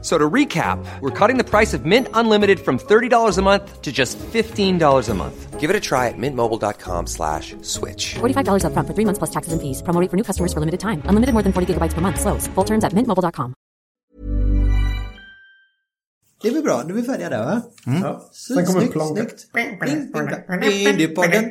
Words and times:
F- 0.00 0.04
So 0.04 0.16
to 0.16 0.30
recap, 0.30 0.78
we're 1.00 1.10
cutting 1.10 1.38
the 1.38 1.44
price 1.44 1.74
of 1.76 1.84
Mint 1.84 2.06
Unlimited 2.14 2.60
from 2.60 2.78
$30 2.78 3.38
a 3.38 3.42
month 3.42 3.82
to 3.82 3.90
just 3.92 4.16
$15 4.32 5.08
a 5.10 5.14
month. 5.14 5.60
Give 5.60 5.70
it 5.70 5.76
a 5.76 5.80
try 5.80 6.06
at 6.08 6.14
mintmobile.com 6.16 7.06
slash 7.06 7.56
switch. 7.62 8.14
$45 8.20 8.62
upfront 8.64 8.86
for 8.86 8.94
three 8.94 9.04
months 9.04 9.18
plus 9.18 9.30
taxes 9.30 9.52
and 9.52 9.60
fees. 9.60 9.82
Promo 9.82 10.00
rate 10.00 10.10
for 10.10 10.16
new 10.16 10.22
customers 10.24 10.52
for 10.52 10.60
limited 10.60 10.78
time. 10.80 11.02
Unlimited 11.10 11.32
more 11.34 11.42
than 11.42 11.52
40 11.52 11.66
gigabytes 11.74 11.94
per 11.94 12.00
month. 12.00 12.20
Slows. 12.20 12.46
Full 12.54 12.64
terms 12.64 12.84
at 12.84 12.92
mintmobile.com. 12.94 13.54
Det 16.42 16.48
är 16.48 16.52
väl 16.52 16.62
bra, 16.62 16.82
nu 16.86 16.92
är 16.92 16.96
vi 16.96 17.02
färdiga 17.02 17.28
där 17.30 17.44
va? 17.44 17.62
Mm. 17.86 18.02
Ja. 18.02 18.28
Sen 18.32 18.66
kommer 18.66 18.80
snyggt. 19.14 19.46
Indiepodden. 20.88 21.50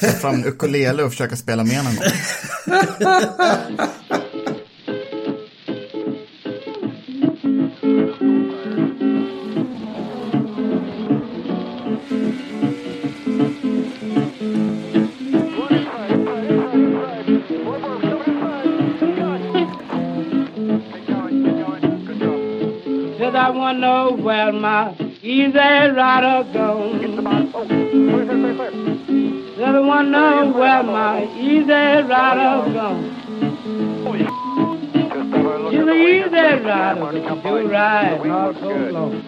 Ta 0.00 0.06
fram 0.08 0.34
en 0.34 0.44
ukulele 0.44 1.02
och 1.02 1.10
försöka 1.10 1.36
spela 1.36 1.64
med 1.64 1.84
någon 1.84 1.96
gång. 1.96 2.04
Said 23.18 23.36
I 23.36 23.50
wanna 23.50 23.78
know 23.80 24.24
where 24.24 24.52
my 24.52 25.11
easy 25.22 25.88
rider 25.98 26.44
goes. 26.52 27.00
Said 29.56 29.74
I 29.74 29.80
wanna 29.80 30.10
know 30.10 30.52
where 30.58 30.82
my 30.82 31.24
easy 31.38 32.02
rider 32.08 32.72
goes. 32.72 33.04
She's 35.70 35.80
an 35.80 35.88
easy 35.88 36.64
rider, 36.64 37.12
do 37.42 37.68
ride 37.68 38.30
all 38.30 38.54
so 38.54 38.68
long. 38.90 39.22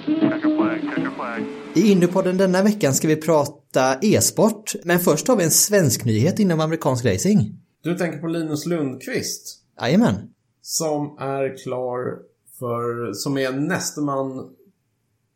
I 1.74 1.92
Indiepodden 1.92 2.36
denna 2.36 2.62
veckan 2.62 2.94
ska 2.94 3.08
vi 3.08 3.16
prata 3.16 3.98
e-sport. 4.02 4.74
Men 4.84 4.98
först 4.98 5.28
har 5.28 5.36
vi 5.36 5.44
en 5.44 5.50
svensk 5.50 6.04
nyhet 6.04 6.38
inom 6.38 6.60
amerikansk 6.60 7.04
racing. 7.04 7.38
Du 7.82 7.94
tänker 7.94 8.18
på 8.18 8.26
Linus 8.26 8.66
Lundqvist. 8.66 9.58
Jajamän. 9.80 10.14
Som 10.62 11.16
är 11.20 11.56
klar 11.64 12.18
för, 12.58 13.12
som 13.12 13.38
är 13.38 13.52
näste 13.52 14.00
man, 14.00 14.50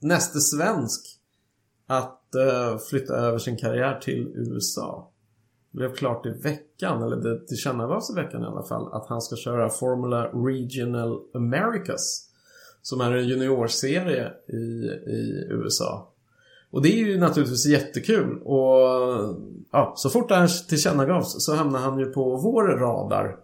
näste 0.01 0.41
svensk 0.41 1.01
att 1.87 2.23
uh, 2.37 2.79
flytta 2.79 3.15
över 3.15 3.39
sin 3.39 3.57
karriär 3.57 4.01
till 4.03 4.33
USA. 4.37 5.11
Det 5.71 5.79
blev 5.79 5.95
klart 5.95 6.27
i 6.27 6.31
veckan, 6.31 7.03
eller 7.03 7.17
det 7.17 7.47
tillkännagavs 7.47 8.11
i 8.11 8.15
veckan 8.15 8.43
i 8.43 8.47
alla 8.47 8.63
fall, 8.63 8.93
att 8.93 9.07
han 9.09 9.23
ska 9.23 9.37
köra 9.37 9.71
Formula 9.71 10.27
Regional 10.27 11.21
Americas. 11.35 12.25
Som 12.83 13.01
är 13.01 13.13
en 13.13 13.29
juniorserie 13.29 14.33
i, 14.49 14.57
i 15.11 15.47
USA. 15.51 16.13
Och 16.71 16.83
det 16.83 16.89
är 16.89 17.07
ju 17.07 17.19
naturligtvis 17.19 17.67
jättekul 17.67 18.43
och 18.43 18.79
ja, 19.73 19.93
så 19.97 20.11
fort 20.11 20.29
det 20.29 20.35
här 20.35 20.69
tillkännagavs 20.69 21.45
så 21.45 21.55
hamnar 21.55 21.79
han 21.79 21.99
ju 21.99 22.07
på 22.07 22.37
vår 22.37 22.65
radar. 22.65 23.37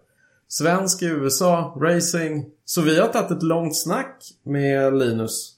Svensk 0.47 1.01
i 1.01 1.05
USA, 1.05 1.77
racing. 1.81 2.45
Så 2.65 2.81
vi 2.81 2.99
har 2.99 3.07
tagit 3.07 3.31
ett 3.31 3.43
långt 3.43 3.77
snack 3.77 4.23
med 4.43 4.97
Linus. 4.97 5.54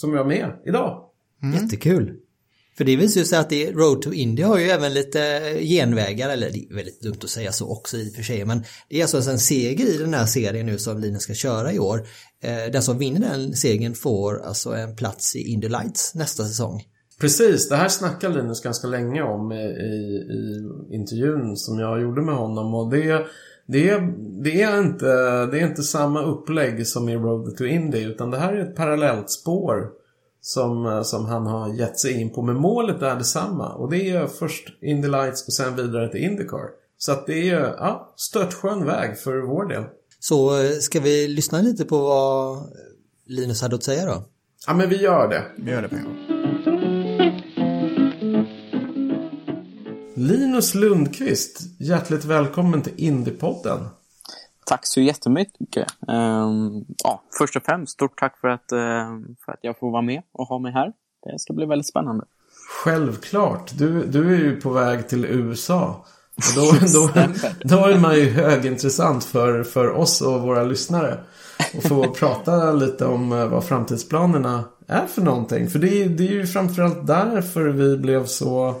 Som 0.00 0.14
jag 0.14 0.26
med 0.26 0.52
idag. 0.66 1.04
Jättekul. 1.54 2.14
För 2.76 2.84
det 2.84 2.96
visar 2.96 3.20
ju 3.20 3.24
sig 3.26 3.38
att 3.38 3.50
det, 3.50 3.72
Road 3.72 4.02
to 4.02 4.12
Indy 4.12 4.42
har 4.42 4.58
ju 4.58 4.64
även 4.64 4.94
lite 4.94 5.20
genvägar, 5.60 6.30
eller 6.30 6.50
det 6.50 6.58
är 6.58 6.74
väldigt 6.74 7.00
dumt 7.00 7.18
att 7.22 7.30
säga 7.30 7.52
så 7.52 7.72
också 7.72 7.96
i 7.96 8.10
och 8.10 8.14
för 8.14 8.22
sig, 8.22 8.44
men 8.44 8.64
det 8.88 9.00
är 9.00 9.02
alltså 9.02 9.30
en 9.30 9.38
seger 9.38 9.86
i 9.86 9.98
den 9.98 10.14
här 10.14 10.26
serien 10.26 10.66
nu 10.66 10.78
som 10.78 10.98
Linus 11.00 11.22
ska 11.22 11.34
köra 11.34 11.72
i 11.72 11.78
år. 11.78 12.06
Eh, 12.42 12.72
Den 12.72 12.82
som 12.82 12.98
vinner 12.98 13.20
den 13.20 13.52
segern 13.56 13.94
får 13.94 14.42
alltså 14.42 14.74
en 14.74 14.96
plats 14.96 15.36
i 15.36 15.52
Indy 15.52 15.68
Lights 15.68 16.14
nästa 16.14 16.44
säsong. 16.44 16.84
Precis, 17.20 17.68
det 17.68 17.76
här 17.76 17.88
snackade 17.88 18.42
Linus 18.42 18.62
ganska 18.62 18.86
länge 18.86 19.22
om 19.22 19.52
i, 19.52 19.64
i, 19.64 19.96
i 20.38 20.94
intervjun 20.94 21.56
som 21.56 21.78
jag 21.78 22.02
gjorde 22.02 22.22
med 22.22 22.34
honom. 22.34 22.74
Och 22.74 22.90
det, 22.90 23.26
det, 23.68 24.00
det, 24.42 24.62
är 24.62 24.78
inte, 24.78 25.06
det 25.46 25.60
är 25.60 25.66
inte 25.66 25.82
samma 25.82 26.22
upplägg 26.22 26.86
som 26.86 27.08
i 27.08 27.16
Road 27.16 27.56
to 27.56 27.64
Indy 27.64 28.04
utan 28.04 28.30
det 28.30 28.38
här 28.38 28.52
är 28.52 28.62
ett 28.62 28.76
parallellt 28.76 29.30
spår 29.30 29.90
som, 30.40 31.02
som 31.04 31.26
han 31.26 31.46
har 31.46 31.74
gett 31.74 32.00
sig 32.00 32.20
in 32.20 32.32
på. 32.32 32.42
Men 32.42 32.56
målet 32.56 33.02
är 33.02 33.16
detsamma 33.16 33.74
och 33.74 33.90
det 33.90 34.10
är 34.10 34.26
först 34.26 34.82
Indy 34.82 35.08
Lights 35.08 35.46
och 35.46 35.52
sen 35.52 35.76
vidare 35.76 36.08
till 36.08 36.24
Indycar. 36.24 36.68
Så 36.98 37.12
att 37.12 37.26
det 37.26 37.50
är 37.50 37.60
ja, 37.60 38.14
störtskön 38.16 38.84
väg 38.84 39.18
för 39.18 39.38
vår 39.38 39.64
del. 39.64 39.84
Så 40.20 40.62
eh, 40.62 40.70
ska 40.70 41.00
vi 41.00 41.28
lyssna 41.28 41.60
lite 41.60 41.84
på 41.84 41.98
vad 41.98 42.58
Linus 43.26 43.62
hade 43.62 43.76
att 43.76 43.84
säga 43.84 44.06
då? 44.06 44.24
Ja 44.66 44.74
men 44.74 44.88
vi 44.88 44.96
gör 45.02 45.28
det. 45.28 45.44
Vi 45.56 45.70
gör 45.70 45.82
det 45.82 45.88
på 45.88 45.94
en 45.94 46.04
gång. 46.04 46.27
Linus 50.18 50.74
Lundqvist, 50.74 51.60
hjärtligt 51.78 52.24
välkommen 52.24 52.82
till 52.82 52.92
Indiepodden. 52.96 53.78
Tack 54.66 54.80
så 54.82 55.00
jättemycket. 55.00 55.86
Um, 56.08 56.84
ja, 57.04 57.22
först 57.38 57.56
och 57.56 57.62
främst, 57.62 57.92
stort 57.92 58.18
tack 58.18 58.40
för 58.40 58.48
att, 58.48 58.72
uh, 58.72 58.78
för 59.44 59.52
att 59.52 59.58
jag 59.62 59.78
får 59.78 59.90
vara 59.90 60.02
med 60.02 60.22
och 60.32 60.46
ha 60.46 60.58
mig 60.58 60.72
här. 60.72 60.92
Det 61.24 61.38
ska 61.38 61.52
bli 61.52 61.66
väldigt 61.66 61.88
spännande. 61.88 62.24
Självklart. 62.84 63.72
Du, 63.78 64.04
du 64.06 64.34
är 64.34 64.38
ju 64.38 64.60
på 64.60 64.70
väg 64.70 65.08
till 65.08 65.24
USA. 65.24 66.06
Och 66.36 66.42
då, 66.56 66.72
då, 66.94 67.10
då 67.64 67.86
är 67.86 67.98
man 67.98 68.14
ju 68.16 68.30
högintressant 68.30 69.24
för, 69.24 69.62
för 69.64 69.88
oss 69.88 70.20
och 70.20 70.42
våra 70.42 70.62
lyssnare. 70.64 71.20
Och 71.76 71.82
få 71.82 72.08
prata 72.14 72.72
lite 72.72 73.04
om 73.06 73.32
eh, 73.32 73.46
vad 73.46 73.64
framtidsplanerna 73.64 74.64
är 74.86 75.06
för 75.06 75.22
någonting. 75.22 75.70
För 75.70 75.78
det, 75.78 76.02
är- 76.02 76.08
det 76.08 76.28
är 76.28 76.32
ju 76.32 76.46
framförallt 76.46 77.06
därför 77.06 77.68
vi 77.68 77.96
blev 77.96 78.26
så 78.26 78.74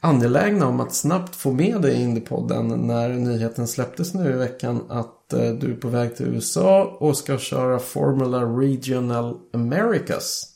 angelägna 0.00 0.66
om 0.66 0.80
att 0.80 0.94
snabbt 0.94 1.36
få 1.36 1.52
med 1.52 1.82
dig 1.82 2.02
in 2.02 2.16
i 2.16 2.20
podden 2.20 2.68
när 2.68 3.08
nyheten 3.08 3.68
släpptes 3.68 4.14
nu 4.14 4.30
i 4.30 4.36
veckan 4.36 4.84
att 4.88 5.32
eh, 5.32 5.50
du 5.50 5.72
är 5.72 5.76
på 5.76 5.88
väg 5.88 6.16
till 6.16 6.26
USA 6.26 6.96
och 7.00 7.16
ska 7.16 7.38
köra 7.38 7.78
Formula 7.78 8.42
Regional 8.42 9.36
Americas. 9.54 10.54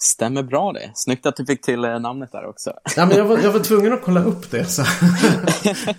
Stämmer 0.00 0.42
bra 0.42 0.72
det. 0.72 0.90
Snyggt 0.94 1.26
att 1.26 1.36
du 1.36 1.46
fick 1.46 1.62
till 1.62 1.84
eh, 1.84 2.00
namnet 2.00 2.32
där 2.32 2.46
också. 2.46 2.72
Ja, 2.96 3.06
men 3.06 3.16
jag, 3.16 3.24
var, 3.24 3.38
jag 3.38 3.52
var 3.52 3.60
tvungen 3.64 3.92
att 3.92 4.02
kolla 4.02 4.24
upp 4.24 4.50
det. 4.50 4.64
Så. 4.64 4.82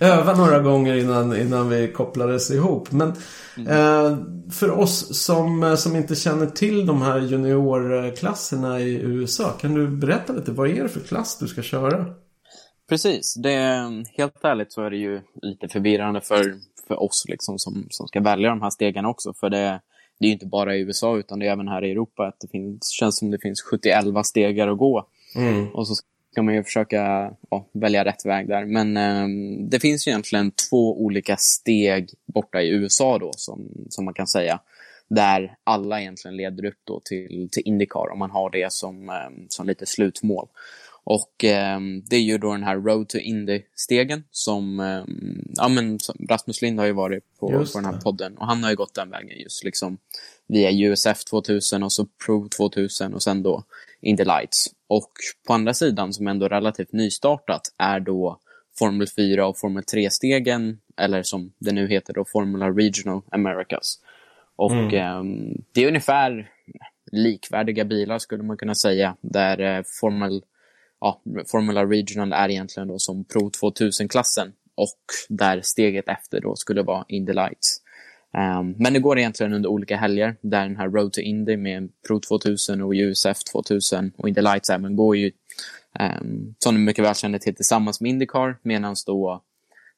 Öva 0.00 0.34
några 0.34 0.58
gånger 0.58 0.94
innan, 0.94 1.36
innan 1.36 1.68
vi 1.68 1.92
kopplades 1.92 2.50
ihop. 2.50 2.92
Men 2.92 3.08
eh, 3.68 4.18
för 4.50 4.70
oss 4.70 5.18
som, 5.18 5.62
eh, 5.62 5.74
som 5.74 5.96
inte 5.96 6.14
känner 6.14 6.46
till 6.46 6.86
de 6.86 7.02
här 7.02 7.18
juniorklasserna 7.18 8.80
i 8.80 8.94
USA. 8.94 9.50
Kan 9.60 9.74
du 9.74 9.88
berätta 9.88 10.32
lite, 10.32 10.52
vad 10.52 10.68
är 10.68 10.82
det 10.82 10.88
för 10.88 11.00
klass 11.00 11.38
du 11.38 11.48
ska 11.48 11.62
köra? 11.62 12.06
Precis. 12.90 13.34
Det, 13.34 13.88
helt 14.16 14.44
ärligt 14.44 14.72
så 14.72 14.82
är 14.82 14.90
det 14.90 14.96
ju 14.96 15.20
lite 15.42 15.68
förvirrande 15.68 16.20
för, 16.20 16.54
för 16.88 17.02
oss 17.02 17.24
liksom, 17.28 17.58
som, 17.58 17.86
som 17.90 18.08
ska 18.08 18.20
välja 18.20 18.48
de 18.48 18.62
här 18.62 18.70
stegen 18.70 19.06
också. 19.06 19.34
För 19.34 19.50
det, 19.50 19.80
det 20.18 20.26
är 20.26 20.28
ju 20.28 20.32
inte 20.32 20.46
bara 20.46 20.76
i 20.76 20.80
USA 20.80 21.16
utan 21.16 21.38
det 21.38 21.46
är 21.46 21.52
även 21.52 21.68
här 21.68 21.84
i 21.84 21.90
Europa. 21.90 22.26
Att 22.26 22.40
det 22.40 22.48
finns, 22.48 22.88
känns 22.90 23.18
som 23.18 23.30
det 23.30 23.38
finns 23.38 23.62
71 23.62 24.26
stegar 24.26 24.68
att 24.68 24.78
gå. 24.78 25.06
Och 25.72 25.88
så 25.88 25.94
ska 26.32 26.42
man 26.42 26.54
ju 26.54 26.64
försöka 26.64 27.32
ja, 27.50 27.66
välja 27.72 28.04
rätt 28.04 28.26
väg 28.26 28.48
där. 28.48 28.64
Men 28.64 28.96
eh, 28.96 29.28
det 29.68 29.80
finns 29.80 30.06
ju 30.06 30.10
egentligen 30.10 30.52
två 30.70 31.00
olika 31.00 31.36
steg 31.38 32.10
borta 32.26 32.62
i 32.62 32.70
USA 32.70 33.18
då 33.18 33.32
som, 33.36 33.68
som 33.88 34.04
man 34.04 34.14
kan 34.14 34.26
säga. 34.26 34.60
Där 35.08 35.56
alla 35.64 36.00
egentligen 36.00 36.36
leder 36.36 36.64
upp 36.64 36.80
då 36.84 37.00
till, 37.04 37.48
till 37.52 37.62
Indycar 37.66 38.12
om 38.12 38.18
man 38.18 38.30
har 38.30 38.50
det 38.50 38.72
som, 38.72 39.08
eh, 39.08 39.46
som 39.48 39.66
lite 39.66 39.86
slutmål. 39.86 40.48
Och 41.10 41.44
eh, 41.44 41.80
det 42.10 42.16
är 42.16 42.20
ju 42.20 42.38
då 42.38 42.52
den 42.52 42.62
här 42.62 42.76
Road 42.76 43.08
to 43.08 43.18
Indy-stegen 43.18 44.24
som, 44.30 44.80
eh, 44.80 45.04
ja 45.54 45.68
men 45.68 45.98
Rasmus 46.28 46.62
Lind 46.62 46.78
har 46.78 46.86
ju 46.86 46.92
varit 46.92 47.24
på, 47.40 47.52
Just 47.52 47.72
på 47.72 47.78
den 47.78 47.84
här 47.84 47.92
det. 47.92 48.00
podden 48.00 48.36
och 48.36 48.46
han 48.46 48.62
har 48.62 48.70
ju 48.70 48.76
gått 48.76 48.94
den 48.94 49.10
vägen 49.10 49.38
just 49.38 49.64
liksom 49.64 49.98
via 50.46 50.70
USF 50.70 51.24
2000 51.24 51.82
och 51.82 51.92
så 51.92 52.06
Pro 52.26 52.48
2000 52.48 53.14
och 53.14 53.22
sen 53.22 53.42
då 53.42 53.64
Indy 54.00 54.24
Lights. 54.24 54.66
Och 54.86 55.12
på 55.46 55.52
andra 55.52 55.74
sidan 55.74 56.12
som 56.12 56.26
ändå 56.26 56.48
relativt 56.48 56.92
nystartat 56.92 57.62
är 57.78 58.00
då 58.00 58.40
Formel 58.78 59.08
4 59.16 59.46
och 59.46 59.58
Formel 59.58 59.82
3-stegen 59.82 60.80
eller 60.96 61.22
som 61.22 61.52
det 61.58 61.72
nu 61.72 61.88
heter 61.88 62.12
då 62.12 62.24
Formula 62.24 62.70
Regional 62.70 63.22
Americas. 63.30 63.98
Och 64.56 64.92
ehm, 64.92 65.54
det 65.72 65.84
är 65.84 65.88
ungefär 65.88 66.50
likvärdiga 67.12 67.84
bilar 67.84 68.18
skulle 68.18 68.42
man 68.42 68.56
kunna 68.56 68.74
säga. 68.74 69.16
Där 69.20 69.60
eh, 69.60 69.82
Formel 70.00 70.42
ja, 71.00 71.20
Formula 71.46 71.86
Regional 71.86 72.32
är 72.32 72.48
egentligen 72.48 72.88
då 72.88 72.98
som 72.98 73.24
Pro 73.24 73.50
2000-klassen 73.50 74.52
och 74.74 75.00
där 75.28 75.60
steget 75.62 76.08
efter 76.08 76.40
då 76.40 76.56
skulle 76.56 76.82
vara 76.82 77.04
Indy 77.08 77.32
Lights. 77.32 77.80
Um, 78.60 78.74
men 78.78 78.92
det 78.92 79.00
går 79.00 79.18
egentligen 79.18 79.52
under 79.52 79.68
olika 79.68 79.96
helger 79.96 80.36
där 80.40 80.62
den 80.62 80.76
här 80.76 80.88
Road 80.88 81.12
to 81.12 81.20
Indy 81.20 81.56
med 81.56 81.88
Pro 82.06 82.20
2000 82.20 82.82
och 82.82 82.92
USF 82.92 83.38
2000 83.52 84.12
och 84.16 84.28
Indy 84.28 84.40
Lights 84.40 84.70
även 84.70 84.96
går 84.96 85.16
ju 85.16 85.32
um, 86.00 86.54
som 86.58 86.74
du 86.74 86.80
mycket 86.80 87.04
väl 87.04 87.14
känner 87.14 87.38
till 87.38 87.54
tillsammans 87.54 88.00
med 88.00 88.10
Indycar 88.10 88.58
medan 88.62 88.94
då 89.06 89.42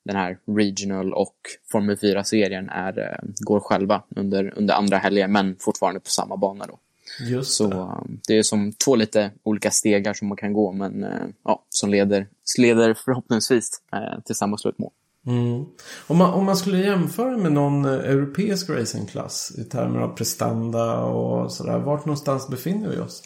den 0.05 0.17
här 0.17 0.39
Regional 0.47 1.13
och 1.13 1.37
Formel 1.73 1.97
4-serien 1.97 2.69
är, 2.69 2.99
eh, 2.99 3.29
går 3.41 3.61
själva 3.61 4.03
under, 4.17 4.59
under 4.59 4.75
andra 4.75 4.99
helger 4.99 5.29
men 5.29 5.57
fortfarande 5.61 6.01
på 6.01 6.11
samma 6.11 6.37
bana 6.37 6.67
då. 6.67 6.79
Just 7.21 7.51
Så 7.51 7.67
det. 7.67 7.77
um, 7.77 8.21
det 8.29 8.39
är 8.39 8.43
som 8.43 8.73
två 8.73 8.97
lite 8.97 9.31
olika 9.43 9.71
stegar 9.71 10.15
som 10.15 10.29
man 10.29 10.37
kan 10.37 10.53
gå 10.53 10.73
men 10.73 11.05
uh, 11.05 11.27
ja, 11.45 11.67
som 11.69 11.91
leder, 11.91 12.29
leder 12.59 12.95
förhoppningsvis 12.95 13.71
uh, 13.95 14.21
till 14.21 14.35
samma 14.35 14.59
slutmål. 14.59 14.91
Mm. 15.27 15.65
Om, 16.07 16.17
man, 16.19 16.33
om 16.33 16.45
man 16.45 16.57
skulle 16.57 16.79
jämföra 16.79 17.37
med 17.37 17.53
någon 17.53 17.85
eh, 17.85 17.93
europeisk 17.93 18.71
racingklass 18.71 19.53
i 19.59 19.65
termer 19.65 20.01
av 20.01 20.17
prestanda 20.17 21.05
och 21.05 21.53
sådär. 21.53 21.79
Vart 21.79 22.05
någonstans 22.07 22.49
befinner 22.49 22.89
vi 22.89 22.99
oss? 22.99 23.23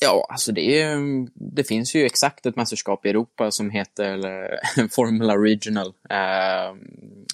Ja, 0.00 0.26
alltså 0.28 0.52
det, 0.52 0.80
är, 0.80 0.98
det 1.34 1.64
finns 1.64 1.94
ju 1.94 2.04
exakt 2.04 2.46
ett 2.46 2.56
mästerskap 2.56 3.06
i 3.06 3.08
Europa 3.08 3.50
som 3.50 3.70
heter 3.70 4.26
eh, 4.26 4.86
Formula 4.90 5.36
Regional 5.36 5.92
eh, 6.10 6.76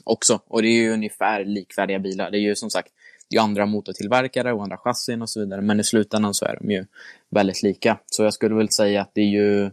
också. 0.04 0.40
Och 0.46 0.62
det 0.62 0.68
är 0.68 0.82
ju 0.82 0.92
ungefär 0.92 1.44
likvärdiga 1.44 1.98
bilar. 1.98 2.30
Det 2.30 2.38
är 2.38 2.40
ju 2.40 2.56
som 2.56 2.70
sagt 2.70 2.92
det 3.30 3.36
är 3.36 3.40
andra 3.40 3.66
motortillverkare 3.66 4.52
och 4.52 4.62
andra 4.62 4.76
chassin 4.76 5.22
och 5.22 5.30
så 5.30 5.40
vidare. 5.40 5.60
Men 5.60 5.80
i 5.80 5.84
slutändan 5.84 6.34
så 6.34 6.44
är 6.44 6.58
de 6.60 6.70
ju 6.70 6.86
väldigt 7.30 7.62
lika. 7.62 7.98
Så 8.06 8.22
jag 8.22 8.34
skulle 8.34 8.54
väl 8.54 8.68
säga 8.68 9.02
att 9.02 9.10
det 9.14 9.20
är 9.20 9.28
ju 9.28 9.70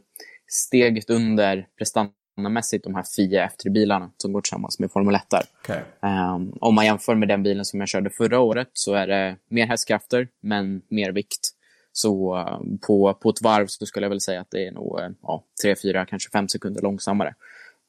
steget 0.48 1.09
under 1.09 1.68
prestandamässigt 1.77 2.83
de 2.83 2.95
här 2.95 3.04
FIA 3.15 3.48
F3-bilarna 3.48 4.12
som 4.18 4.33
går 4.33 4.42
tillsammans 4.42 4.80
med 4.80 4.92
Formel 4.92 5.15
1. 5.15 5.21
Okay. 5.63 5.81
Um, 6.01 6.57
om 6.62 6.75
man 6.75 6.86
jämför 6.86 7.15
med 7.15 7.27
den 7.27 7.44
bilen 7.44 7.65
som 7.65 7.80
jag 7.80 7.89
körde 7.89 8.09
förra 8.09 8.39
året 8.39 8.69
så 8.74 8.94
är 8.94 9.07
det 9.07 9.36
mer 9.50 9.68
hästkrafter 9.68 10.27
men 10.42 10.81
mer 10.89 11.12
vikt. 11.12 11.50
Så 11.92 12.38
uh, 12.38 12.59
på, 12.88 13.13
på 13.13 13.30
ett 13.30 13.42
varv 13.42 13.68
så 13.68 13.86
skulle 13.86 14.06
jag 14.06 14.09
väl 14.09 14.21
säga 14.21 14.42
att 14.42 14.51
det 14.51 14.68
är 14.68 14.71
nog 14.71 15.00
uh, 15.00 15.09
ja, 15.21 15.44
3, 15.63 15.75
4, 15.75 16.06
kanske 16.06 16.30
5 16.30 16.48
sekunder 16.48 16.81
långsammare. 16.81 17.36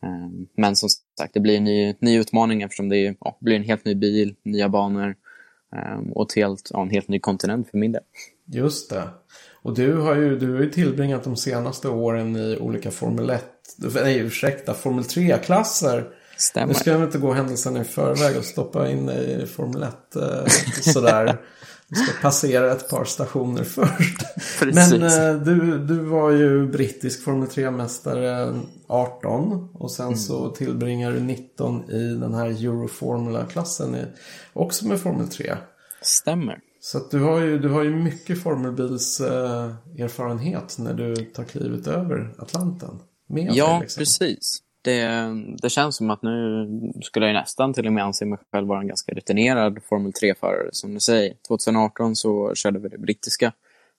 Um, 0.03 0.49
men 0.57 0.77
som 0.77 0.89
sagt, 1.19 1.35
det 1.35 1.41
blir 1.41 1.57
en 1.57 1.65
ny, 1.65 1.95
ny 2.01 2.19
utmaning 2.19 2.63
eftersom 2.63 2.89
det 2.89 2.97
är, 2.97 3.17
ja, 3.21 3.39
blir 3.41 3.57
en 3.57 3.65
helt 3.65 3.85
ny 3.85 3.95
bil, 3.95 4.35
nya 4.43 4.69
banor 4.69 5.15
och 6.15 6.31
ett 6.31 6.37
helt, 6.37 6.71
ja, 6.73 6.83
en 6.83 6.91
helt 6.91 7.09
ny 7.09 7.21
kontinent 7.21 7.71
för 7.71 7.79
min 7.79 7.93
del. 7.93 8.03
Just 8.47 8.91
det. 8.91 9.03
Och 9.63 9.75
du 9.75 9.97
har 9.97 10.15
ju, 10.15 10.39
du 10.39 10.55
har 10.55 10.63
ju 10.63 10.71
tillbringat 10.71 11.25
de 11.25 11.37
senaste 11.37 11.89
åren 11.89 12.37
i 12.37 12.57
olika 12.61 12.91
Formel 12.91 13.31
1, 13.31 13.45
nej 13.95 14.19
ursäkta, 14.19 14.75
Formel 14.75 15.05
3-klasser. 15.05 16.09
Stämmer. 16.37 16.67
Nu 16.67 16.75
ska 16.75 16.91
jag 16.91 17.03
inte 17.03 17.19
gå 17.19 17.33
händelserna 17.33 17.81
i 17.81 17.85
förväg 17.85 18.37
och 18.37 18.45
stoppa 18.45 18.91
in 18.91 19.09
i 19.11 19.47
Formel 19.47 19.83
1 19.83 20.17
eh, 20.17 20.47
sådär. 20.81 21.37
Du 21.91 21.97
ska 21.97 22.23
passera 22.23 22.73
ett 22.73 22.89
par 22.89 23.05
stationer 23.05 23.65
först. 23.65 24.19
Precis. 24.61 24.93
Men 24.93 25.03
eh, 25.03 25.43
du, 25.43 25.79
du 25.87 25.95
var 25.99 26.31
ju 26.31 26.67
brittisk 26.67 27.25
Formel 27.25 27.49
3-mästare 27.49 28.61
18 28.87 29.69
och 29.75 29.91
sen 29.91 30.07
Mm. 30.07 30.19
så 30.19 30.51
tillbringar 30.51 31.13
du 31.13 31.21
19 31.21 31.91
i 31.91 32.15
den 32.15 32.35
här 32.35 32.47
Euroformula-klassen 32.47 33.97
också 34.53 34.87
med 34.87 35.01
Formel 35.01 35.29
3. 35.29 35.57
Stämmer. 36.03 36.59
Så 36.81 37.01
du 37.11 37.19
har 37.21 37.41
ju, 37.41 37.59
du 37.59 37.69
har 37.69 37.83
ju 37.85 37.97
mycket 37.97 38.43
formelbils 38.43 39.21
eh, 39.21 39.73
erfarenhet 39.99 40.77
när 40.79 40.95
du 40.95 41.17
tar 41.17 41.45
klivet 41.45 41.87
över 41.87 42.35
Atlanten. 42.39 42.99
Ja, 43.57 43.71
dig, 43.71 43.81
liksom. 43.81 44.01
precis. 44.01 44.59
Det, 44.89 45.35
det 45.63 45.71
känns 45.71 45.97
som 45.97 46.11
att 46.11 46.23
nu 46.23 46.67
skulle 47.03 47.27
jag 47.27 47.35
nästan 47.35 47.75
till 47.75 47.87
och 47.87 47.93
med 47.93 48.05
anse 48.05 48.25
mig 48.25 48.39
själv 48.53 48.69
vara 48.69 48.81
en 48.81 48.89
ganska 48.89 49.13
rutinerad 49.13 49.79
Formel 49.89 50.13
3-förare. 50.13 50.69
Som 50.73 50.95
du 50.95 51.01
säger, 51.01 51.35
2018 51.49 52.17
så 52.17 52.55
körde 52.55 52.79
vi 52.79 52.89
det 52.89 52.99
brittiska 52.99 53.53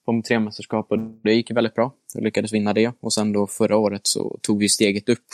Formel 0.06 0.22
3-mästerskapet. 0.22 1.20
Det 1.24 1.34
gick 1.34 1.52
väldigt 1.52 1.74
bra. 1.74 1.94
Jag 2.14 2.24
lyckades 2.24 2.54
vinna 2.54 2.74
det. 2.74 2.92
Och 3.00 3.14
sen 3.14 3.34
då 3.34 3.48
förra 3.48 3.78
året 3.78 4.02
så 4.04 4.40
tog 4.42 4.60
vi 4.60 4.70
steget 4.70 5.10
upp 5.10 5.26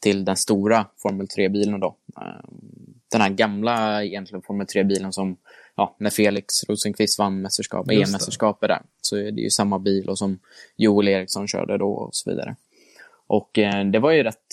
till 0.00 0.24
den 0.24 0.36
stora 0.36 0.86
Formel 1.02 1.26
3-bilen 1.26 1.80
då. 1.80 1.96
Eh, 2.16 2.50
Den 3.12 3.20
här 3.20 3.30
gamla 3.30 4.04
egentligen 4.04 4.42
Formel 4.42 4.66
3-bilen 4.66 5.12
som, 5.12 5.36
ja, 5.76 5.96
när 5.98 6.10
Felix 6.10 6.64
Rosenqvist 6.68 7.18
vann 7.18 7.42
mästerskap. 7.42 7.90
EM-mästerskapet 7.90 8.68
där. 8.68 8.82
Så 9.00 9.16
är 9.16 9.30
det 9.30 9.40
ju 9.40 9.50
samma 9.50 9.78
bil 9.78 10.08
och 10.08 10.18
som 10.18 10.38
Joel 10.76 11.08
Eriksson 11.08 11.48
körde 11.48 11.78
då 11.78 11.92
och 11.92 12.14
så 12.14 12.30
vidare. 12.30 12.56
Och 13.26 13.58
eh, 13.58 13.84
det 13.84 13.98
var 13.98 14.12
ju 14.12 14.22
rätt, 14.22 14.46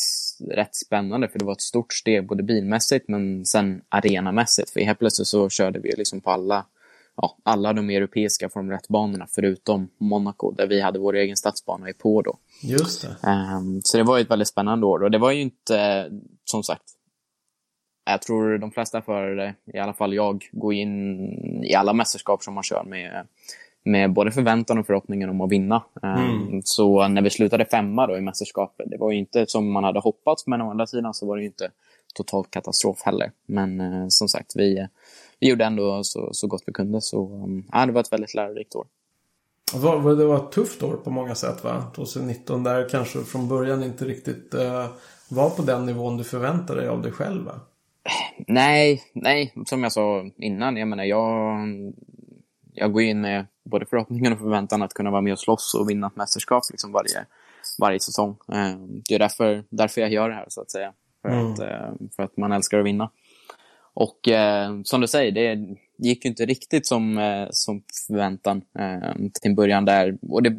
rätt 0.52 0.76
spännande 0.76 1.28
för 1.28 1.40
det 1.40 1.46
var 1.46 1.54
ett 1.54 1.62
stort 1.62 1.94
steg 1.94 2.28
både 2.28 2.44
bilmässigt 2.44 3.08
men 3.08 3.46
sen 3.46 3.82
arenamässigt. 3.90 4.70
För 4.70 4.80
helt 4.80 5.00
plötsligt 5.00 5.28
så 5.28 5.50
körde 5.50 5.80
vi 5.80 5.94
liksom 5.98 6.22
på 6.22 6.32
alla, 6.32 6.66
ja, 7.16 7.38
alla 7.44 7.74
de 7.74 7.90
europeiska 7.90 8.50
Formel 8.50 8.78
1-banorna 8.78 9.28
förutom 9.30 9.90
Monaco 9.98 10.52
där 10.52 10.68
vi 10.68 10.82
hade 10.82 11.00
vår 11.00 11.16
egen 11.16 11.38
stadsbana 11.38 11.90
i 11.90 11.94
på 11.94 12.22
då. 12.22 12.38
Just 12.62 13.02
det. 13.02 13.30
Ehm, 13.30 13.82
så 13.84 13.98
det 13.98 14.04
var 14.04 14.18
ju 14.18 14.22
ett 14.22 14.32
väldigt 14.32 14.48
spännande 14.48 14.86
år 14.86 15.04
och 15.04 15.12
det 15.12 15.18
var 15.18 15.32
ju 15.32 15.42
inte, 15.42 16.10
som 16.46 16.64
sagt, 16.64 16.84
jag 18.06 18.22
tror 18.22 18.58
de 18.58 18.72
flesta 18.72 19.02
förare, 19.02 19.56
i 19.74 19.78
alla 19.78 19.94
fall 19.94 20.14
jag, 20.14 20.50
går 20.52 20.74
in 20.74 21.64
i 21.64 21.76
alla 21.76 21.94
mästerskap 21.94 22.44
som 22.44 22.54
man 22.54 22.64
kör 22.64 22.84
med, 22.84 23.28
med 23.84 24.14
både 24.14 24.32
förväntan 24.32 24.78
och 24.78 24.86
förhoppningen 24.86 25.30
om 25.30 25.42
att 25.42 25.52
vinna. 25.52 25.84
Ehm, 26.04 26.62
Så 26.64 27.08
när 27.08 27.22
vi 27.22 27.30
slutade 27.30 27.66
femma 27.66 28.08
då 28.08 28.18
i 28.18 28.22
mästerskapet, 28.22 28.90
det 28.90 28.98
var 28.98 29.12
ju 29.12 29.18
inte 29.18 29.46
som 29.48 29.72
man 29.72 29.84
hade 29.84 30.00
hoppats, 30.00 30.48
men 30.48 30.62
å 30.62 30.70
andra 30.72 30.88
sidan 30.88 31.14
så 31.14 31.28
var 31.28 31.36
det 31.36 31.42
ju 31.42 31.48
inte 31.48 31.72
totalt 32.16 32.52
katastrof 32.52 33.02
heller. 33.06 33.32
Men 33.46 33.82
eh, 33.82 34.06
som 34.08 34.28
sagt, 34.28 34.52
vi, 34.56 34.88
vi 35.40 35.50
gjorde 35.50 35.66
ändå 35.66 36.04
så, 36.04 36.30
så 36.32 36.48
gott 36.48 36.64
vi 36.66 36.74
kunde. 36.74 37.02
Så 37.02 37.48
ja, 37.72 37.86
det 37.86 37.92
var 37.92 38.02
ett 38.02 38.14
väldigt 38.14 38.34
lärorikt 38.34 38.76
år. 38.76 38.88
Det 39.74 39.80
var, 39.80 40.16
det 40.16 40.26
var 40.26 40.38
ett 40.38 40.52
tufft 40.52 40.84
år 40.84 40.96
på 40.96 41.10
många 41.10 41.36
sätt 41.36 41.64
va? 41.64 41.84
2019 41.96 42.64
där 42.64 42.90
kanske 42.90 43.20
från 43.20 43.48
början 43.48 43.84
inte 43.84 44.06
riktigt 44.06 44.54
eh, 44.54 44.88
var 45.30 45.50
på 45.50 45.62
den 45.62 45.86
nivån 45.86 46.18
du 46.18 46.24
förväntade 46.24 46.80
dig 46.80 46.90
av 46.90 47.02
dig 47.02 47.12
själv 47.12 47.46
va? 47.46 47.60
Nej, 48.48 49.04
nej, 49.14 49.54
som 49.66 49.84
jag 49.84 49.92
sa 49.92 50.26
innan, 50.38 50.78
jag 50.78 50.88
menar, 50.88 51.04
jag, 51.04 51.60
jag 52.74 52.94
går 52.94 53.02
in 53.02 53.22
med 53.22 53.46
både 53.64 53.86
förhoppningen 53.86 54.34
och 54.34 54.40
förväntan 54.40 54.82
att 54.82 54.94
kunna 54.94 55.12
vara 55.12 55.22
med 55.22 55.34
och 55.34 55.40
slåss 55.40 55.74
och 55.80 55.90
vinna 55.90 56.08
ett 56.08 56.16
mästerskap 56.16 56.64
liksom 56.72 56.92
varje, 56.92 57.26
varje 57.80 58.00
säsong. 58.00 58.36
Eh, 58.54 58.78
Det 59.10 59.16
är 59.16 59.20
därför, 59.20 59.64
därför 59.70 60.02
jag 60.02 60.12
gör 60.12 60.30
det 60.30 60.36
här, 60.36 60.46
så 60.48 60.62
att 60.62 60.72
säga. 60.72 60.94
För, 61.22 61.30
att, 61.30 61.60
eh, 61.60 62.08
för 62.16 62.24
att 62.24 62.38
man 62.38 62.52
älskar 62.52 62.80
att 62.80 62.86
vinna. 62.86 63.10
Och 63.94 64.28
eh, 64.28 64.82
som 64.84 65.02
du 65.02 65.08
säger, 65.08 65.32
det 65.32 65.76
gick 65.98 66.26
ju 66.26 66.30
inte 66.30 66.46
riktigt 66.46 66.88
som, 66.88 67.18
eh, 67.18 67.48
som 67.50 67.84
förväntan 68.08 68.62
eh, 68.80 69.14
till 69.42 69.56
början 69.56 69.86
där. 69.86 70.18
Och 70.30 70.44
det, 70.44 70.50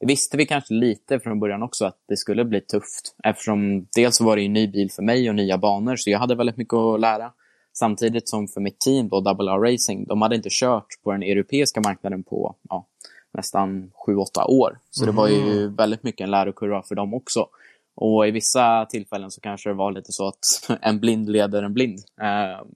det 0.00 0.06
visste 0.06 0.36
vi 0.36 0.46
kanske 0.46 0.74
lite 0.74 1.20
från 1.20 1.40
början 1.40 1.62
också 1.62 1.84
att 1.84 1.98
det 2.08 2.16
skulle 2.16 2.44
bli 2.44 2.60
tufft. 2.60 3.16
Eftersom 3.24 3.86
dels 3.96 4.20
var 4.20 4.36
det 4.36 4.42
ju 4.42 4.46
en 4.46 4.52
ny 4.52 4.66
bil 4.68 4.90
för 4.90 5.02
mig 5.02 5.28
och 5.28 5.34
nya 5.34 5.58
banor, 5.58 5.96
så 5.96 6.10
jag 6.10 6.18
hade 6.18 6.34
väldigt 6.34 6.56
mycket 6.56 6.74
att 6.74 7.00
lära. 7.00 7.32
Samtidigt 7.78 8.28
som 8.28 8.48
för 8.48 8.60
mitt 8.60 8.80
team, 8.80 9.08
då, 9.08 9.20
Double 9.20 9.50
R 9.52 9.72
Racing, 9.72 10.08
de 10.08 10.22
hade 10.22 10.36
inte 10.36 10.48
kört 10.52 10.86
på 11.02 11.12
den 11.12 11.22
europeiska 11.22 11.80
marknaden 11.80 12.22
på 12.22 12.56
ja, 12.68 12.86
nästan 13.32 13.90
7-8 14.06 14.46
år. 14.48 14.78
Så 14.90 15.04
det 15.04 15.12
var 15.12 15.28
ju 15.28 15.68
väldigt 15.68 16.02
mycket 16.02 16.24
en 16.24 16.30
lärokurva 16.30 16.82
för 16.82 16.94
dem 16.94 17.14
också. 17.14 17.46
Och 17.96 18.28
i 18.28 18.30
vissa 18.30 18.86
tillfällen 18.86 19.30
så 19.30 19.40
kanske 19.40 19.68
det 19.68 19.74
var 19.74 19.92
lite 19.92 20.12
så 20.12 20.28
att 20.28 20.38
en 20.80 21.00
blind 21.00 21.28
leder 21.28 21.62
en 21.62 21.74
blind. 21.74 21.98
Eh, 22.20 22.66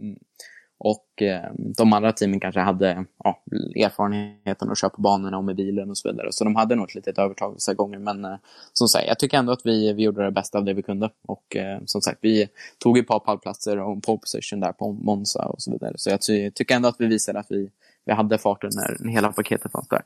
och 0.85 1.23
eh, 1.23 1.51
de 1.57 1.93
andra 1.93 2.13
teamen 2.13 2.41
kanske 2.41 2.61
hade 2.61 3.05
ja, 3.25 3.43
erfarenheten 3.77 4.71
att 4.71 4.79
köra 4.79 4.91
på 4.91 5.01
banorna 5.01 5.39
och 5.39 5.45
med 5.45 5.57
bilen 5.57 5.91
och 5.91 5.99
så 5.99 6.11
vidare. 6.11 6.29
Så 6.31 6.45
de 6.45 6.57
hade 6.57 6.75
nog 6.75 6.89
ett 6.89 6.95
litet 6.95 7.19
övertag 7.19 7.55
vissa 7.55 7.75
gånger. 7.75 7.99
Men 7.99 8.25
eh, 8.25 8.37
som 8.73 8.89
sagt, 8.89 9.05
jag 9.09 9.19
tycker 9.19 9.39
ändå 9.39 9.53
att 9.53 9.61
vi, 9.65 9.93
vi 9.93 10.03
gjorde 10.03 10.25
det 10.25 10.31
bästa 10.31 10.59
av 10.59 10.65
det 10.65 10.75
vi 10.75 10.83
kunde. 10.83 11.11
Och 11.27 11.57
eh, 11.57 11.79
som 11.87 12.01
sagt, 12.01 12.19
vi 12.21 12.49
tog 12.79 12.99
ett 12.99 13.07
par 13.07 13.19
pallplatser 13.19 13.79
och 13.79 13.93
en 13.93 14.01
pole 14.01 14.19
position 14.19 14.61
där 14.61 14.73
på 14.73 14.93
Monza 14.93 15.45
och 15.45 15.63
så 15.63 15.73
vidare. 15.73 15.93
Så 15.97 16.11
jag 16.11 16.23
ty 16.23 16.51
tycker 16.51 16.75
ändå 16.75 16.89
att 16.89 17.01
vi 17.01 17.07
visade 17.07 17.39
att 17.39 17.51
vi, 17.51 17.71
vi 18.05 18.13
hade 18.13 18.39
farten 18.39 18.71
när 18.75 19.09
hela 19.09 19.33
paketet 19.33 19.73
fanns 19.73 19.89
där. 19.89 20.03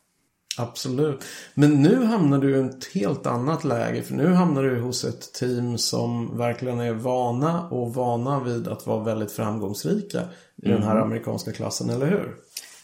Absolut. 0.58 1.24
Men 1.54 1.82
nu 1.82 2.04
hamnar 2.04 2.38
du 2.38 2.56
i 2.56 2.60
ett 2.60 2.84
helt 2.94 3.26
annat 3.26 3.64
läge. 3.64 4.02
För 4.02 4.14
nu 4.14 4.32
hamnar 4.32 4.62
du 4.62 4.80
hos 4.80 5.04
ett 5.04 5.32
team 5.32 5.78
som 5.78 6.38
verkligen 6.38 6.80
är 6.80 6.92
vana 6.92 7.68
och 7.68 7.94
vana 7.94 8.40
vid 8.40 8.68
att 8.68 8.86
vara 8.86 9.04
väldigt 9.04 9.32
framgångsrika 9.32 10.20
i 10.62 10.68
den 10.68 10.82
här 10.82 10.96
amerikanska 10.96 11.52
klassen, 11.52 11.90
eller 11.90 12.06
hur? 12.06 12.36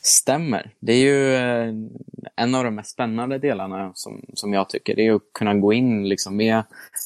Stämmer. 0.02 0.70
Det 0.80 0.92
är 0.92 0.96
ju 0.96 1.34
eh, 1.34 1.74
en 2.36 2.54
av 2.54 2.64
de 2.64 2.74
mest 2.74 2.90
spännande 2.90 3.38
delarna 3.38 3.92
som, 3.94 4.24
som 4.34 4.52
jag 4.52 4.68
tycker. 4.68 4.96
Det 4.96 5.06
är 5.06 5.14
att 5.14 5.22
kunna 5.34 5.54
gå 5.54 5.72
in 5.72 6.08
liksom 6.08 6.36
med 6.36 6.62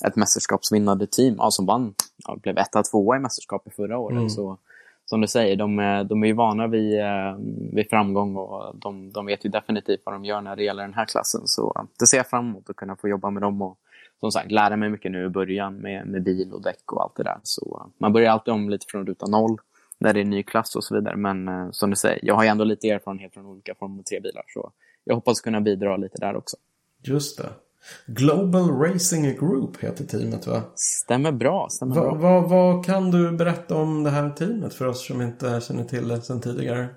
ett 0.07 0.17
mästerskapsvinnande 0.17 1.07
team 1.07 1.35
ja, 1.39 1.51
som 1.51 1.67
vann. 1.67 1.95
Ja, 2.17 2.39
blev 2.43 2.59
etta, 2.59 2.83
tvåa 2.83 3.17
i 3.17 3.21
mästerskapet 3.21 3.75
förra 3.75 3.99
året. 3.99 4.33
Så, 4.33 4.59
som 5.07 5.21
du 5.21 5.27
säger, 5.29 5.57
de, 5.57 5.79
är- 5.79 6.05
de 6.05 6.23
är 6.23 6.27
ju 6.27 6.33
vana 6.33 6.67
vid, 6.67 7.01
eh, 7.01 7.37
vid 7.73 7.91
framgång 7.91 8.37
och 8.37 8.77
de, 8.77 9.13
de 9.13 9.27
vet 9.27 9.45
ju 9.45 9.51
definitivt 9.51 10.01
vad 10.05 10.15
de 10.15 10.25
gör 10.25 10.41
när 10.41 10.57
det 10.57 10.65
gäller 10.65 10.83
den 10.83 10.95
här 10.95 11.05
klassen. 11.07 11.41
Så 11.45 11.87
det 11.99 12.07
ser 12.07 12.17
jag 12.17 12.27
fram 12.29 12.49
emot 12.51 12.71
att 12.71 12.77
kunna 12.77 12.97
få 12.97 13.09
jobba 13.09 13.31
med 13.31 13.43
dem 13.43 13.63
och 13.63 13.79
som 14.21 14.33
sagt 14.33 14.51
lära 14.53 14.77
mig 14.77 14.91
mycket 14.91 15.13
nu 15.13 15.25
i 15.25 15.29
början 15.29 15.75
med, 15.77 16.07
med 16.07 16.23
bil 16.23 16.53
och 16.53 16.63
däck 16.63 16.93
och 16.93 17.03
allt 17.03 17.17
det 17.17 17.23
där. 17.23 17.39
Så 17.43 17.91
man 17.99 18.13
börjar 18.13 18.33
alltid 18.33 18.55
om 18.55 18.71
lite 18.71 18.87
från 18.89 19.07
ruta 19.07 19.27
noll 19.27 19.57
när 19.99 20.15
det 20.15 20.21
är 20.21 20.25
ny 20.25 20.43
klass 20.43 20.77
och 20.77 20.85
så 20.85 20.95
vidare. 20.95 21.17
Men 21.17 21.49
eh, 21.49 21.69
som 21.71 21.91
du 21.91 21.97
säger, 21.97 22.21
jag 22.23 22.35
har 22.35 22.43
ju 22.43 22.49
ändå 22.49 22.65
lite 22.65 22.89
erfarenhet 22.89 23.35
från 23.35 23.47
olika 23.47 23.75
Formel 23.75 24.05
3-bilar. 24.13 24.45
Så 24.49 24.73
jag 25.05 25.15
hoppas 25.15 25.41
kunna 25.41 25.61
bidra 25.61 25.97
lite 25.97 26.19
där 26.21 26.37
också. 26.37 26.57
Just 27.05 27.39
det. 27.39 27.49
Global 28.07 28.69
Racing 28.71 29.23
Group 29.39 29.77
heter 29.85 30.05
teamet 30.05 30.47
va? 30.47 30.63
Stämmer 30.75 31.33
bra. 31.33 31.69
Stämmer 31.71 31.95
Va, 31.95 32.03
bra. 32.15 32.41
va, 32.41 32.41
vad 32.49 32.87
kan 32.87 33.11
du 33.11 33.33
berätta 33.33 33.75
om 33.75 34.03
det 34.03 34.11
här 34.11 34.31
teamet 34.31 34.75
för 34.75 34.87
oss 34.87 35.07
som 35.07 35.23
inte 35.23 35.61
känner 35.61 35.85
till 35.85 36.09
det 36.09 36.23
sedan 36.23 36.41
tidigare? 36.41 36.89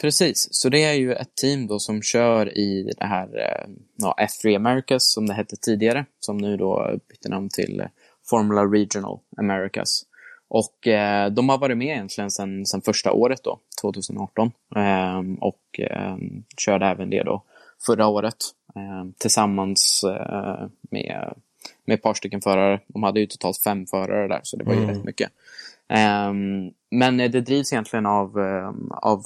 Precis, 0.00 0.48
så 0.50 0.68
det 0.68 0.84
är 0.84 0.92
ju 0.94 1.12
ett 1.12 1.34
team 1.34 1.66
då 1.66 1.78
som 1.78 2.02
kör 2.02 2.58
i 2.58 2.92
det 2.98 3.04
här 3.04 3.26
eh, 3.38 3.70
ja, 3.96 4.16
F3 4.20 4.56
Americas 4.56 5.12
som 5.12 5.26
det 5.26 5.34
hette 5.34 5.56
tidigare, 5.56 6.04
som 6.20 6.36
nu 6.38 6.56
då 6.56 6.98
bytte 7.08 7.28
namn 7.28 7.48
till 7.48 7.82
Formula 8.30 8.64
Regional 8.64 9.18
Americas. 9.36 10.02
Och 10.48 10.86
eh, 10.86 11.30
de 11.30 11.48
har 11.48 11.58
varit 11.58 11.78
med 11.78 11.88
egentligen 11.88 12.30
sedan, 12.30 12.64
första 12.84 13.12
året 13.12 13.40
då, 13.44 13.58
2018. 13.82 14.52
Eh, 14.76 15.18
och 15.40 15.80
eh, 15.80 16.16
körde 16.56 16.86
även 16.86 17.10
det 17.10 17.22
då 17.22 17.42
förra 17.86 18.06
året 18.06 18.36
tillsammans 19.18 20.04
eh, 20.04 20.66
med, 20.90 21.34
med 21.84 21.94
ett 21.94 22.02
par 22.02 22.14
stycken 22.14 22.40
förare. 22.40 22.80
De 22.86 23.02
hade 23.02 23.20
ju 23.20 23.26
totalt 23.26 23.58
fem 23.58 23.86
förare 23.86 24.28
där, 24.28 24.40
så 24.42 24.56
det 24.56 24.64
var 24.64 24.74
ju 24.74 24.86
rätt 24.86 25.04
mycket. 25.04 25.30
Eh, 25.88 26.32
men 26.90 27.16
det 27.16 27.40
drivs 27.40 27.72
egentligen 27.72 28.06
av, 28.06 28.38
eh, 28.38 28.72
av 28.92 29.22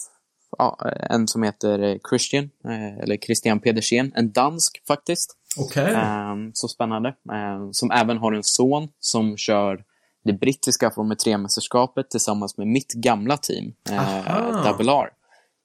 ja, 0.58 0.78
en 1.10 1.28
som 1.28 1.42
heter 1.42 1.78
eh, 1.82 1.96
Christian, 2.08 2.50
eh, 2.64 2.98
eller 2.98 3.16
Christian 3.16 3.60
Pedersen, 3.60 4.12
en 4.14 4.32
dansk 4.32 4.82
faktiskt. 4.86 5.36
Okej. 5.58 5.94
Ehm, 5.94 6.50
så 6.54 6.68
spännande. 6.68 7.14
Ehm, 7.32 7.72
som 7.72 7.90
även 7.90 8.18
har 8.18 8.32
en 8.32 8.42
son 8.42 8.88
som 9.00 9.36
kör 9.36 9.84
det 10.24 10.32
brittiska 10.32 10.90
Formel 10.90 11.16
3-mästerskapet 11.16 12.10
tillsammans 12.10 12.56
med 12.56 12.66
mitt 12.66 12.92
gamla 12.92 13.36
team, 13.36 13.72
eh. 13.90 14.64
Double 14.64 14.92
R. 14.92 15.10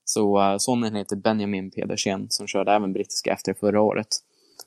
Så 0.09 0.41
uh, 0.41 0.57
sonen 0.57 0.95
heter 0.95 1.15
Benjamin 1.15 1.71
Pedersen 1.71 2.27
som 2.29 2.47
körde 2.47 2.71
även 2.71 2.93
brittiska 2.93 3.33
efter 3.33 3.53
förra 3.53 3.81
året. 3.81 4.07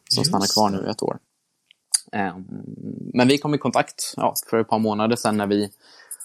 Som 0.09 0.21
Just 0.21 0.29
stannar 0.29 0.55
kvar 0.55 0.71
nu 0.71 0.91
ett 0.91 1.03
år. 1.03 1.19
Ehm, 2.13 2.45
men 3.15 3.29
vi 3.29 3.39
kom 3.39 3.55
i 3.55 3.59
kontakt 3.59 4.15
ja, 4.17 4.35
för 4.51 4.61
ett 4.61 4.69
par 4.69 4.79
månader 4.79 5.17
sedan 5.17 5.37
när 5.37 5.47
vi 5.47 5.71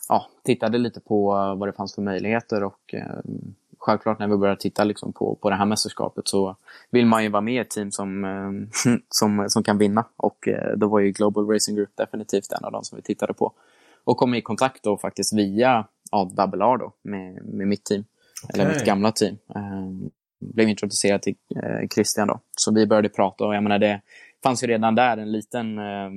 ja, 0.10 0.28
tittade 0.44 0.78
lite 0.78 1.00
på 1.00 1.36
eh, 1.36 1.56
vad 1.56 1.68
det 1.68 1.74
fanns 1.74 1.96
för 1.96 2.02
möjligheter 2.02 2.64
och 2.64 2.94
eh, 2.94 3.20
självklart 3.78 4.20
när 4.20 4.28
vi 4.28 4.38
började 4.38 4.62
titta 4.62 4.84
liksom 4.84 5.14
på, 5.14 5.36
på 5.42 5.50
det 5.50 5.56
här 5.56 5.66
mästerskapet 5.66 6.28
så 6.28 6.56
vill 6.90 7.06
man 7.06 7.24
ju 7.24 7.30
vara 7.30 7.42
med 7.42 7.54
i 7.54 7.58
ett 7.58 7.70
team 7.70 7.92
som, 7.92 8.26
eh, 8.26 8.52
som, 9.10 9.46
som 9.50 9.64
kan 9.64 9.78
vinna 9.78 10.06
och 10.18 10.48
eh, 10.48 10.78
då 10.78 10.88
var 10.88 11.00
ju 11.00 11.12
Global 11.12 11.48
Racing 11.48 11.78
Group 11.78 11.90
definitivt 11.96 12.52
en 12.52 12.66
av 12.66 12.72
de 12.72 12.84
som 12.84 12.96
vi 12.96 13.02
tittade 13.02 13.34
på. 13.34 13.54
Och 14.04 14.18
kom 14.18 14.34
i 14.34 14.42
kontakt 14.42 14.84
då 14.84 14.98
faktiskt 14.98 15.34
via 15.34 15.86
ja, 16.12 16.32
Double 16.34 16.66
R 16.66 16.78
då 16.78 16.94
med, 17.02 17.46
med 17.46 17.68
mitt 17.68 17.86
team, 17.86 18.04
eller 18.53 18.65
Okej. 18.65 18.75
mitt 18.77 18.86
gamla 18.86 19.12
team. 19.12 19.38
Eh, 19.56 20.10
blev 20.39 20.70
introducerad 20.70 21.22
till 21.22 21.36
eh, 21.56 21.88
Christian 21.94 22.27
då. 22.27 22.39
Så 22.58 22.74
vi 22.74 22.88
började 22.88 23.10
prata 23.10 23.46
och 23.46 23.56
jag 23.56 23.63
menar 23.63 23.79
det 23.79 24.01
fanns 24.44 24.63
ju 24.63 24.67
redan 24.67 24.96
där 24.96 25.17
en 25.17 25.32
liten 25.32 25.77
eh, 25.79 26.10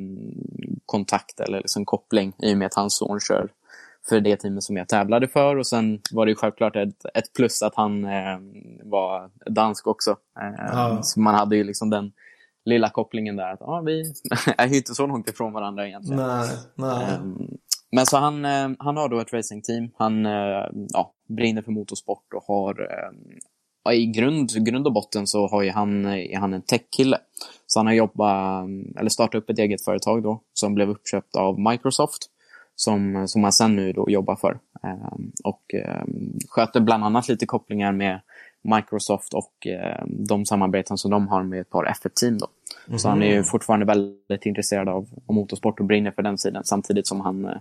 kontakt 0.86 1.40
eller 1.40 1.58
liksom 1.58 1.84
koppling 1.84 2.32
i 2.42 2.54
och 2.54 2.58
med 2.58 2.66
att 2.66 2.74
hans 2.74 2.96
son 2.96 3.20
kör 3.20 3.48
för 4.08 4.20
det 4.20 4.36
teamet 4.36 4.62
som 4.62 4.76
jag 4.76 4.88
tävlade 4.88 5.28
för. 5.28 5.56
Och 5.56 5.66
sen 5.66 6.00
var 6.12 6.26
det 6.26 6.30
ju 6.30 6.36
självklart 6.36 6.76
ett, 6.76 7.04
ett 7.14 7.32
plus 7.36 7.62
att 7.62 7.74
han 7.74 8.04
eh, 8.04 8.38
var 8.82 9.30
dansk 9.50 9.86
också. 9.86 10.10
Eh, 10.40 10.64
Ja. 10.72 10.98
Så 11.02 11.20
man 11.20 11.34
hade 11.34 11.56
ju 11.56 11.64
liksom 11.64 11.90
den 11.90 12.12
lilla 12.64 12.90
kopplingen 12.90 13.36
där. 13.36 13.52
att 13.52 13.60
ja, 13.60 13.80
Vi 13.80 14.00
är 14.56 14.66
ju 14.66 14.76
inte 14.76 14.94
så 14.94 15.06
långt 15.06 15.28
ifrån 15.30 15.52
varandra 15.52 15.86
egentligen. 15.88 16.22
Nej, 16.26 16.48
nej. 16.74 17.04
Ehm, 17.14 17.48
Men 17.92 18.06
så 18.06 18.16
han, 18.16 18.44
eh, 18.44 18.70
han 18.78 18.97
har 18.97 19.09
då 19.09 19.20
ett 19.20 19.32
racingteam. 19.32 19.90
Han 19.97 20.26
eh, 20.26 20.66
ja, 20.88 21.12
brinner 21.28 21.62
för 21.62 21.73
motorsport 21.73 22.35
och 22.35 22.44
har 22.44 22.80
eh, 22.80 23.18
ja, 23.85 23.92
i 23.92 24.06
grund, 24.06 24.66
grund 24.66 24.87
och 24.87 24.92
botten 24.92 25.26
så 25.26 25.49
har 25.49 25.62
ju 25.62 25.70
han, 25.70 26.04
är 26.04 26.38
han 26.38 26.54
en 26.54 26.62
tech-kille. 26.62 27.18
Så 27.66 27.78
han 27.78 27.87
har 27.87 27.94
jobbat, 27.94 28.68
eller 28.99 29.09
startat 29.09 29.35
upp 29.42 29.50
ett 29.50 29.59
eget 29.59 29.85
företag 29.85 30.23
då 30.23 30.40
som 30.52 30.75
blev 30.75 30.90
uppköpt 30.90 31.37
av 31.37 31.61
Microsoft 31.61 32.30
som, 32.80 33.28
som 33.28 33.42
han 33.42 33.52
sen 33.52 33.76
nu 33.76 33.92
då 33.92 34.11
jobbar 34.11 34.37
för. 34.37 34.59
Ehm, 34.82 35.32
och 35.44 35.75
ehm, 35.75 36.38
sköter 36.49 36.80
bland 36.80 37.04
annat 37.04 37.28
lite 37.28 37.47
kopplingar 37.47 37.92
med 37.92 38.20
Microsoft 38.62 39.35
och 39.35 39.66
eh, 39.66 40.04
de 40.06 40.47
samarbeten 40.47 40.99
som 40.99 41.11
de 41.11 41.28
har 41.28 41.42
med 41.42 41.61
ett 41.61 41.70
par 41.70 41.85
F1-team. 41.85 42.38
Då. 42.38 42.49
Så 42.99 43.09
han 43.09 43.23
är 43.23 43.35
ju 43.35 43.44
fortfarande 43.44 43.87
väldigt 43.87 44.47
intresserad 44.47 44.88
av, 44.88 45.09
av 45.26 45.35
motorsport 45.35 45.80
och 45.80 45.87
brinner 45.87 46.11
för 46.11 46.23
den 46.23 46.38
sidan 46.38 46.64
samtidigt 46.64 47.06
som 47.06 47.20
han 47.20 47.44
eh, 47.44 47.56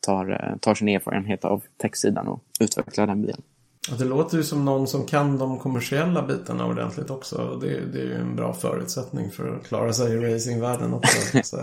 tar, 0.00 0.30
eh, 0.30 0.56
tar 0.56 0.74
sin 0.74 0.88
erfarenhet 0.88 1.44
av 1.44 1.62
tech-sidan 1.76 2.28
och 2.28 2.42
utvecklar 2.60 3.06
den 3.06 3.22
delen. 3.22 3.42
Ja, 3.88 3.96
Det 3.96 4.04
låter 4.04 4.36
ju 4.36 4.44
som 4.44 4.64
någon 4.64 4.86
som 4.86 5.06
kan 5.06 5.38
de 5.38 5.58
kommersiella 5.58 6.22
bitarna 6.22 6.66
ordentligt 6.66 7.10
också. 7.10 7.58
Det, 7.60 7.80
det 7.92 8.00
är 8.00 8.04
ju 8.04 8.14
en 8.14 8.36
bra 8.36 8.54
förutsättning 8.54 9.30
för 9.30 9.56
att 9.56 9.66
klara 9.66 9.92
sig 9.92 10.12
i 10.12 10.16
racingvärlden 10.16 10.94
också. 10.94 11.42
så. 11.42 11.56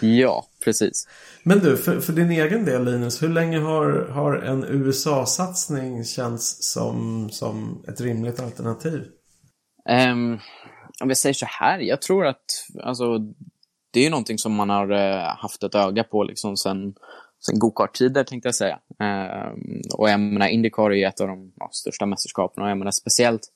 Ja, 0.06 0.46
precis. 0.64 1.08
Men 1.42 1.58
du, 1.58 1.76
för, 1.76 2.00
för 2.00 2.12
din 2.12 2.30
egen 2.30 2.64
del 2.64 2.84
Linus, 2.84 3.22
hur 3.22 3.28
länge 3.28 3.58
har, 3.58 4.08
har 4.12 4.36
en 4.36 4.64
USA-satsning 4.64 6.04
känts 6.04 6.72
som, 6.72 7.28
som 7.30 7.84
ett 7.88 8.00
rimligt 8.00 8.40
alternativ? 8.40 9.04
Um, 9.88 10.38
om 11.00 11.08
vi 11.08 11.14
säger 11.14 11.34
så 11.34 11.46
här, 11.48 11.78
jag 11.78 12.02
tror 12.02 12.26
att 12.26 12.44
alltså, 12.82 13.18
det 13.90 14.00
är 14.00 14.04
ju 14.04 14.10
någonting 14.10 14.38
som 14.38 14.54
man 14.54 14.70
har 14.70 14.90
eh, 14.90 15.36
haft 15.36 15.62
ett 15.62 15.74
öga 15.74 16.04
på 16.04 16.24
liksom 16.24 16.56
sen 16.56 16.94
go-kart-tider 17.52 18.24
tänkte 18.24 18.48
jag 18.48 18.54
säga. 18.54 18.78
Ehm, 18.98 19.80
och 19.94 20.10
jag 20.10 20.20
menar, 20.20 20.48
Indycar 20.48 20.90
är 20.90 20.94
ju 20.94 21.04
ett 21.04 21.20
av 21.20 21.28
de 21.28 21.52
ja, 21.56 21.68
största 21.72 22.06
mästerskapen 22.06 22.62
och 22.64 22.70
jag 22.70 22.78
menar 22.78 22.92
speciellt 22.92 23.50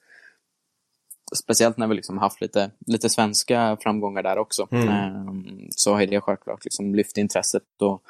Speciellt 1.37 1.77
när 1.77 1.87
vi 1.87 1.95
liksom 1.95 2.19
haft 2.19 2.41
lite, 2.41 2.71
lite 2.87 3.09
svenska 3.09 3.77
framgångar 3.81 4.23
där 4.23 4.39
också. 4.39 4.69
Ehm, 4.73 5.67
så 5.71 5.95
har 5.95 6.07
det 6.07 6.21
självklart 6.21 6.65
liksom 6.65 6.95
lyft 6.95 7.19
intresset. 7.19 7.83
Och, 7.83 8.03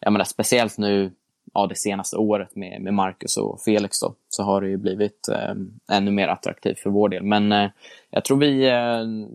jag 0.00 0.12
menar, 0.12 0.24
speciellt 0.24 0.78
nu 0.78 1.12
ja, 1.54 1.66
det 1.66 1.74
senaste 1.74 2.16
året 2.16 2.56
med, 2.56 2.82
med 2.82 2.94
Marcus 2.94 3.36
och 3.36 3.60
Felix 3.60 4.00
då, 4.00 4.14
så 4.28 4.42
har 4.42 4.60
det 4.60 4.68
ju 4.68 4.76
blivit 4.76 5.28
eh, 5.28 5.54
ännu 5.96 6.10
mer 6.10 6.28
attraktivt 6.28 6.78
för 6.78 6.90
vår 6.90 7.08
del. 7.08 7.22
Men 7.22 7.52
eh, 7.52 7.70
jag 8.10 8.24
tror 8.24 8.38
vi, 8.38 8.68
eh, 8.68 9.28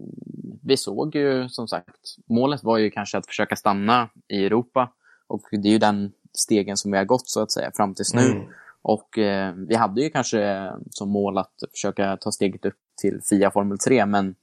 vi 0.64 0.78
såg 0.78 1.16
ju 1.16 1.50
som 1.50 1.68
sagt, 1.68 1.90
målet 2.30 2.64
var 2.64 2.78
ju 2.78 2.92
kanske 2.92 3.18
att 3.18 3.28
försöka 3.28 3.56
stanna 3.56 4.10
i 4.28 4.46
Europa 4.46 4.90
och 5.32 5.42
det 5.52 5.68
är 5.68 5.72
ju 5.72 5.78
den 5.78 6.12
stegen 6.34 6.78
som 6.78 6.92
vi 6.92 6.98
har 6.98 7.06
gått 7.06 7.30
så 7.30 7.42
att 7.42 7.52
säga 7.52 7.72
fram 7.76 7.94
tills 7.94 8.14
nu. 8.14 8.48
Och 8.82 9.18
eh, 9.18 9.54
vi 9.54 9.76
hade 9.76 10.02
ju 10.02 10.10
kanske 10.10 10.72
som 10.90 11.10
mål 11.10 11.38
att 11.38 11.54
försöka 11.72 12.18
ta 12.18 12.32
steget 12.32 12.66
upp 12.66 12.78
till 13.02 13.20
FIA 13.30 13.52
Formel 13.52 13.78
3 13.78 14.06
men 14.06 14.36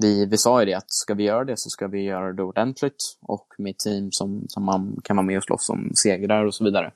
vi, 0.00 0.26
vi 0.26 0.36
sa 0.36 0.60
ju 0.60 0.66
det 0.66 0.74
att 0.74 0.92
ska 0.92 1.14
vi 1.14 1.24
göra 1.24 1.44
det 1.44 1.58
så 1.58 1.70
ska 1.70 1.86
vi 1.86 2.02
göra 2.02 2.32
det 2.32 2.42
ordentligt 2.42 3.16
och 3.20 3.46
med 3.58 3.78
team 3.78 4.12
som, 4.12 4.44
som 4.48 4.64
man 4.64 5.00
kan 5.04 5.16
vara 5.16 5.26
med 5.26 5.36
och 5.36 5.44
slåss 5.44 5.70
om 5.70 5.90
segrar 5.94 6.44
och 6.44 6.54
så 6.54 6.64
vidare. 6.64 6.92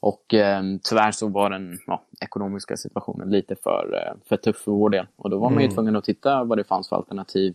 Och 0.00 0.34
eh, 0.34 0.62
tyvärr 0.82 1.12
så 1.12 1.28
var 1.28 1.50
den 1.50 1.78
ja, 1.86 2.04
ekonomiska 2.20 2.76
situationen 2.76 3.30
lite 3.30 3.56
för, 3.56 4.06
eh, 4.06 4.28
för 4.28 4.36
tuff 4.36 4.56
för 4.56 4.72
vår 4.72 4.90
del. 4.90 5.06
Och 5.16 5.30
då 5.30 5.38
var 5.38 5.50
man 5.50 5.62
ju 5.62 5.68
tvungen 5.68 5.96
att 5.96 6.04
titta 6.04 6.44
vad 6.44 6.58
det 6.58 6.64
fanns 6.64 6.88
för 6.88 6.96
alternativ. 6.96 7.54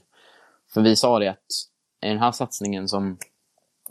För 0.74 0.82
vi 0.82 0.96
sa 0.96 1.20
det 1.20 1.28
att 1.28 1.46
i 2.02 2.08
den 2.08 2.20
här 2.20 2.32
satsningen 2.32 2.88
som 2.88 3.18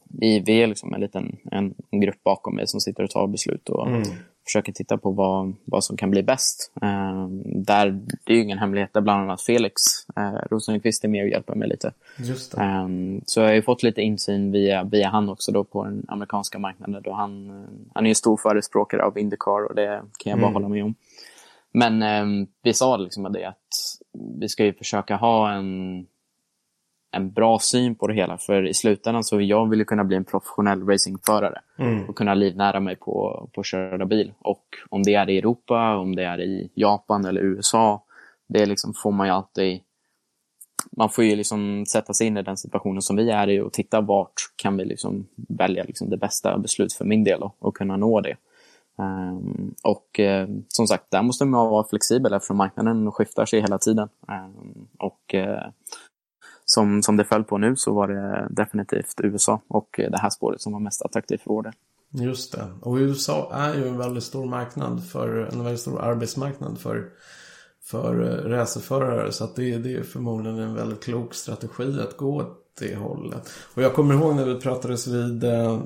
vi, 0.09 0.41
vi 0.41 0.63
är 0.63 0.67
liksom 0.67 0.95
en 0.95 1.01
liten 1.01 1.37
en, 1.51 1.75
en 1.91 2.01
grupp 2.01 2.23
bakom 2.25 2.55
mig 2.55 2.67
som 2.67 2.81
sitter 2.81 3.03
och 3.03 3.11
tar 3.11 3.27
beslut 3.27 3.69
och 3.69 3.89
försöker 4.45 4.73
titta 4.73 4.99
på 4.99 5.11
vad, 5.11 5.55
vad 5.65 5.85
som 5.85 5.97
kan 5.97 6.11
bli 6.11 6.23
bäst. 6.23 6.73
Eh, 6.83 7.27
där, 7.45 7.91
det 8.25 8.33
är 8.33 8.37
ju 8.37 8.43
ingen 8.43 8.59
hemlighet, 8.59 8.93
där 8.93 9.01
bland 9.01 9.23
annat 9.23 9.43
Felix 9.43 9.83
eh, 10.17 10.49
Rosenqvist 10.51 11.05
är 11.05 11.09
med 11.09 11.23
och 11.23 11.29
hjälper 11.29 11.55
mig 11.55 11.69
lite. 11.69 11.93
Um, 12.59 13.21
så 13.27 13.41
jag 13.41 13.47
har 13.47 13.55
ju 13.55 13.63
fått 13.63 13.83
lite 13.83 14.03
insyn 14.03 14.53
via, 14.53 14.85
via 14.85 15.09
han 15.09 15.29
också 15.29 15.53
då 15.53 15.65
på 15.65 15.85
den 15.85 16.05
amerikanska 16.09 16.59
marknaden. 16.59 17.03
Då 17.03 17.13
han, 17.13 17.51
eh, 17.51 17.67
han 17.95 18.05
är 18.07 18.09
ju 18.09 18.15
stor 18.15 18.37
förespråkare 18.37 19.03
av 19.05 19.19
Indycar 19.19 19.69
och 19.69 19.75
det 19.75 20.03
kan 20.19 20.31
jag 20.31 20.41
bara 20.41 20.53
hålla 20.53 20.69
med 20.69 20.85
om. 20.85 20.95
Men 21.73 22.03
um, 22.03 22.47
vi 22.63 22.75
sa 22.75 22.97
liksom 22.97 23.33
det 23.33 23.45
att 23.45 23.57
vi 24.41 24.49
ska 24.49 24.65
ju 24.65 24.73
försöka 24.73 25.17
ha 25.17 25.53
en, 25.53 26.07
en 27.15 27.31
bra 27.31 27.59
syn 27.59 27.95
på 27.95 28.07
det 28.07 28.15
hela. 28.15 28.39
För 28.39 28.67
i 28.67 28.75
slutändan 28.75 29.25
så 29.25 29.41
jag 29.41 29.71
vill 29.71 29.79
ju 29.79 29.85
kunna 29.85 30.05
bli 30.05 30.17
en 30.17 30.25
professionell 30.25 30.87
racingförare 30.87 31.61
och 32.09 32.17
kunna 32.17 32.35
livnära 32.35 32.81
mig 32.81 32.97
på, 32.97 33.49
på 33.55 33.61
att 33.61 33.67
köra 33.67 34.07
bil. 34.07 34.33
Och 34.39 34.65
om 34.91 35.03
det 35.03 35.15
är 35.15 35.31
i 35.31 35.39
Europa, 35.39 35.97
om 35.97 36.17
det 36.17 36.25
är 36.25 36.41
i 36.41 36.71
Japan 36.75 37.25
eller 37.25 37.41
USA, 37.41 38.05
det 38.47 38.67
liksom 38.67 38.95
får 38.95 39.13
man 39.13 39.27
ju 39.27 39.33
alltid 39.33 39.81
man 40.97 41.11
får 41.11 41.25
ju 41.25 41.37
liksom 41.37 41.87
sätta 41.87 42.15
sig 42.15 42.27
in 42.27 42.37
i 42.37 42.43
den 42.43 42.57
situationen 42.57 43.03
som 43.03 43.17
vi 43.17 43.31
är 43.31 43.51
i 43.51 43.61
och 43.61 43.73
titta 43.73 44.01
vart 44.01 44.35
kan 44.57 44.77
vi 44.77 44.85
liksom 44.85 45.27
välja 45.35 45.85
liksom 45.85 46.11
det 46.11 46.17
bästa 46.17 46.59
beslut 46.59 46.93
för 46.93 47.05
min 47.05 47.25
del 47.25 47.43
och, 47.43 47.57
och 47.59 47.77
kunna 47.77 47.97
nå 47.97 48.21
det. 48.21 48.37
Ehm, 48.99 49.75
och 49.83 50.21
eh, 50.21 50.49
som 50.69 50.87
sagt, 50.87 51.11
där 51.11 51.23
måste 51.23 51.45
man 51.45 51.71
vara 51.71 51.85
flexibel 51.85 52.33
eftersom 52.33 52.57
marknaden 52.57 53.13
skiftar 53.13 53.47
sig 53.47 53.61
hela 53.61 53.79
tiden. 53.79 54.09
Ehm, 54.29 54.87
och 54.99 55.35
eh, 55.35 55.69
som, 56.65 57.03
som 57.03 57.17
det 57.17 57.25
föll 57.25 57.45
på 57.45 57.59
nu 57.59 57.77
så 57.77 57.95
var 57.95 58.09
det 58.09 58.49
definitivt 58.51 59.21
USA 59.23 59.63
och 59.69 59.89
det 59.97 60.19
här 60.19 60.31
spåret 60.31 60.61
som 60.61 60.73
var 60.73 60.81
mest 60.81 61.03
attraktivt 61.03 61.43
för 61.43 61.51
vår 61.51 61.63
del. 61.63 61.73
Just 62.17 62.53
det. 62.53 62.67
Och 62.81 62.97
USA 62.97 63.51
är 63.55 63.75
ju 63.75 63.89
en 63.89 63.99
väldigt 63.99 64.25
stor 64.25 64.47
marknad 64.47 65.05
för, 65.07 65.49
en 65.53 65.65
väldigt 65.65 65.81
stor 65.81 66.01
arbetsmarknad 66.01 66.79
för, 66.79 67.09
för 67.83 68.23
eh, 68.23 68.51
racerförare. 68.51 69.33
Så 69.33 69.45
att 69.45 69.57
det, 69.57 69.79
det 69.79 69.95
är 69.95 70.03
förmodligen 70.03 70.59
en 70.59 70.75
väldigt 70.75 71.05
klok 71.05 71.35
strategi 71.35 72.01
att 72.01 72.17
gå 72.17 72.37
åt 72.37 72.61
det 72.79 72.97
hållet. 72.97 73.51
Och 73.75 73.83
jag 73.83 73.95
kommer 73.95 74.15
ihåg 74.15 74.37
när 74.37 74.45
vi 74.45 74.61
pratades 74.61 75.07
vid 75.07 75.45
eh, 75.45 75.81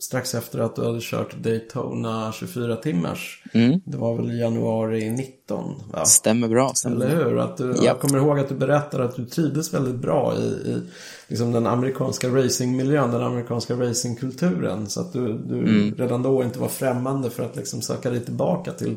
strax 0.00 0.34
efter 0.34 0.58
att 0.58 0.76
du 0.76 0.84
hade 0.84 0.98
kört 1.02 1.36
Daytona 1.42 2.32
24 2.32 2.76
timmars. 2.76 3.42
Mm. 3.54 3.80
Det 3.84 3.96
var 3.96 4.16
väl 4.16 4.38
januari 4.38 5.10
19? 5.10 5.74
Va? 5.92 6.04
Stämmer 6.04 6.48
bra. 6.48 6.72
Stämmer 6.74 7.06
Eller 7.06 7.24
hur? 7.24 7.38
Att 7.38 7.56
du, 7.56 7.68
Japp. 7.68 7.82
Jag 7.84 8.00
kommer 8.00 8.18
ihåg 8.18 8.38
att 8.38 8.48
du 8.48 8.54
berättade 8.54 9.04
att 9.04 9.16
du 9.16 9.24
trivdes 9.24 9.74
väldigt 9.74 9.94
bra 9.94 10.34
i, 10.38 10.44
i 10.46 10.82
liksom 11.28 11.52
den 11.52 11.66
amerikanska 11.66 12.28
racingmiljön, 12.28 13.10
den 13.10 13.22
amerikanska 13.22 13.74
racingkulturen. 13.74 14.86
Så 14.86 15.00
att 15.00 15.12
du, 15.12 15.20
du 15.38 15.56
Mm. 15.58 15.94
redan 15.98 16.22
då 16.22 16.42
inte 16.42 16.58
var 16.58 16.68
främmande 16.68 17.30
för 17.30 17.42
att 17.42 17.56
liksom 17.56 17.82
söka 17.82 18.10
dig 18.10 18.24
tillbaka 18.24 18.72
till, 18.72 18.96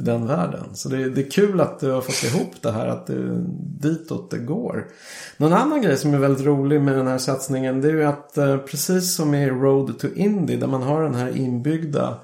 till 0.00 0.12
den 0.12 0.26
världen. 0.26 0.64
Så 0.74 0.88
det, 0.88 1.10
det 1.10 1.26
är 1.26 1.30
kul 1.30 1.60
att 1.60 1.80
du 1.80 1.90
har 1.90 2.00
fått 2.00 2.32
ihop 2.32 2.54
det 2.60 2.72
här, 2.72 2.86
att 2.86 3.06
det 3.06 3.44
ditåt 3.80 4.30
det 4.30 4.38
går. 4.38 4.86
Någon 5.36 5.52
annan 5.52 5.82
grej 5.82 5.96
som 5.96 6.14
är 6.14 6.18
väldigt 6.18 6.46
rolig 6.46 6.80
med 6.80 6.96
den 6.96 7.06
här 7.06 7.18
satsningen 7.18 7.80
det 7.80 7.88
är 7.88 7.92
ju 7.92 8.04
att 8.04 8.38
eh, 8.38 8.56
precis 8.56 9.14
som 9.14 9.34
i 9.34 9.50
Road 9.50 9.98
to 9.98 10.06
Indy 10.14 10.56
där 10.56 10.66
man 10.66 10.82
har 10.82 11.02
den 11.02 11.14
här 11.14 11.36
inbyggda 11.36 12.18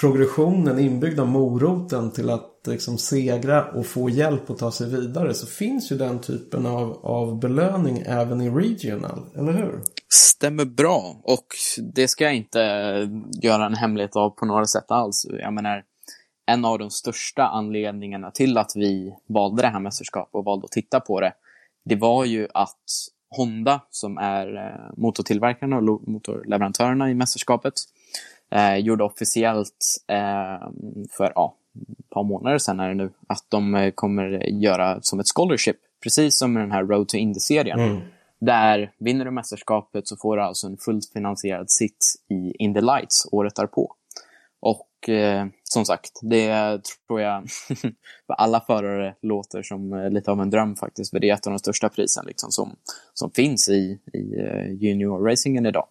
progressionen, 0.00 0.78
inbyggda 0.78 1.24
moroten 1.24 2.10
till 2.10 2.30
att 2.30 2.52
liksom 2.66 2.98
segra 2.98 3.64
och 3.64 3.86
få 3.86 4.10
hjälp 4.10 4.50
att 4.50 4.58
ta 4.58 4.70
sig 4.70 4.88
vidare 4.88 5.34
så 5.34 5.46
finns 5.46 5.92
ju 5.92 5.96
den 5.96 6.18
typen 6.18 6.66
av, 6.66 6.98
av 7.02 7.40
belöning 7.40 8.02
även 8.06 8.40
i 8.40 8.50
regional, 8.50 9.26
eller 9.34 9.52
hur? 9.52 9.80
Stämmer 10.12 10.64
bra. 10.64 11.20
Och 11.22 11.46
det 11.94 12.08
ska 12.08 12.24
jag 12.24 12.34
inte 12.34 12.58
göra 13.42 13.66
en 13.66 13.74
hemlighet 13.74 14.16
av 14.16 14.30
på 14.30 14.46
några 14.46 14.64
sätt 14.64 14.90
alls. 14.90 15.26
Jag 15.40 15.52
menar, 15.54 15.82
en 16.46 16.64
av 16.64 16.78
de 16.78 16.90
största 16.90 17.46
anledningarna 17.46 18.30
till 18.30 18.58
att 18.58 18.72
vi 18.76 19.14
valde 19.26 19.62
det 19.62 19.68
här 19.68 19.80
mästerskapet 19.80 20.34
och 20.34 20.44
valde 20.44 20.64
att 20.64 20.70
titta 20.70 21.00
på 21.00 21.20
det, 21.20 21.32
det 21.84 21.96
var 21.96 22.24
ju 22.24 22.48
att 22.54 22.78
Honda, 23.36 23.80
som 23.90 24.18
är 24.18 24.56
eh, 24.56 24.92
motortillverkarna 24.96 25.76
och 25.76 26.08
motorleverantörerna 26.08 27.10
i 27.10 27.14
mästerskapet, 27.14 27.74
eh, 28.50 28.76
gjorde 28.76 29.04
officiellt 29.04 30.04
eh, 30.08 30.68
för 31.16 31.32
ja, 31.34 31.56
ett 31.98 32.10
par 32.10 32.24
månader 32.24 32.58
sedan 32.58 32.80
är 32.80 32.88
det 32.88 32.94
nu, 32.94 33.10
att 33.26 33.44
de 33.48 33.74
eh, 33.74 33.90
kommer 33.90 34.50
göra 34.62 34.98
som 35.02 35.20
ett 35.20 35.26
scholarship, 35.34 35.76
precis 36.02 36.38
som 36.38 36.52
med 36.52 36.62
den 36.62 36.72
här 36.72 36.84
Road 36.84 37.08
to 37.08 37.16
Indy-serien. 37.16 37.78
Där 38.38 38.92
vinner 38.98 39.24
du 39.24 39.30
mästerskapet 39.30 40.08
så 40.08 40.16
får 40.16 40.36
du 40.36 40.42
alltså 40.42 40.66
en 40.66 40.76
fullt 40.76 41.12
finansierad 41.12 41.70
sits 41.70 42.16
i 42.28 42.52
Indy 42.58 42.80
Lights 42.80 43.28
året 43.32 43.54
därpå. 43.54 43.94
Och 44.60 45.08
eh, 45.08 45.46
som 45.72 45.84
sagt, 45.84 46.20
det 46.22 46.80
tror 47.08 47.20
jag 47.20 47.50
för 48.26 48.34
alla 48.38 48.60
förare 48.60 49.14
låter 49.22 49.62
som 49.62 49.92
eh, 49.92 50.10
lite 50.10 50.30
av 50.30 50.40
en 50.40 50.50
dröm 50.50 50.76
faktiskt. 50.76 51.10
För 51.10 51.18
det 51.18 51.30
är 51.30 51.34
ett 51.34 51.46
av 51.46 51.52
de 51.52 51.58
största 51.58 51.88
prisen 51.88 52.24
liksom, 52.26 52.50
som, 52.50 52.76
som 53.14 53.30
finns 53.30 53.68
i, 53.68 53.98
i 54.12 54.40
eh, 54.40 54.72
junior-racingen 54.72 55.66
idag. 55.66 55.86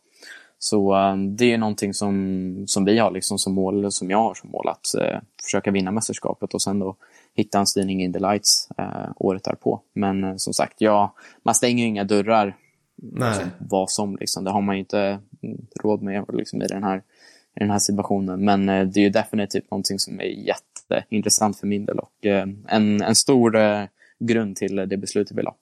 Så 0.60 0.96
eh, 0.96 1.18
det 1.18 1.54
är 1.54 1.58
någonting 1.58 1.94
som, 1.94 2.64
som 2.68 2.86
vi 2.86 3.00
har 3.00 3.12
liksom 3.12 3.38
som 3.38 3.54
mål, 3.54 3.92
som 3.92 4.10
jag 4.12 4.18
har 4.18 4.34
som 4.34 4.50
mål, 4.50 4.68
att 4.68 4.96
eh, 4.96 5.20
försöka 5.44 5.72
vinna 5.72 5.92
mästerskapet 5.92 6.54
och 6.54 6.62
sen 6.62 6.80
då 6.80 6.96
hitta 7.36 7.60
en 7.60 7.68
styrning 7.68 8.04
in 8.04 8.14
the 8.14 8.20
lights 8.20 8.68
eh, 8.78 9.12
året 9.16 9.44
därpå. 9.44 9.82
Men 9.94 10.24
eh, 10.24 10.36
som 10.36 10.54
sagt, 10.54 10.82
ja, 10.82 11.16
man 11.44 11.56
stänger 11.56 11.84
ju 11.84 11.90
inga 11.90 12.04
dörrar 12.04 12.58
Nej. 12.98 13.46
vad 13.60 13.90
som. 13.90 14.16
Liksom. 14.16 14.44
Det 14.44 14.52
har 14.52 14.62
man 14.62 14.76
ju 14.76 14.80
inte 14.80 15.20
råd 15.84 16.02
med 16.02 16.26
liksom, 16.34 16.62
i, 16.62 16.68
den 16.68 16.84
här, 16.84 17.04
i 17.56 17.60
den 17.60 17.72
här 17.72 17.80
situationen. 17.80 18.46
Men 18.46 18.70
eh, 18.70 18.88
det 18.88 19.00
är 19.00 19.04
ju 19.04 19.10
definitivt 19.10 19.72
någonting 19.72 20.00
som 20.00 20.20
är 20.20 20.24
jätteintressant 20.26 21.60
för 21.60 21.68
min 21.68 21.86
del 21.86 22.00
och 22.00 22.26
eh, 22.26 22.48
en, 22.68 23.02
en 23.02 23.16
stor 23.16 23.56
eh, 23.56 23.84
grund 24.20 24.56
till 24.56 24.76
det 24.76 24.98
beslutet 24.98 25.38
vi 25.38 25.42
la. 25.44 25.56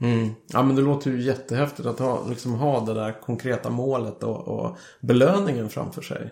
Mm. 0.00 0.30
Ja 0.52 0.62
men 0.62 0.76
det 0.76 0.82
låter 0.82 1.10
ju 1.10 1.22
jättehäftigt 1.22 1.86
att 1.88 1.98
ha, 1.98 2.28
liksom, 2.28 2.52
ha 2.54 2.80
det 2.84 2.94
där 2.94 3.12
konkreta 3.20 3.70
målet 3.70 4.22
och, 4.22 4.48
och 4.48 4.76
belöningen 5.00 5.68
framför 5.68 6.02
sig. 6.02 6.30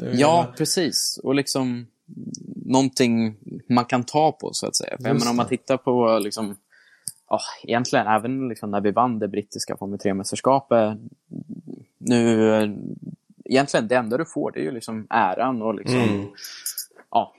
Ju- 0.00 0.10
Ja, 0.14 0.46
precis. 0.58 1.20
Och 1.22 1.34
liksom 1.34 1.86
någonting 2.66 3.36
man 3.68 3.84
kan 3.84 4.04
ta 4.04 4.32
på 4.32 4.50
så 4.52 4.66
att 4.66 4.76
säga. 4.76 4.96
För 4.96 5.04
jag 5.04 5.14
Just 5.14 5.24
menar, 5.24 5.30
om 5.30 5.36
man 5.36 5.48
tittar 5.48 5.76
på 5.76 6.18
liksom, 6.22 6.56
ja, 7.28 7.40
egentligen 7.64 8.06
även 8.06 8.48
liksom 8.48 8.70
när 8.70 8.80
vi 8.80 8.90
vann 8.90 9.18
det 9.18 9.28
brittiska 9.28 9.76
Formel 9.76 9.98
3-mästerskapet. 9.98 11.08
Nu, 11.98 12.76
egentligen 13.44 13.88
det 13.88 13.94
enda 13.94 14.16
du 14.16 14.24
får 14.24 14.50
det 14.50 14.60
är 14.60 14.64
ju 14.64 14.70
liksom 14.70 15.06
äran 15.10 15.62
och 15.62 15.74
liksom, 15.74 16.00
Mm. 16.00 16.26
ja, 17.10 17.32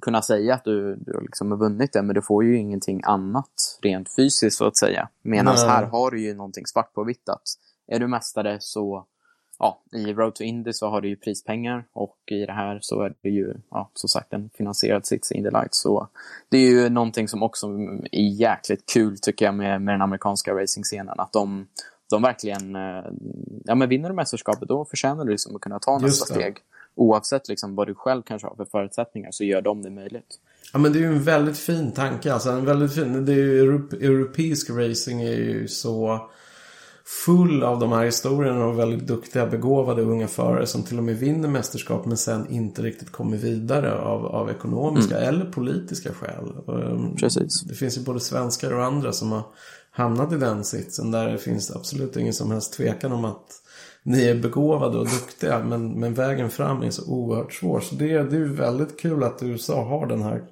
kunna 0.00 0.22
säga 0.22 0.54
att 0.54 0.64
du, 0.64 0.96
du 0.96 1.20
liksom 1.20 1.50
har 1.50 1.58
vunnit 1.58 1.92
det, 1.92 2.02
men 2.02 2.14
du 2.14 2.22
får 2.22 2.44
ju 2.44 2.56
ingenting 2.56 3.00
annat 3.04 3.78
rent 3.82 4.14
fysiskt 4.16 4.56
så 4.56 4.66
att 4.66 4.76
säga. 4.76 5.08
Medan 5.22 5.56
här 5.56 5.82
har 5.84 6.10
du 6.10 6.20
ju 6.20 6.34
någonting 6.34 6.66
svart 6.66 6.94
på 6.94 7.04
vitt 7.04 7.28
att 7.28 7.42
är 7.86 7.98
du 7.98 8.06
mästare 8.06 8.56
så 8.60 9.06
ja, 9.58 9.82
i 9.92 10.12
Road 10.12 10.34
to 10.34 10.42
Indy 10.42 10.72
så 10.72 10.88
har 10.88 11.00
du 11.00 11.08
ju 11.08 11.16
prispengar 11.16 11.84
och 11.92 12.18
i 12.26 12.46
det 12.46 12.52
här 12.52 12.78
så 12.82 13.02
är 13.02 13.14
det 13.22 13.28
ju, 13.28 13.54
ja, 13.70 13.90
som 13.94 14.08
sagt, 14.08 14.32
en 14.32 14.50
finansierad 14.54 15.06
sits 15.06 15.32
i 15.32 15.34
Indy 15.34 15.50
Lights. 15.50 15.82
Så 15.82 16.08
det 16.48 16.58
är 16.58 16.70
ju 16.70 16.88
någonting 16.88 17.28
som 17.28 17.42
också 17.42 17.66
är 18.12 18.40
jäkligt 18.40 18.86
kul 18.92 19.18
tycker 19.22 19.44
jag 19.44 19.54
med, 19.54 19.82
med 19.82 19.94
den 19.94 20.02
amerikanska 20.02 20.54
racingscenen. 20.54 21.20
Att 21.20 21.32
de, 21.32 21.66
de 22.10 22.22
verkligen, 22.22 22.76
eh, 22.76 23.04
ja 23.64 23.74
men 23.74 23.88
vinner 23.88 24.08
du 24.08 24.14
mästerskapet 24.14 24.68
då 24.68 24.84
förtjänar 24.84 25.24
du 25.24 25.30
liksom 25.30 25.56
att 25.56 25.62
kunna 25.62 25.78
ta 25.78 25.98
nästa 25.98 26.34
steg. 26.34 26.56
Oavsett 26.94 27.48
liksom 27.48 27.74
vad 27.74 27.86
du 27.86 27.94
själv 27.94 28.22
kanske 28.22 28.48
har 28.48 28.54
för 28.54 28.64
förutsättningar 28.64 29.30
så 29.30 29.44
gör 29.44 29.62
de 29.62 29.82
det 29.82 29.90
möjligt. 29.90 30.38
Ja 30.72 30.78
men 30.78 30.92
det 30.92 30.98
är 30.98 31.00
ju 31.00 31.06
en 31.06 31.22
väldigt 31.22 31.58
fin 31.58 31.92
tanke. 31.92 32.32
Alltså 32.32 32.50
en 32.50 32.64
väldigt 32.64 32.94
fin. 32.94 33.24
Det 33.26 33.32
är 33.32 33.36
ju 33.36 33.62
Europ- 33.64 33.94
europeisk 33.94 34.70
racing 34.70 35.22
är 35.22 35.36
ju 35.36 35.68
så 35.68 36.28
full 37.06 37.62
av 37.62 37.78
de 37.78 37.92
här 37.92 38.04
historierna 38.04 38.66
och 38.66 38.78
väldigt 38.78 39.06
duktiga, 39.06 39.46
begåvade 39.46 40.02
unga 40.02 40.28
förare 40.28 40.66
som 40.66 40.82
till 40.82 40.98
och 40.98 41.04
med 41.04 41.18
vinner 41.18 41.48
mästerskap 41.48 42.06
men 42.06 42.16
sen 42.16 42.50
inte 42.50 42.82
riktigt 42.82 43.12
kommer 43.12 43.36
vidare 43.36 43.98
av, 43.98 44.26
av 44.26 44.50
ekonomiska 44.50 45.18
eller 45.18 45.44
politiska 45.44 46.10
skäl. 46.12 46.52
Um, 46.66 47.16
Precis. 47.16 47.60
Det 47.60 47.74
finns 47.74 47.98
ju 47.98 48.02
både 48.02 48.20
svenskar 48.20 48.72
och 48.72 48.84
andra 48.84 49.12
som 49.12 49.32
har 49.32 49.42
hamnat 49.90 50.32
i 50.32 50.36
den 50.36 50.64
sitsen 50.64 51.10
där 51.10 51.28
det 51.28 51.38
finns 51.38 51.70
absolut 51.70 52.16
ingen 52.16 52.34
som 52.34 52.50
helst 52.50 52.72
tvekan 52.72 53.12
om 53.12 53.24
att 53.24 53.62
ni 54.02 54.24
är 54.24 54.34
begåvade 54.34 54.98
och 54.98 55.06
duktiga 55.06 55.64
men, 55.64 56.00
men 56.00 56.14
vägen 56.14 56.50
fram 56.50 56.82
är 56.82 56.90
så 56.90 57.06
oerhört 57.06 57.52
svår. 57.52 57.80
Så 57.80 57.94
det, 57.94 58.06
det 58.06 58.36
är 58.36 58.40
ju 58.40 58.54
väldigt 58.54 59.00
kul 59.00 59.22
att 59.22 59.42
USA 59.42 59.84
har 59.84 60.06
den 60.06 60.22
här 60.22 60.42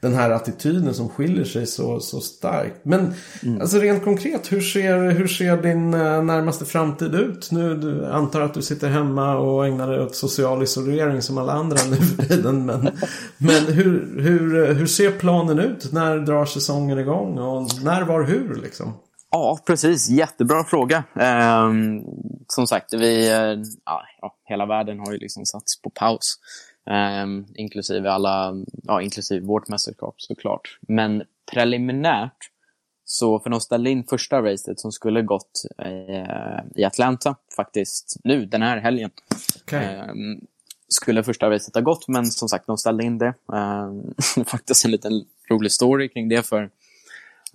den 0.00 0.14
här 0.14 0.30
attityden 0.30 0.94
som 0.94 1.08
skiljer 1.08 1.44
sig 1.44 1.66
så, 1.66 2.00
så 2.00 2.20
starkt. 2.20 2.84
Men 2.84 3.14
alltså 3.60 3.78
rent 3.78 4.04
konkret, 4.04 4.52
hur 4.52 4.60
ser, 4.60 5.10
hur 5.10 5.26
ser 5.26 5.62
din 5.62 5.94
eh, 5.94 6.22
närmaste 6.22 6.64
framtid 6.64 7.14
ut? 7.14 7.50
Nu 7.50 7.74
du 7.74 8.06
antar 8.06 8.40
att 8.40 8.54
du 8.54 8.62
sitter 8.62 8.88
hemma 8.88 9.36
och 9.36 9.66
ägnar 9.66 9.90
dig 9.90 10.00
åt 10.00 10.14
social 10.14 10.62
isolering 10.62 11.22
som 11.22 11.38
alla 11.38 11.52
andra 11.52 11.78
nu 11.90 11.96
för 11.96 12.22
tiden. 12.22 12.66
Men, 12.66 12.90
men 13.38 13.66
hur, 13.66 14.20
hur, 14.22 14.74
hur 14.74 14.86
ser 14.86 15.10
planen 15.10 15.58
ut? 15.58 15.92
När 15.92 16.18
drar 16.18 16.44
säsongen 16.44 16.98
igång? 16.98 17.38
Och 17.38 17.68
när, 17.84 18.02
var, 18.02 18.22
hur 18.22 18.54
liksom? 18.62 18.94
Ja, 19.30 19.58
precis. 19.66 20.08
Jättebra 20.08 20.64
fråga. 20.64 21.04
Ehm, 21.20 22.00
som 22.48 22.66
sagt, 22.66 22.94
vi, 22.94 23.28
eh, 23.30 23.64
ja, 23.84 24.02
ja, 24.20 24.34
hela 24.44 24.66
världen 24.66 24.98
har 24.98 25.12
ju 25.12 25.18
liksom 25.18 25.46
satts 25.46 25.82
på 25.82 25.90
paus. 25.90 26.38
Ehm, 26.90 27.46
inklusive 27.54 28.10
alla, 28.10 28.54
ja, 28.82 29.02
inklusive 29.02 29.46
vårt 29.46 29.68
mästerskap 29.68 30.14
såklart. 30.18 30.78
Men 30.80 31.22
preliminärt, 31.52 32.50
så 33.04 33.40
för 33.40 33.50
de 33.50 33.60
ställde 33.60 33.90
in 33.90 34.04
första 34.04 34.42
racet 34.42 34.80
som 34.80 34.92
skulle 34.92 35.22
gått 35.22 35.62
eh, 35.78 36.60
i 36.74 36.84
Atlanta 36.84 37.36
faktiskt 37.56 38.16
nu 38.24 38.46
den 38.46 38.62
här 38.62 38.78
helgen. 38.78 39.10
Okej. 39.62 39.84
Ehm, 39.84 40.40
skulle 40.88 41.22
första 41.22 41.50
racet 41.50 41.74
ha 41.74 41.82
gått, 41.82 42.08
men 42.08 42.26
som 42.26 42.48
sagt, 42.48 42.66
de 42.66 42.78
ställde 42.78 43.04
in 43.04 43.18
det. 43.18 43.34
Ehm, 43.52 44.14
faktiskt 44.46 44.84
en 44.84 44.90
liten 44.90 45.24
rolig 45.50 45.72
story 45.72 46.08
kring 46.08 46.28
det, 46.28 46.46
för 46.46 46.70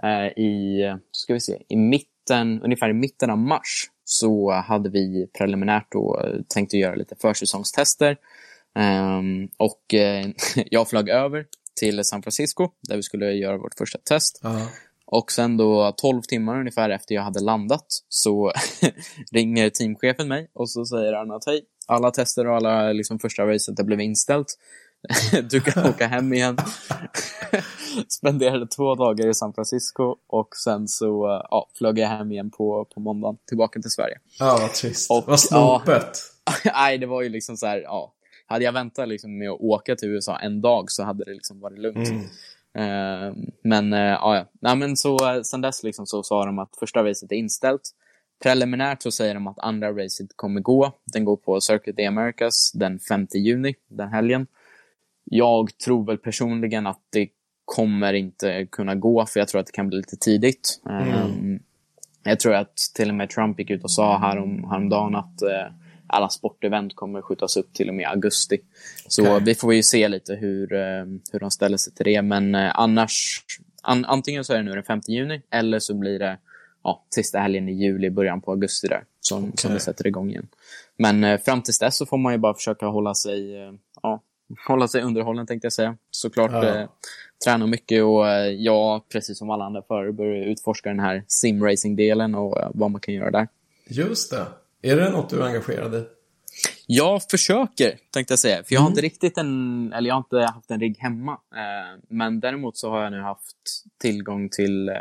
eh, 0.04 0.28
i, 0.44 0.82
ska 1.12 1.34
vi 1.34 1.40
se, 1.40 1.58
i 1.68 1.76
mitten, 1.76 2.62
ungefär 2.62 2.90
i 2.90 2.94
mitten 2.94 3.30
av 3.30 3.38
mars 3.38 3.90
så 4.04 4.52
hade 4.52 4.90
vi 4.90 5.28
preliminärt 5.38 5.92
då 5.92 6.22
eh, 6.24 6.42
tänkt 6.48 6.74
att 6.74 6.80
göra 6.80 6.96
lite 6.96 7.16
försäsongstester. 7.16 8.18
Ehm, 8.76 9.50
och 9.58 9.94
eh, 9.94 10.28
jag 10.72 10.90
flög 10.90 11.10
över 11.10 11.46
till 11.80 12.06
San 12.06 12.24
Francisco 12.24 12.70
där 12.82 12.96
vi 12.96 13.04
skulle 13.04 13.32
göra 13.32 13.58
vårt 13.58 13.78
första 13.78 13.98
test. 14.00 14.40
Ja. 14.44 14.68
Och 15.06 15.32
sen 15.32 15.58
då 15.58 15.92
12 15.98 16.22
timmar 16.22 16.60
ungefär 16.60 16.90
efter 16.90 17.16
jag 17.16 17.22
hade 17.22 17.40
landat 17.40 17.86
så 18.10 18.52
ringer 19.32 19.70
teamchefen 19.70 20.28
mig 20.28 20.50
och 20.54 20.70
så 20.70 20.86
säger 20.86 21.14
han 21.14 21.32
att 21.32 21.46
hej, 21.46 21.62
alla 21.88 22.12
tester 22.12 22.48
och 22.48 22.56
alla 22.56 22.92
liksom, 22.92 23.20
första 23.20 23.48
racet 23.48 23.78
det 23.78 23.84
blev 23.84 24.02
inställt. 24.02 24.48
du 25.50 25.62
kan 25.62 25.90
åka 25.90 26.08
hem 26.08 26.34
igen. 26.34 26.58
Spenderade 28.08 28.68
två 28.68 28.96
dagar 28.96 29.28
i 29.28 29.34
San 29.34 29.54
Francisco 29.54 30.16
och 30.28 30.56
sen 30.56 30.88
så 30.88 31.42
ja, 31.52 31.70
flög 31.78 32.00
jag 32.00 32.08
hem 32.08 32.32
igen 32.32 32.52
på, 32.52 32.86
på 32.94 33.00
måndagen 33.00 33.38
tillbaka 33.48 33.82
till 33.82 33.92
Sverige. 33.92 34.20
Ja, 34.40 34.58
vad 34.62 34.74
trist. 34.74 35.12
Och- 35.12 35.24
vad 35.28 35.40
snopet. 35.40 36.20
Nej, 36.66 36.98
det 36.98 37.06
var 37.06 37.22
ju 37.22 37.30
liksom 37.30 37.58
så 37.58 37.66
här, 37.68 37.78
ja. 37.82 38.14
Hade 38.46 38.66
jag 38.66 38.72
väntat 38.72 39.08
liksom 39.08 39.38
med 39.38 39.50
att 39.50 39.60
åka 39.60 39.96
till 39.96 40.10
USA 40.10 40.38
en 40.38 40.62
dag 40.62 40.92
så 40.92 41.04
hade 41.04 41.24
det 41.24 41.34
liksom 41.34 41.60
varit 41.60 41.80
lugnt. 41.80 42.10
Eh, 42.76 43.34
men, 43.64 43.94
uh, 43.94 44.00
ja, 44.00 44.48
ja. 44.62 44.76
Men 44.76 44.98
så 44.98 45.36
uh, 45.36 45.42
sen 45.42 45.62
dess 45.62 45.84
liksom 45.84 46.06
så 46.06 46.24
sa 46.24 46.46
de 46.46 46.60
att 46.60 46.76
första 46.80 47.04
racet 47.04 47.32
är 47.32 47.36
inställt. 47.36 47.82
Preliminärt 48.44 49.02
så 49.02 49.12
säger 49.12 49.34
de 49.34 49.48
att 49.48 49.60
andra 49.60 49.92
racet 49.92 50.28
kommer 50.36 50.62
gå. 50.62 50.92
Den 51.06 51.26
går 51.26 51.36
på 51.36 51.62
Circuit 51.62 51.96
the 51.98 52.06
Americas 52.06 52.72
den 52.72 53.00
5 53.00 53.28
juni, 53.34 53.76
den 53.88 54.10
helgen. 54.10 54.48
Jag 55.24 55.78
tror 55.78 56.06
väl 56.06 56.18
personligen 56.18 56.88
att 56.88 57.02
det 57.10 57.30
kommer 57.66 58.14
inte 58.14 58.66
kunna 58.66 58.96
gå, 58.96 59.26
för 59.26 59.40
jag 59.40 59.48
tror 59.48 59.62
att 59.62 59.68
det 59.68 59.72
kan 59.72 59.88
bli 59.88 59.98
lite 59.98 60.18
tidigt. 60.18 60.82
Um, 60.84 61.60
jag 62.24 62.40
tror 62.40 62.54
att 62.54 62.78
till 62.96 63.10
och 63.10 63.16
med 63.16 63.30
Trump 63.30 63.60
gick 63.60 63.70
ut 63.70 63.84
och 63.84 63.92
sa 63.92 64.18
härom, 64.18 64.68
häromdagen 64.70 65.16
att 65.16 65.42
eh, 65.42 65.74
alla 66.14 66.30
sportevent 66.30 66.96
kommer 66.96 67.22
skjutas 67.22 67.58
upp 67.58 67.74
till 67.74 67.90
och 67.90 67.96
med 67.96 68.08
augusti. 68.10 68.58
Så 69.08 69.40
vi 69.40 69.56
får 69.56 69.74
ju 69.74 69.84
se 69.84 70.08
lite 70.08 70.36
hur, 70.36 70.74
eh, 70.74 71.06
hur 71.32 71.40
de 71.40 71.52
ställer 71.52 71.78
sig 71.78 71.94
till 71.94 72.06
det. 72.06 72.22
Men 72.22 72.56
eh, 72.56 72.72
annars, 72.80 73.42
an, 73.82 74.06
antingen 74.06 74.44
så 74.44 74.54
är 74.54 74.58
det 74.58 74.64
nu 74.64 74.72
den 74.72 74.84
5 74.84 75.02
juni 75.08 75.42
eller 75.52 75.80
så 75.80 75.94
blir 75.94 76.20
det 76.20 76.38
ja, 76.84 77.06
sista 77.16 77.40
helgen 77.40 77.70
i 77.70 77.74
juli, 77.74 78.10
början 78.10 78.42
på 78.42 78.52
augusti 78.52 78.88
där, 78.88 79.04
som, 79.22 79.52
som 79.56 79.74
vi 79.74 79.80
sätter 79.80 80.08
igång 80.08 80.30
igen. 80.30 80.48
Men 80.98 81.24
eh, 81.24 81.42
fram 81.42 81.62
tills 81.62 81.80
dess 81.80 81.98
så 81.98 82.06
får 82.06 82.18
man 82.18 82.34
ju 82.34 82.38
bara 82.40 82.54
försöka 82.54 82.86
hålla 82.86 83.14
sig, 83.16 83.56
eh, 83.64 83.74
ja, 84.02 84.22
hålla 84.68 84.88
sig 84.88 85.02
underhållen 85.02 85.48
tänkte 85.48 85.66
jag 85.66 85.74
säga. 85.74 85.98
Såklart 86.12 86.52
Ja. 86.52 86.80
eh, 86.80 86.88
träna 87.46 87.68
mycket 87.68 88.04
och 88.04 88.28
eh, 88.30 88.48
jag, 88.48 89.10
precis 89.10 89.38
som 89.38 89.50
alla 89.50 89.66
andra 89.66 89.82
förr, 89.82 90.12
börjar 90.12 90.46
utforska 90.46 90.90
den 90.90 91.00
här 91.00 91.24
simracing-delen 91.28 92.36
och 92.36 92.58
vad 92.74 92.92
man 92.92 93.02
kan 93.02 93.14
göra 93.14 93.32
där. 93.32 93.48
Just 93.88 94.32
det. 94.32 94.46
Är 94.86 94.96
det 94.96 95.10
något 95.10 95.30
du 95.30 95.42
är 95.42 95.46
engagerad 95.46 95.96
i? 95.96 96.04
Jag 96.88 97.22
försöker, 97.24 97.98
tänkte 98.12 98.32
jag 98.32 98.40
säga. 98.40 98.64
För 98.64 98.74
jag 98.74 98.82
har 98.82 98.90
inte 98.90 99.02
riktigt 99.02 99.38
en, 99.38 99.94
eller 99.94 100.08
jag 100.08 100.16
har 100.16 100.20
inte 100.20 100.40
haft 100.54 100.72
en 100.72 100.80
rigg 100.80 100.98
hemma. 101.00 101.32
Eh, 101.32 102.02
men 102.10 102.40
däremot 102.40 102.78
så 102.78 102.90
har 102.90 103.04
jag 103.04 103.12
nu 103.12 103.22
haft 103.22 103.58
tillgång 104.02 104.50
till, 104.50 104.90
eh, 104.90 104.96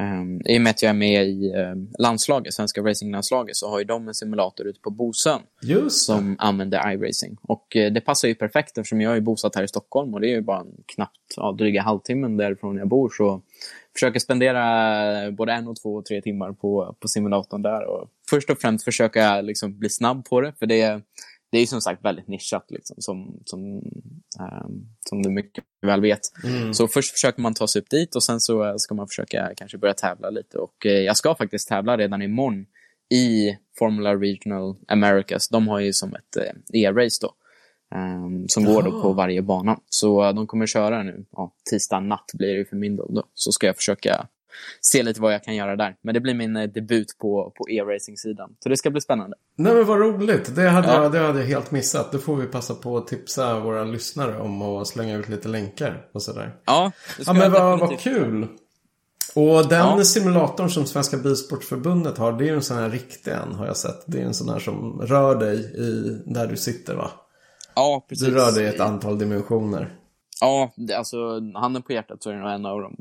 eh, 0.00 0.22
i 0.54 0.58
och 0.58 0.62
med 0.62 0.70
att 0.70 0.82
jag 0.82 0.90
är 0.90 0.94
med 0.94 1.26
i 1.26 1.52
landslaget, 1.98 2.54
svenska 2.54 2.80
racinglandslaget, 2.80 3.56
så 3.56 3.70
har 3.70 3.78
ju 3.78 3.84
de 3.84 4.08
en 4.08 4.14
simulator 4.14 4.66
ute 4.66 4.80
på 4.80 4.90
Bosön 4.90 5.40
som 5.88 6.36
använder 6.38 6.92
iRacing. 6.92 7.36
Och 7.42 7.66
det 7.70 8.00
passar 8.00 8.28
ju 8.28 8.34
perfekt 8.34 8.78
eftersom 8.78 9.00
jag 9.00 9.16
är 9.16 9.20
bosatt 9.20 9.56
här 9.56 9.62
i 9.62 9.68
Stockholm 9.68 10.14
och 10.14 10.20
det 10.20 10.26
är 10.26 10.34
ju 10.34 10.42
bara 10.42 10.60
en 10.60 10.74
knappt 10.94 11.34
ja, 11.36 11.52
dryga 11.52 11.82
halvtimmen 11.82 12.36
därifrån 12.36 12.76
jag 12.76 12.88
bor. 12.88 13.10
Så 13.16 13.42
försöker 13.94 14.20
spendera 14.20 15.32
både 15.32 15.52
en 15.52 15.68
och 15.68 15.76
två 15.82 15.94
och 15.94 16.04
tre 16.04 16.22
timmar 16.22 16.52
på, 16.52 16.96
på 17.00 17.08
simulatorn 17.08 17.62
där. 17.62 17.84
Och 17.84 18.08
först 18.30 18.50
och 18.50 18.58
främst 18.60 18.84
försöka 18.84 19.40
liksom 19.40 19.78
bli 19.78 19.88
snabb 19.88 20.24
på 20.24 20.40
det, 20.40 20.52
för 20.58 20.66
det 20.66 20.80
är, 20.80 21.02
det 21.52 21.58
är 21.58 21.60
ju 21.60 21.66
som 21.66 21.80
sagt 21.80 22.04
väldigt 22.04 22.28
nischat, 22.28 22.66
liksom, 22.70 22.96
som, 22.98 23.42
som, 23.44 23.60
ehm, 24.40 24.86
som 25.08 25.22
du 25.22 25.30
mycket 25.30 25.64
väl 25.82 26.00
vet. 26.00 26.20
Så 26.72 26.88
först 26.88 27.12
försöker 27.12 27.42
man 27.42 27.54
ta 27.54 27.68
sig 27.68 27.82
upp 27.82 27.90
dit 27.90 28.16
och 28.16 28.22
sen 28.22 28.40
så 28.40 28.64
eh, 28.64 28.74
ska 28.76 28.94
man 28.94 29.08
försöka 29.08 29.52
kanske 29.56 29.78
börja 29.78 29.94
tävla 29.94 30.30
lite. 30.30 30.58
Och 30.58 30.86
eh, 30.86 30.92
jag 30.92 31.16
ska 31.16 31.34
faktiskt 31.34 31.68
tävla 31.68 31.96
redan 31.96 32.22
imorgon 32.22 32.66
i 33.14 33.56
Formula 33.78 34.14
Regional 34.16 34.76
Americas. 34.88 35.48
De 35.48 35.68
har 35.68 35.80
ju 35.80 35.92
som 35.92 36.14
ett 36.14 36.36
eh, 36.36 36.82
e-race 36.82 37.18
då. 37.22 37.34
Ehm, 37.90 38.48
som 38.48 38.64
går 38.64 38.82
då 38.82 39.02
på 39.02 39.12
varje 39.12 39.42
bana. 39.42 39.78
Så 39.88 40.24
eh, 40.24 40.34
de 40.34 40.46
kommer 40.46 40.66
köra 40.66 41.02
nu, 41.02 41.24
ja, 41.36 41.52
tisdag 41.70 42.00
natt 42.00 42.30
blir 42.34 42.56
det 42.58 42.64
för 42.64 42.76
min 42.76 42.96
del 42.96 43.06
då. 43.14 43.22
Så 43.34 43.52
ska 43.52 43.66
jag 43.66 43.76
försöka 43.76 44.26
se 44.80 45.02
lite 45.02 45.20
vad 45.20 45.34
jag 45.34 45.44
kan 45.44 45.54
göra 45.56 45.76
där. 45.76 45.96
Men 46.02 46.14
det 46.14 46.20
blir 46.20 46.34
min 46.34 46.56
eh, 46.56 46.68
debut 46.68 47.18
på, 47.18 47.52
på 47.56 47.68
e-racing-sidan. 47.70 48.50
Så 48.62 48.68
det 48.68 48.76
ska 48.76 48.90
bli 48.90 49.00
spännande. 49.00 49.36
Nej 49.56 49.74
men 49.74 49.84
vad 49.86 49.98
roligt. 49.98 50.56
Det 50.56 50.68
hade, 50.68 50.88
Ja. 50.88 51.02
jag, 51.02 51.12
det 51.12 51.18
hade 51.18 51.38
jag 51.40 51.46
helt 51.46 51.70
missat. 51.70 52.12
Det 52.12 52.18
får 52.18 52.36
vi 52.36 52.46
passa 52.46 52.74
på 52.74 52.96
att 52.96 53.06
tipsa 53.06 53.60
våra 53.60 53.84
lyssnare 53.84 54.38
om 54.38 54.62
och 54.62 54.86
slänga 54.88 55.16
ut 55.16 55.28
lite 55.28 55.48
länkar 55.48 56.06
och 56.12 56.22
sådär. 56.22 56.54
Ja, 56.64 56.92
Ja 57.26 57.32
men 57.32 57.52
vad, 57.52 57.80
vad 57.80 57.98
kul. 58.00 58.46
Och 59.34 59.68
den 59.68 59.78
Ja. 59.98 60.04
simulatorn 60.04 60.70
som 60.70 60.86
Svenska 60.86 61.16
Bilsportförbundet 61.16 62.18
har, 62.18 62.32
det 62.32 62.44
är 62.44 62.46
ju 62.48 62.54
en 62.54 62.62
sån 62.62 62.76
här 62.76 62.90
riktig 62.90 63.30
en 63.30 63.54
har 63.54 63.66
jag 63.66 63.76
sett. 63.76 64.02
Det 64.06 64.18
är 64.20 64.24
en 64.24 64.34
sån 64.34 64.48
här 64.48 64.58
som 64.58 65.00
rör 65.02 65.34
dig 65.34 65.56
i 65.58 66.18
där 66.26 66.46
du 66.46 66.56
sitter 66.56 66.94
va? 66.94 67.10
Ja, 67.80 68.04
precis. 68.08 68.26
Du 68.28 68.34
rör 68.34 68.52
dig 68.52 68.64
i 68.64 68.68
ett 68.68 68.80
antal 68.80 69.18
dimensioner. 69.18 69.94
Ja, 70.40 70.70
det, 70.76 70.94
alltså 70.94 71.40
handen 71.54 71.82
på 71.82 71.92
hjärtat 71.92 72.22
så 72.22 72.30
är 72.30 72.34
det 72.34 72.40
nog 72.40 72.50
en 72.50 72.66
av 72.66 72.80
de 72.80 72.96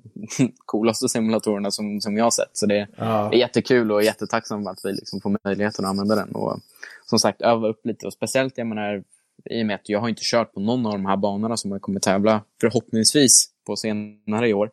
coolaste 0.65 1.09
simulatorerna 1.09 1.71
som, 1.71 2.01
som 2.01 2.17
jag 2.17 2.23
har 2.23 2.31
sett. 2.31 2.49
Så 2.53 2.65
det 2.65 2.87
Ja. 2.97 3.33
är 3.33 3.37
jättekul 3.37 3.91
och 3.91 4.03
jättetacksam 4.03 4.67
att 4.67 4.79
vi 4.83 4.91
liksom 4.91 5.21
får 5.21 5.37
möjligheten 5.43 5.85
att 5.85 5.89
använda 5.89 6.15
den. 6.15 6.31
Och 6.31 6.59
som 7.05 7.19
sagt, 7.19 7.41
öva 7.41 7.67
upp 7.67 7.85
lite. 7.85 8.07
Och 8.07 8.13
speciellt, 8.13 8.57
jag 8.57 8.67
menar, 8.67 9.03
i 9.45 9.61
och 9.63 9.65
med 9.65 9.75
att 9.75 9.89
jag 9.89 9.99
har 9.99 10.09
inte 10.09 10.21
kört 10.23 10.53
på 10.53 10.59
någon 10.59 10.85
av 10.85 10.91
de 10.91 11.05
här 11.05 11.17
banorna 11.17 11.57
som 11.57 11.71
jag 11.71 11.81
kommer 11.81 11.99
tävla 11.99 12.41
förhoppningsvis 12.61 13.49
på 13.65 13.75
senare 13.75 14.49
i 14.49 14.53
år. 14.53 14.71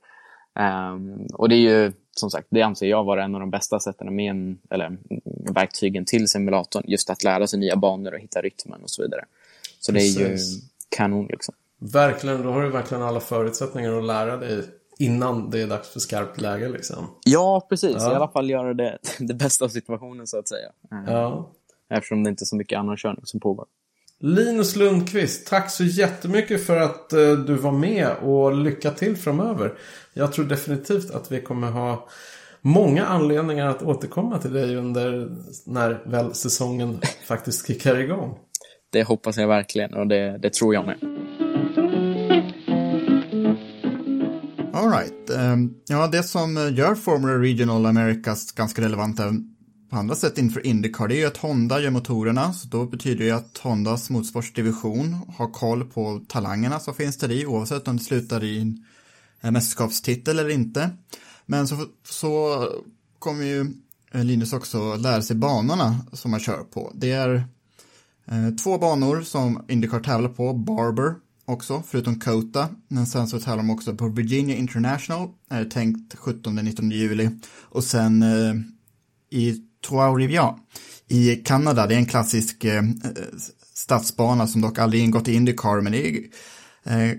Ehm, 0.59 1.27
och 1.35 1.49
det 1.49 1.55
är 1.55 1.61
ju, 1.85 1.92
som 2.11 2.31
sagt, 2.31 2.47
det 2.51 2.62
anser 2.62 2.87
jag 2.87 3.05
vara 3.05 3.25
en 3.25 3.35
av 3.35 3.40
de 3.40 3.51
bästa 3.51 3.81
sätten 3.81 4.16
med 4.16 4.31
en, 4.31 4.59
eller 4.71 4.97
verktygen 5.55 6.05
till 6.05 6.29
simulatorn. 6.29 6.83
Just 6.87 7.11
att 7.11 7.25
lära 7.25 7.47
sig 7.47 7.59
nya 7.59 7.77
banor 7.77 8.14
och 8.14 8.21
hitta 8.21 8.40
rytmen 8.40 8.83
och 8.83 8.90
så 8.90 9.03
vidare. 9.03 9.25
Så 9.87 9.92
det 9.92 10.01
är 10.01 10.29
ju 10.29 10.38
kanon 10.96 11.27
liksom. 11.27 11.55
Verkligen, 11.79 12.42
då 12.42 12.51
har 12.51 12.62
du 12.62 12.68
verkligen 12.70 13.03
alla 13.03 13.20
förutsättningar 13.20 13.99
att 13.99 14.05
lära 14.05 14.37
dig 14.37 14.64
innan 14.99 15.51
det 15.51 15.61
är 15.61 15.66
dags 15.66 15.88
för 15.88 16.01
skarpt 16.01 16.40
läge 16.40 16.68
liksom. 16.68 17.11
Ja, 17.25 17.66
precis. 17.68 17.96
Ja. 17.99 18.12
I 18.12 18.14
alla 18.14 18.29
fall 18.29 18.51
göra 18.51 18.75
det, 18.75 18.99
det 19.18 19.35
bästa 19.35 19.64
av 19.64 19.68
situationen, 19.68 20.27
så 20.27 20.38
att 20.38 20.49
säga. 20.49 20.68
Eh, 20.92 21.12
Ja. 21.12 21.51
Eftersom 21.90 22.25
det 22.25 22.31
inte 22.31 22.42
är 22.42 22.46
så 22.46 22.57
mycket 22.57 22.79
annan 22.79 22.96
körning 22.96 23.20
som 23.25 23.40
pågår. 23.40 23.66
Linus 24.18 24.77
Lundqvist, 24.77 25.46
tack 25.46 25.70
så 25.70 25.85
jättemycket 25.85 26.66
för 26.66 26.77
att 26.77 27.12
eh, 27.12 27.33
du 27.33 27.55
var 27.55 27.72
med 27.72 28.09
och 28.22 28.57
lycka 28.57 28.90
till 28.90 29.16
framöver. 29.16 29.79
Jag 30.14 30.33
tror 30.33 30.44
definitivt 30.44 31.11
att 31.11 31.33
vi 31.33 31.40
kommer 31.42 31.70
ha 31.70 32.09
många 32.61 33.07
anledningar 33.07 33.66
att 33.66 33.83
återkomma 33.83 34.38
till 34.38 34.53
dig 34.53 34.77
under 34.77 35.37
när 35.66 36.03
väl 36.07 36.35
säsongen 36.35 37.01
faktiskt 37.27 37.66
kickar 37.66 37.99
igång. 37.99 38.38
Det 38.90 39.03
hoppas 39.03 39.37
jag 39.37 39.49
verkligen 39.49 39.94
och 39.94 40.07
det, 40.07 40.38
det 40.38 40.53
tror 40.53 40.75
jag 40.75 40.87
med. 40.87 40.99
All 44.75 44.90
right. 44.90 45.31
Ehm, 45.31 45.75
ja, 45.88 46.07
det 46.07 46.22
som 46.22 46.75
gör 46.77 46.94
Formula 46.94 47.38
Regional 47.38 47.87
Americas 47.87 48.53
ganska 48.53 48.83
relevanta 48.83 49.33
på 49.90 49.96
andra 49.96 50.14
sätt 50.14 50.38
inför 50.38 50.66
Indycar, 50.66 51.09
det 51.09 51.14
är 51.14 51.18
ju 51.18 51.27
att 51.27 51.37
Honda 51.37 51.81
gör 51.81 51.90
motorerna. 51.90 52.53
Så 52.53 52.68
då 52.68 52.87
betyder 52.87 53.25
det 53.25 53.31
att 53.31 53.59
Hondas 53.59 54.11
motorsportsdivision 54.11 55.16
har 55.37 55.51
koll 55.51 55.85
på 55.85 56.20
talangerna 56.29 56.81
som 56.81 56.94
finns 56.94 57.16
där 57.16 57.33
i, 57.33 57.46
oavsett 57.46 57.88
om 57.88 57.96
det 57.96 58.05
slutar 58.05 58.44
i 58.44 58.61
en 59.40 59.53
mästerskapstitel 59.53 60.38
eller 60.38 60.51
inte. 60.51 60.90
Men 61.46 61.68
så, 61.68 61.77
så 62.09 62.64
kommer 63.18 63.44
ju 63.44 63.66
Linus 64.12 64.53
också 64.53 64.96
lära 64.96 65.22
sig 65.22 65.37
banorna 65.37 65.96
som 66.12 66.31
man 66.31 66.40
kör 66.40 66.64
på. 66.64 66.92
Det 66.94 67.12
är 67.12 67.44
Eh, 68.29 68.51
två 68.51 68.79
banor 68.79 69.23
som 69.23 69.65
Indycar 69.69 70.01
tävlar 70.01 70.29
på, 70.29 70.53
Barber 70.53 71.15
också, 71.45 71.83
förutom 71.87 72.21
Kota. 72.21 72.69
Men 72.89 73.07
sen 73.07 73.29
så 73.29 73.41
tävlar 73.41 73.57
de 73.57 73.71
också 73.71 73.95
på 73.95 74.09
Virginia 74.09 74.57
International, 74.57 75.29
är 75.51 75.65
tänkt 75.65 76.15
17-19 76.15 76.93
juli. 76.93 77.31
Och 77.62 77.85
sen 77.85 78.23
eh, 78.23 78.55
i 79.31 79.62
Trois-Rivières 79.89 80.59
i 81.09 81.37
Kanada, 81.37 81.87
det 81.87 81.95
är 81.95 81.99
en 81.99 82.07
klassisk 82.07 82.65
eh, 82.65 82.83
stadsbana 83.75 84.47
som 84.47 84.61
dock 84.61 84.79
aldrig 84.79 85.03
ingått 85.03 85.29
i 85.29 85.35
Indycar, 85.35 85.81
men 85.81 85.93
det 85.93 86.09
är 86.09 86.21
eh, 86.85 87.17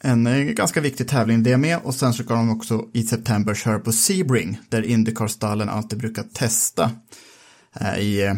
en 0.00 0.26
eh, 0.26 0.44
ganska 0.44 0.80
viktig 0.80 1.08
tävling 1.08 1.42
det 1.42 1.56
med. 1.56 1.78
Och 1.82 1.94
sen 1.94 2.12
så 2.12 2.22
ska 2.22 2.34
de 2.34 2.50
också 2.50 2.88
i 2.92 3.02
september 3.02 3.54
köra 3.54 3.78
på 3.78 3.92
Sebring, 3.92 4.58
där 4.68 4.82
Indycar-stallen 4.82 5.68
alltid 5.68 5.98
brukar 5.98 6.22
testa 6.22 6.90
eh, 7.80 7.98
i 7.98 8.22
eh, 8.22 8.34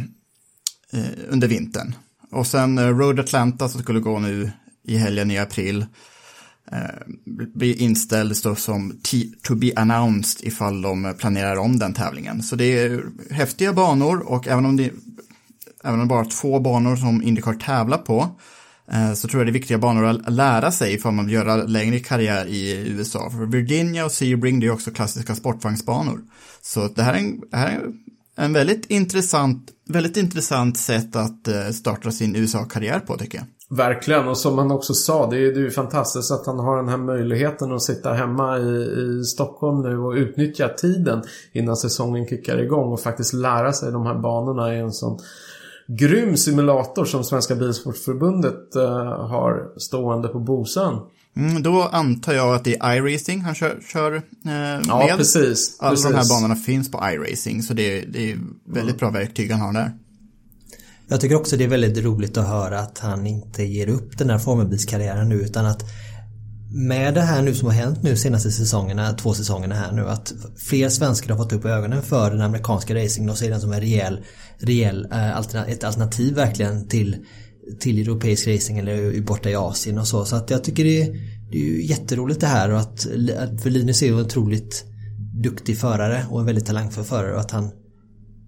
Eh, 0.92 1.02
under 1.28 1.48
vintern. 1.48 1.94
Och 2.30 2.46
sen 2.46 2.78
eh, 2.78 2.88
Road 2.88 3.20
Atlanta 3.20 3.68
som 3.68 3.82
skulle 3.82 4.00
gå 4.00 4.18
nu 4.18 4.50
i 4.84 4.96
helgen 4.96 5.30
i 5.30 5.38
april 5.38 5.86
eh, 6.72 7.14
blir 7.54 7.80
inställd 7.80 8.36
som 8.36 9.00
to 9.42 9.54
be 9.54 9.72
announced 9.76 10.46
ifall 10.46 10.82
de 10.82 11.04
eh, 11.04 11.12
planerar 11.12 11.56
om 11.56 11.78
den 11.78 11.94
tävlingen. 11.94 12.42
Så 12.42 12.56
det 12.56 12.64
är 12.64 13.02
häftiga 13.30 13.72
banor 13.72 14.18
och 14.18 14.48
även 14.48 14.66
om 14.66 14.76
det 14.76 14.92
även 15.84 16.00
om 16.00 16.00
det 16.00 16.06
bara 16.06 16.24
är 16.24 16.30
två 16.30 16.60
banor 16.60 16.96
som 16.96 17.22
Indycar 17.22 17.54
tävlar 17.54 17.98
på 17.98 18.28
eh, 18.92 19.12
så 19.12 19.28
tror 19.28 19.40
jag 19.40 19.46
det 19.46 19.50
är 19.50 19.60
viktiga 19.60 19.78
banor 19.78 20.04
att 20.04 20.32
lära 20.32 20.72
sig 20.72 20.94
ifall 20.94 21.12
man 21.12 21.26
vill 21.26 21.34
göra 21.34 21.56
längre 21.56 21.98
karriär 21.98 22.46
i 22.46 22.88
USA. 22.88 23.30
För 23.30 23.46
Virginia 23.46 24.04
och 24.04 24.12
Sebring 24.12 24.60
det 24.60 24.66
är 24.66 24.70
också 24.70 24.90
klassiska 24.90 25.34
sportvagnsbanor. 25.34 26.20
Så 26.62 26.88
det 26.88 27.02
här 27.02 27.14
är 27.14 27.18
en, 27.18 27.40
det 27.50 27.56
här 27.56 27.68
är 27.68 27.74
en 27.74 27.94
väldigt 28.46 28.90
intressant, 28.90 29.70
väldigt 29.88 30.16
intressant 30.16 30.78
sätt 30.78 31.16
att 31.16 31.48
eh, 31.48 31.68
starta 31.72 32.10
sin 32.10 32.36
USA-karriär 32.36 33.00
på 33.00 33.16
tycker 33.16 33.38
jag. 33.38 33.46
Verkligen, 33.70 34.28
och 34.28 34.38
som 34.38 34.58
han 34.58 34.70
också 34.70 34.94
sa, 34.94 35.30
det 35.30 35.36
är, 35.36 35.56
ju 35.56 35.70
fantastiskt 35.70 36.30
att 36.30 36.46
han 36.46 36.58
har 36.58 36.76
den 36.76 36.88
här 36.88 36.96
möjligheten 36.96 37.72
att 37.72 37.82
sitta 37.82 38.12
hemma 38.12 38.58
i, 38.58 39.20
i 39.20 39.24
Stockholm 39.24 39.82
nu 39.82 39.98
och 39.98 40.12
utnyttja 40.12 40.68
tiden 40.68 41.22
innan 41.52 41.76
säsongen 41.76 42.26
kickar 42.26 42.58
igång 42.58 42.92
och 42.92 43.00
faktiskt 43.00 43.32
lära 43.32 43.72
sig 43.72 43.92
de 43.92 44.06
här 44.06 44.14
banorna 44.14 44.74
i 44.74 44.78
en 44.78 44.92
sån 44.92 45.18
grym 45.86 46.36
simulator 46.36 47.04
som 47.04 47.24
Svenska 47.24 47.54
Bilsportförbundet 47.54 48.76
eh, 48.76 49.28
har 49.28 49.72
stående 49.76 50.28
på 50.28 50.38
Bosön. 50.38 51.00
Mm, 51.38 51.62
då 51.62 51.82
antar 51.82 52.32
jag 52.32 52.54
att 52.54 52.64
det 52.64 52.76
är 52.80 52.96
iRacing 53.06 53.40
han 53.42 53.54
kör, 53.54 53.78
kör 53.92 54.14
eh, 54.16 54.22
Ja, 54.88 54.98
med. 54.98 55.16
precis. 55.16 55.76
Alla 55.80 55.90
precis. 55.90 56.06
de 56.06 56.14
här 56.14 56.28
banorna 56.28 56.56
finns 56.56 56.90
på 56.90 56.98
iRacing, 57.12 57.62
så 57.62 57.74
det, 57.74 57.98
är- 58.02 58.06
det 58.06 58.32
är 58.32 58.38
väldigt 58.74 58.98
bra 58.98 59.10
verktyg 59.10 59.50
han 59.50 59.60
har 59.60 59.72
där. 59.72 59.92
Jag 61.08 61.20
tycker 61.20 61.36
också 61.36 61.56
det 61.56 61.64
är 61.64 61.68
väldigt 61.68 62.04
roligt 62.04 62.36
att 62.36 62.48
höra 62.48 62.80
att 62.80 62.98
han 62.98 63.26
inte 63.26 63.62
ger 63.62 63.88
upp 63.88 64.18
den 64.18 64.30
här 64.30 64.38
formelbilskarriären 64.38 65.28
nu 65.28 65.34
utan 65.34 65.66
att 65.66 65.82
med 66.74 67.14
det 67.14 67.20
här 67.22 67.42
nu 67.42 67.54
som 67.54 67.66
har 67.68 67.74
hänt 67.74 68.02
nu 68.02 68.16
senaste 68.16 68.50
säsongerna, 68.50 69.12
två 69.12 69.34
säsongerna 69.34 69.74
här 69.74 69.92
nu 69.92 70.08
att 70.08 70.32
fler 70.68 70.88
svenskar 70.88 71.30
har 71.30 71.36
fått 71.36 71.52
upp 71.52 71.64
ögonen 71.64 72.02
för 72.02 72.30
den 72.30 72.40
amerikanska 72.40 72.94
racingen 72.94 73.30
och 73.30 73.38
ser 73.38 73.50
den 73.50 73.60
som 73.60 73.72
en 73.72 73.80
rejäl, 73.80 74.24
rejäl 74.58 75.08
eh, 75.12 75.38
ett 75.68 75.84
alternativ 75.84 76.34
verkligen 76.34 76.88
till, 76.88 77.16
till 77.80 77.98
europeisk 77.98 78.48
racing 78.48 78.78
eller 78.78 79.20
borta 79.20 79.50
i 79.50 79.54
Asien 79.54 79.98
och 79.98 80.06
så. 80.06 80.24
Så 80.24 80.36
att 80.36 80.50
jag 80.50 80.64
tycker 80.64 80.84
det 80.84 81.02
är, 81.02 81.12
det 81.50 81.58
är 81.58 81.62
ju 81.62 81.86
jätteroligt 81.86 82.40
det 82.40 82.46
här 82.46 82.70
och 82.70 82.78
att, 82.78 83.06
att 83.38 83.62
för 83.62 83.70
Linus 83.70 84.02
är 84.02 84.06
ju 84.06 84.12
en 84.12 84.20
otroligt 84.20 84.84
duktig 85.42 85.78
förare 85.78 86.26
och 86.30 86.40
en 86.40 86.46
väldigt 86.46 86.66
talangfull 86.66 87.04
förare 87.04 87.34
och 87.34 87.40
att 87.40 87.50
han 87.50 87.70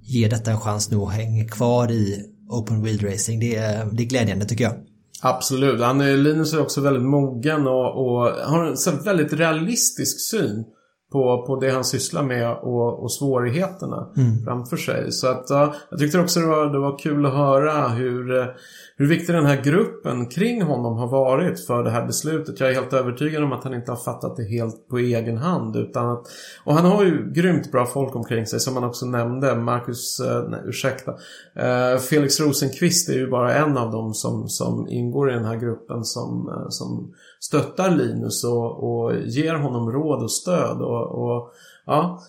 ger 0.02 0.30
detta 0.30 0.50
en 0.50 0.60
chans 0.60 0.90
nu 0.90 0.96
och 0.96 1.10
hänger 1.10 1.48
kvar 1.48 1.90
i 1.90 2.24
Open 2.48 2.82
Wheel 2.82 2.98
Racing. 2.98 3.40
Det 3.40 3.56
är, 3.56 3.88
det 3.92 4.02
är 4.02 4.06
glädjande 4.06 4.44
tycker 4.44 4.64
jag. 4.64 4.74
Absolut. 5.22 5.80
Han 5.80 6.00
är, 6.00 6.16
Linus 6.16 6.52
är 6.52 6.60
också 6.60 6.80
väldigt 6.80 7.02
mogen 7.02 7.66
och, 7.66 8.04
och 8.04 8.24
har 8.24 8.88
en 8.88 9.04
väldigt 9.04 9.32
realistisk 9.32 10.30
syn 10.30 10.64
på, 11.12 11.46
på 11.46 11.56
det 11.60 11.70
han 11.70 11.84
sysslar 11.84 12.22
med 12.22 12.52
och, 12.52 13.02
och 13.02 13.12
svårigheterna 13.12 14.08
framför 14.44 14.76
sig. 14.76 15.12
Så 15.12 15.28
att 15.28 15.46
ja, 15.48 15.74
jag 15.90 15.98
tyckte 15.98 16.20
också 16.20 16.40
det 16.40 16.46
var, 16.46 16.72
det 16.72 16.78
var 16.78 16.98
kul 16.98 17.26
att 17.26 17.32
höra 17.32 17.88
hur, 17.88 18.54
hur 18.96 19.06
viktig 19.06 19.34
den 19.34 19.46
här 19.46 19.62
gruppen 19.62 20.26
kring 20.26 20.62
honom 20.62 20.96
har 20.96 21.06
varit 21.06 21.66
för 21.66 21.82
det 21.82 21.90
här 21.90 22.06
beslutet. 22.06 22.60
Jag 22.60 22.70
är 22.70 22.74
helt 22.74 22.92
övertygad 22.92 23.44
om 23.44 23.52
att 23.52 23.64
han 23.64 23.74
inte 23.74 23.92
har 23.92 23.96
fattat 23.96 24.36
det 24.36 24.44
helt 24.44 24.88
på 24.88 24.98
egen 24.98 25.36
hand. 25.36 25.76
Utan 25.76 26.10
att, 26.10 26.26
och 26.64 26.74
han 26.74 26.84
har 26.84 27.04
ju 27.04 27.32
grymt 27.32 27.72
bra 27.72 27.86
folk 27.86 28.16
omkring 28.16 28.46
sig 28.46 28.60
som 28.60 28.74
han 28.74 28.84
också 28.84 29.06
nämnde. 29.06 29.56
Marcus, 29.56 30.20
eh, 30.20 30.48
nej 30.48 30.60
ursäkta. 30.64 31.14
Eh, 31.56 31.98
Felix 31.98 32.40
Rosenqvist 32.40 33.08
är 33.08 33.14
ju 33.14 33.30
bara 33.30 33.54
en 33.54 33.76
av 33.78 33.92
dem 33.92 34.14
som, 34.14 34.48
som 34.48 34.88
ingår 34.88 35.30
i 35.30 35.34
den 35.34 35.44
här 35.44 35.56
gruppen 35.56 36.04
som, 36.04 36.48
eh, 36.48 36.66
som 36.68 37.12
stöttar 37.40 37.90
Linus 37.90 38.44
och, 38.44 38.84
och 38.84 39.14
ger 39.14 39.54
honom 39.54 39.92
råd 39.92 40.22
och 40.22 40.32
stöd. 40.32 40.80
Och, 40.80 41.24
och 41.24 41.52
ja, 41.86 42.22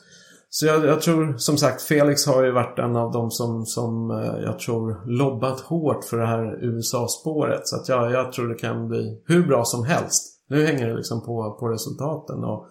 så 0.53 0.65
jag, 0.65 0.85
jag 0.85 1.01
tror 1.01 1.37
som 1.37 1.57
sagt 1.57 1.81
Felix 1.81 2.25
har 2.25 2.43
ju 2.43 2.51
varit 2.51 2.79
en 2.79 2.95
av 2.95 3.11
dem 3.11 3.31
som, 3.31 3.65
som 3.65 4.11
eh, 4.11 4.43
jag 4.43 4.59
tror 4.59 5.01
lobbat 5.05 5.59
hårt 5.59 6.03
för 6.03 6.17
det 6.17 6.27
här 6.27 6.63
USA-spåret. 6.63 7.67
Så 7.67 7.75
att 7.75 7.89
jag, 7.89 8.11
jag 8.11 8.33
tror 8.33 8.47
det 8.47 8.55
kan 8.55 8.87
bli 8.87 9.21
hur 9.25 9.47
bra 9.47 9.65
som 9.65 9.85
helst. 9.85 10.23
Nu 10.49 10.65
hänger 10.65 10.87
det 10.87 10.95
liksom 10.95 11.25
på, 11.25 11.57
på 11.59 11.67
resultaten. 11.67 12.43
Och, 12.43 12.67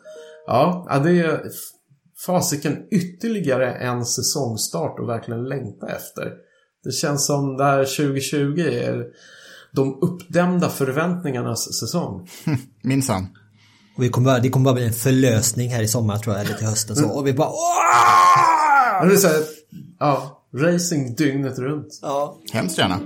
ja, 0.47 0.87
ja, 0.89 0.99
det 0.99 1.21
är 1.21 1.43
fasiken 2.27 2.87
ytterligare 2.91 3.73
en 3.73 4.05
säsongstart 4.05 4.99
och 4.99 5.09
verkligen 5.09 5.49
längta 5.49 5.87
efter. 5.89 6.33
Det 6.85 6.93
känns 6.93 7.27
som 7.27 7.57
det 7.57 7.65
här 7.65 7.85
2020 7.85 8.61
är 8.61 9.07
de 9.73 9.99
uppdämda 10.03 10.69
förväntningarnas 10.69 11.79
säsong. 11.81 12.29
Minsann. 12.83 13.27
Och 13.97 14.03
vi 14.03 14.09
kommer 14.09 14.25
bara, 14.25 14.39
det 14.39 14.51
kommer 14.51 14.65
bara 14.65 14.75
bli 14.75 14.87
en 14.87 14.93
förlösning 14.93 15.71
här 15.71 15.83
i 15.83 15.89
sommar 15.89 16.19
tror 16.19 16.37
jag, 16.37 16.45
eller 16.45 16.55
till 16.57 16.67
hösten 16.67 16.97
så. 16.97 17.09
Och 17.09 17.27
vi 17.27 17.33
bara 17.33 17.49
Åh! 17.49 19.07
Det 19.09 19.15
är 19.15 19.17
så 19.17 19.29
här, 19.29 19.43
ja, 19.99 20.43
racing 20.55 21.15
dygnet 21.17 21.59
runt. 21.59 21.99
Ja. 22.03 22.39
Hemskt 22.53 22.79
gärna. 22.79 23.01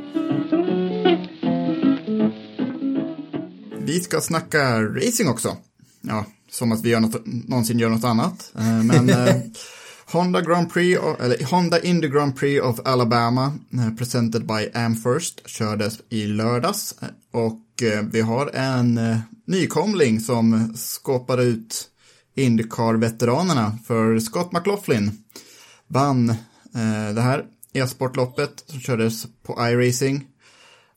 Vi 3.79 4.01
ska 4.01 4.21
snacka 4.21 4.83
racing 4.83 5.29
också. 5.29 5.57
Ja, 6.01 6.25
som 6.51 6.73
att 6.73 6.83
vi 6.83 6.89
gör 6.89 7.01
något, 7.01 7.23
någonsin 7.25 7.79
gör 7.79 7.89
något 7.89 8.05
annat. 8.05 8.53
Eh, 8.59 8.83
Men 8.83 9.11
eh, 9.29 9.35
Honda 10.07 10.41
Grand 10.41 10.73
Prix, 10.73 11.01
eller 11.21 11.45
Honda 11.45 11.81
Indy 11.81 12.09
Grand 12.09 12.37
Prix 12.37 12.63
of 12.63 12.81
Alabama, 12.85 13.53
eh, 13.73 13.95
presented 13.95 14.47
by 14.47 14.71
Amherst, 14.75 15.49
kördes 15.49 15.99
i 16.09 16.27
lördags. 16.27 16.95
Eh, 17.03 17.09
och 17.31 17.83
eh, 17.83 18.03
vi 18.03 18.21
har 18.21 18.51
en 18.55 19.01
nykomling 19.47 20.21
som 20.21 20.73
skapar 20.77 21.41
ut 21.41 21.91
Indycar-veteranerna 22.35 23.79
för 23.87 24.19
Scott 24.19 24.53
McLaughlin. 24.53 25.25
Vann 25.87 26.35
det 27.15 27.21
här 27.21 27.45
e-sportloppet 27.73 28.65
som 28.67 28.81
kördes 28.81 29.27
på 29.43 29.53
iRacing. 29.53 30.27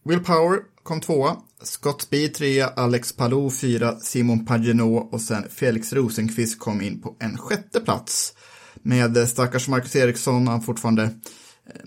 Will 0.04 0.20
Power 0.20 0.60
kom 0.84 1.02
tvåa, 1.02 1.38
Scott 1.64 2.02
Speed 2.02 2.34
trea, 2.34 2.68
Alex 2.68 3.14
Palou 3.14 3.50
fyra, 3.50 4.00
Simon 4.00 4.46
Pagenaud 4.46 5.08
och 5.12 5.22
sen 5.22 5.44
Felix 5.50 5.94
Rosenqvist 5.94 6.60
kom 6.60 6.82
in 6.82 7.02
på 7.02 7.16
en 7.20 7.38
sjätte 7.38 7.80
plats. 7.80 8.34
Med 8.82 9.28
stackars 9.30 9.68
Marcus 9.68 9.96
Eriksson, 9.96 10.48
han 10.48 10.62
fortfarande 10.62 11.04
eh, 11.04 11.82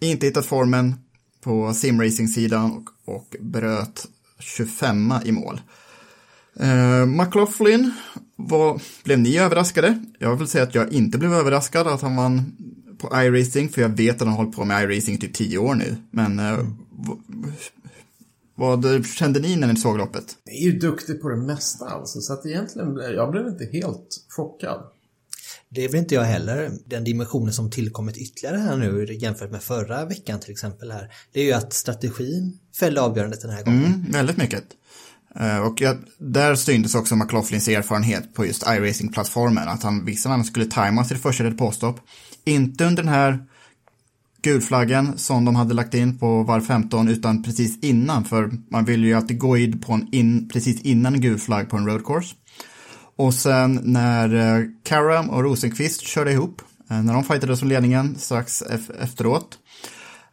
inte 0.00 0.26
hittat 0.26 0.46
formen 0.46 0.94
på 1.40 1.74
simracing-sidan 1.74 2.72
och, 3.04 3.14
och 3.14 3.36
bröt 3.40 4.06
25 4.38 5.14
i 5.24 5.32
mål. 5.32 5.60
Eh, 6.60 7.06
McLaughlin, 7.06 7.92
var, 8.36 8.82
blev 9.04 9.18
ni 9.18 9.38
överraskade? 9.38 10.04
Jag 10.18 10.36
vill 10.36 10.48
säga 10.48 10.64
att 10.64 10.74
jag 10.74 10.92
inte 10.92 11.18
blev 11.18 11.32
överraskad 11.34 11.86
att 11.86 12.02
han 12.02 12.16
vann 12.16 12.52
på 12.98 13.08
iRacing, 13.22 13.68
för 13.68 13.82
jag 13.82 13.88
vet 13.88 14.14
att 14.14 14.20
han 14.20 14.28
har 14.28 14.36
hållit 14.36 14.56
på 14.56 14.64
med 14.64 14.82
iRacing 14.90 15.14
i 15.14 15.18
typ 15.18 15.34
10 15.34 15.58
år 15.58 15.74
nu. 15.74 15.96
Men 16.10 16.38
eh, 16.38 16.58
v- 17.06 17.52
vad 18.54 19.06
kände 19.06 19.40
ni 19.40 19.56
när 19.56 19.66
ni 19.72 19.76
såg 19.76 19.98
loppet? 19.98 20.36
är 20.44 20.64
ju 20.64 20.78
duktig 20.78 21.22
på 21.22 21.28
det 21.28 21.36
mesta 21.36 21.84
alltså. 21.84 22.20
Så 22.20 22.32
att 22.32 22.46
egentligen, 22.46 22.96
jag 22.96 23.30
blev 23.30 23.46
inte 23.46 23.64
helt 23.72 24.24
chockad. 24.28 24.82
Det 25.74 25.84
är 25.84 25.88
väl 25.88 26.00
inte 26.00 26.14
jag 26.14 26.22
heller. 26.22 26.70
Den 26.86 27.04
dimensionen 27.04 27.52
som 27.52 27.70
tillkommit 27.70 28.16
ytterligare 28.16 28.56
här 28.56 28.76
nu 28.76 29.14
jämfört 29.14 29.50
med 29.50 29.62
förra 29.62 30.04
veckan 30.04 30.40
till 30.40 30.50
exempel 30.50 30.90
här. 30.90 31.10
Det 31.32 31.40
är 31.40 31.44
ju 31.44 31.52
att 31.52 31.72
strategin 31.72 32.58
fällde 32.78 33.00
avgörandet 33.00 33.40
den 33.40 33.50
här 33.50 33.62
gången. 33.62 33.84
Mm, 33.84 34.12
väldigt 34.12 34.36
mycket. 34.36 34.64
Eh, 35.40 35.58
och 35.58 35.80
jag, 35.80 35.96
där 36.18 36.54
syntes 36.54 36.94
också 36.94 37.16
McLaughlins 37.16 37.68
erfarenhet 37.68 38.34
på 38.34 38.46
just 38.46 38.62
iRacing-plattformen. 38.62 39.68
Att 39.68 39.82
han 39.82 40.04
visste 40.04 40.28
när 40.28 40.36
han 40.36 40.44
skulle 40.44 40.66
tajma 40.66 41.04
sitt 41.04 41.22
första 41.22 41.44
depåstopp. 41.44 42.00
Inte 42.44 42.84
under 42.84 43.02
den 43.02 43.12
här 43.12 43.46
gulflaggen 44.42 45.18
som 45.18 45.44
de 45.44 45.56
hade 45.56 45.74
lagt 45.74 45.94
in 45.94 46.18
på 46.18 46.42
var 46.42 46.60
15 46.60 47.08
utan 47.08 47.42
precis 47.42 47.78
innan. 47.82 48.24
För 48.24 48.50
man 48.70 48.84
vill 48.84 49.04
ju 49.04 49.14
alltid 49.14 49.38
gå 49.38 49.56
in 49.56 49.80
på 49.80 49.92
en 49.92 50.08
in, 50.12 50.48
precis 50.48 50.82
innan 50.82 51.14
en 51.14 51.20
gul 51.20 51.38
flagg 51.38 51.70
på 51.70 51.76
en 51.76 51.86
road 51.86 52.04
course. 52.06 52.34
Och 53.16 53.34
sen 53.34 53.80
när 53.84 54.34
eh, 54.60 54.64
Karam 54.82 55.30
och 55.30 55.42
Rosenqvist 55.42 56.00
körde 56.00 56.32
ihop, 56.32 56.62
eh, 56.90 57.02
när 57.02 57.14
de 57.14 57.24
fightades 57.24 57.62
om 57.62 57.68
ledningen 57.68 58.16
strax 58.18 58.62
ef- 58.62 59.02
efteråt, 59.02 59.58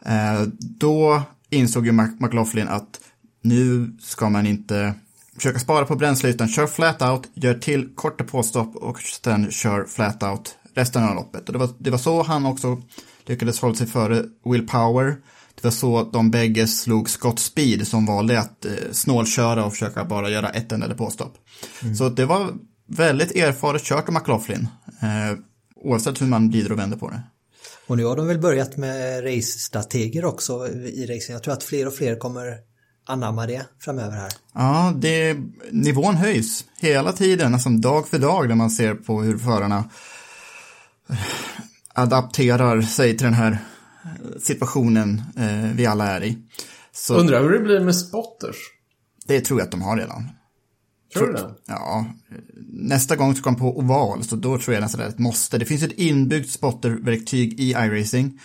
eh, 0.06 0.42
då 0.60 1.22
insåg 1.50 1.86
ju 1.86 1.92
McLaughlin 1.92 2.68
att 2.68 3.00
nu 3.42 3.92
ska 4.02 4.30
man 4.30 4.48
inte 4.48 4.94
försöka 5.36 5.60
spara 5.60 5.86
på 5.86 5.96
bränsle 5.96 6.30
utan 6.30 6.48
kör 6.48 6.68
flat 6.68 7.02
out, 7.02 7.30
gör 7.34 7.54
till 7.54 7.90
korta 7.96 8.24
påstopp 8.24 8.76
och 8.76 9.02
sen 9.02 9.52
kör 9.52 9.86
flat 9.86 10.24
out 10.24 10.56
resten 10.74 11.04
av 11.04 11.16
loppet. 11.16 11.48
Och 11.48 11.54
det 11.54 11.60
var, 11.60 11.70
det 11.78 11.90
var 11.90 11.98
så 11.98 12.24
han 12.24 12.46
också 12.46 12.82
lyckades 13.26 13.60
hålla 13.60 13.76
sig 13.76 13.88
före 13.88 14.24
Will 14.46 14.68
Power. 14.68 15.16
Det 15.56 15.64
var 15.64 15.72
så 15.72 16.04
de 16.14 16.32
bägge 16.32 16.68
slog 16.68 17.10
Scott 17.10 17.40
Speed 17.40 17.88
som 17.88 18.06
valde 18.06 18.40
att 18.40 18.66
eh, 18.66 18.72
snålköra 18.92 19.66
och 19.66 19.72
försöka 19.72 20.06
bara 20.06 20.30
göra 20.30 20.50
ett 20.50 20.72
enda 20.72 20.96
påstopp. 20.96 21.38
Så 21.98 22.10
det 22.10 22.26
var 22.26 22.54
väldigt 22.90 23.36
erfaret 23.36 23.84
kört 23.84 24.08
av 24.08 24.14
McLaughlin. 24.14 24.68
Eh, 25.02 25.38
oavsett 25.76 26.22
hur 26.22 26.28
man 26.28 26.50
vrider 26.50 26.72
och 26.72 26.80
vänder 26.80 26.98
på 26.98 27.10
det. 27.10 27.22
Och 27.88 27.98
nu 27.98 28.06
har 28.06 28.16
de 28.16 28.28
väl 28.28 28.40
börjat 28.40 28.78
med 28.78 29.24
race-strateger 29.24 30.26
också 30.26 30.68
i 30.68 31.06
racing. 31.06 31.34
Jag 31.34 31.44
tror 31.44 31.54
att 31.54 31.64
fler 31.64 31.88
och 31.88 31.94
fler 31.94 32.16
kommer 32.16 32.58
anamma 33.06 33.48
det 33.48 33.66
framöver 33.80 34.18
här. 34.18 34.32
Ja, 34.54 34.94
det, 34.98 35.38
nivån 35.72 36.16
höjs 36.16 36.66
hela 36.80 37.12
tiden, 37.12 37.52
nästan 37.52 37.82
dag 37.82 38.08
för 38.08 38.20
dag 38.20 38.48
när 38.48 38.56
man 38.56 38.70
ser 38.70 38.96
på 38.96 39.22
hur 39.22 39.38
förarna 39.38 39.90
eh, 41.10 41.18
adapterar 41.94 42.82
sig 42.82 43.18
till 43.18 43.26
den 43.26 43.34
här 43.34 43.52
eh, 44.04 44.40
situationen 44.40 45.22
eh, 45.38 45.76
vi 45.76 45.86
alla 45.86 46.08
är 46.08 46.24
i. 46.24 46.38
Så 46.92 47.16
Undrar 47.16 47.44
hur 47.44 47.50
det 47.50 47.60
blir 47.60 47.80
med 47.80 47.96
spotters? 47.96 48.58
det 49.30 49.42
tror 49.42 49.60
jag 49.60 49.66
att 49.66 49.72
de 49.72 49.82
har 49.82 49.98
redan. 49.98 50.30
Tror 51.14 51.28
du 51.28 51.34
det? 51.34 51.54
Ja, 51.66 52.06
nästa 52.72 53.16
gång 53.16 53.36
ska 53.36 53.50
han 53.50 53.60
på 53.60 53.80
oval, 53.80 54.24
så 54.24 54.36
då 54.36 54.58
tror 54.58 54.74
jag 54.74 54.82
nästan 54.82 55.00
det 55.00 55.06
är 55.06 55.10
ett 55.10 55.20
måste. 55.20 55.58
Det 55.58 55.66
finns 55.66 55.84
ett 55.84 55.92
inbyggt 55.92 56.52
spotterverktyg 56.52 57.60
i 57.60 57.72
iRacing, 57.72 58.40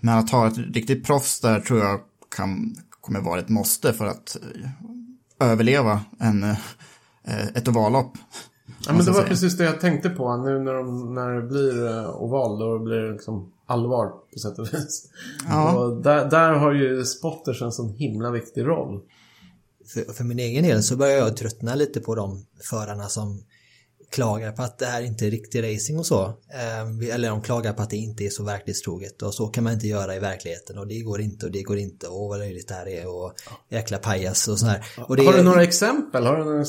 men 0.00 0.18
att 0.18 0.30
ha 0.30 0.48
ett 0.48 0.58
riktigt 0.58 1.06
proffs 1.06 1.40
där 1.40 1.60
tror 1.60 1.80
jag 1.80 2.00
kan, 2.36 2.76
kommer 3.00 3.20
vara 3.20 3.40
ett 3.40 3.48
måste 3.48 3.92
för 3.92 4.06
att 4.06 4.36
eh, 4.36 5.48
överleva 5.48 6.00
en, 6.18 6.42
eh, 6.42 7.46
ett 7.54 7.68
ovallopp. 7.68 8.12
Ja, 8.86 8.92
men 8.92 9.04
det 9.04 9.10
var 9.10 9.22
precis 9.22 9.56
det 9.56 9.64
jag 9.64 9.80
tänkte 9.80 10.10
på. 10.10 10.36
Nu 10.36 10.58
när, 10.58 10.74
de, 10.74 11.14
när 11.14 11.34
det 11.34 11.42
blir 11.42 11.86
eh, 11.86 12.10
oval, 12.10 12.58
då 12.58 12.78
blir 12.78 12.96
det 12.96 13.12
liksom 13.12 13.52
allvar 13.66 14.12
på 14.32 14.38
sätt 14.38 14.58
och 14.58 14.66
vis. 14.74 15.10
Ja. 15.48 15.78
Och 15.78 16.02
där, 16.02 16.30
där 16.30 16.52
har 16.52 16.72
ju 16.72 17.04
spotters 17.04 17.62
en 17.62 17.72
sån 17.72 17.88
himla 17.88 18.30
viktig 18.30 18.66
roll. 18.66 19.00
För, 19.88 20.12
för 20.12 20.24
min 20.24 20.38
egen 20.38 20.64
del 20.64 20.82
så 20.82 20.96
börjar 20.96 21.18
jag 21.18 21.36
tröttna 21.36 21.74
lite 21.74 22.00
på 22.00 22.14
de 22.14 22.46
förarna 22.70 23.08
som 23.08 23.42
klagar 24.10 24.52
på 24.52 24.62
att 24.62 24.78
det 24.78 24.86
här 24.86 25.02
inte 25.02 25.26
är 25.26 25.30
riktig 25.30 25.62
racing 25.62 25.98
och 25.98 26.06
så. 26.06 26.24
Eh, 26.54 27.14
eller 27.14 27.28
de 27.28 27.42
klagar 27.42 27.72
på 27.72 27.82
att 27.82 27.90
det 27.90 27.96
inte 27.96 28.24
är 28.24 28.30
så 28.30 28.44
verklighetstroget 28.44 29.22
och 29.22 29.34
så 29.34 29.46
kan 29.46 29.64
man 29.64 29.72
inte 29.72 29.86
göra 29.86 30.16
i 30.16 30.18
verkligheten 30.18 30.78
och 30.78 30.86
det 30.86 31.00
går 31.00 31.20
inte 31.20 31.46
och 31.46 31.52
det 31.52 31.62
går 31.62 31.78
inte 31.78 32.06
och 32.06 32.28
vad 32.28 32.38
löjligt 32.38 32.68
det 32.68 32.74
här 32.74 32.88
är 32.88 33.08
och 33.08 33.32
jäkla 33.70 33.98
pajas 33.98 34.48
och 34.48 34.58
sådär. 34.58 34.84
Och 35.08 35.16
det 35.16 35.24
Har 35.24 35.32
du 35.32 35.42
några 35.42 35.62
exempel? 35.62 36.26
Har 36.26 36.36
du 36.36 36.44
någon, 36.44 36.64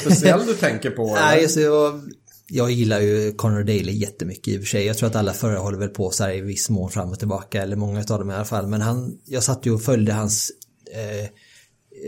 speciell 0.00 0.46
du 0.46 0.54
tänker 0.54 0.90
på? 0.90 1.14
Nej, 1.14 1.48
så 1.48 1.60
jag, 1.60 2.00
jag 2.48 2.70
gillar 2.70 3.00
ju 3.00 3.32
Conor 3.32 3.62
Daly 3.62 3.92
jättemycket 3.92 4.48
i 4.48 4.56
och 4.56 4.60
för 4.60 4.66
sig. 4.66 4.86
Jag 4.86 4.98
tror 4.98 5.08
att 5.08 5.16
alla 5.16 5.32
förare 5.32 5.58
håller 5.58 5.78
väl 5.78 5.88
på 5.88 6.10
så 6.10 6.24
här 6.24 6.32
i 6.32 6.40
viss 6.40 6.70
mån 6.70 6.90
fram 6.90 7.10
och 7.10 7.18
tillbaka, 7.18 7.62
eller 7.62 7.76
många 7.76 7.98
av 7.98 8.18
dem 8.18 8.30
i 8.30 8.34
alla 8.34 8.44
fall. 8.44 8.66
Men 8.66 8.80
han, 8.80 9.18
jag 9.24 9.42
satt 9.42 9.66
ju 9.66 9.72
och 9.72 9.82
följde 9.82 10.12
hans 10.12 10.50
eh, 10.94 11.30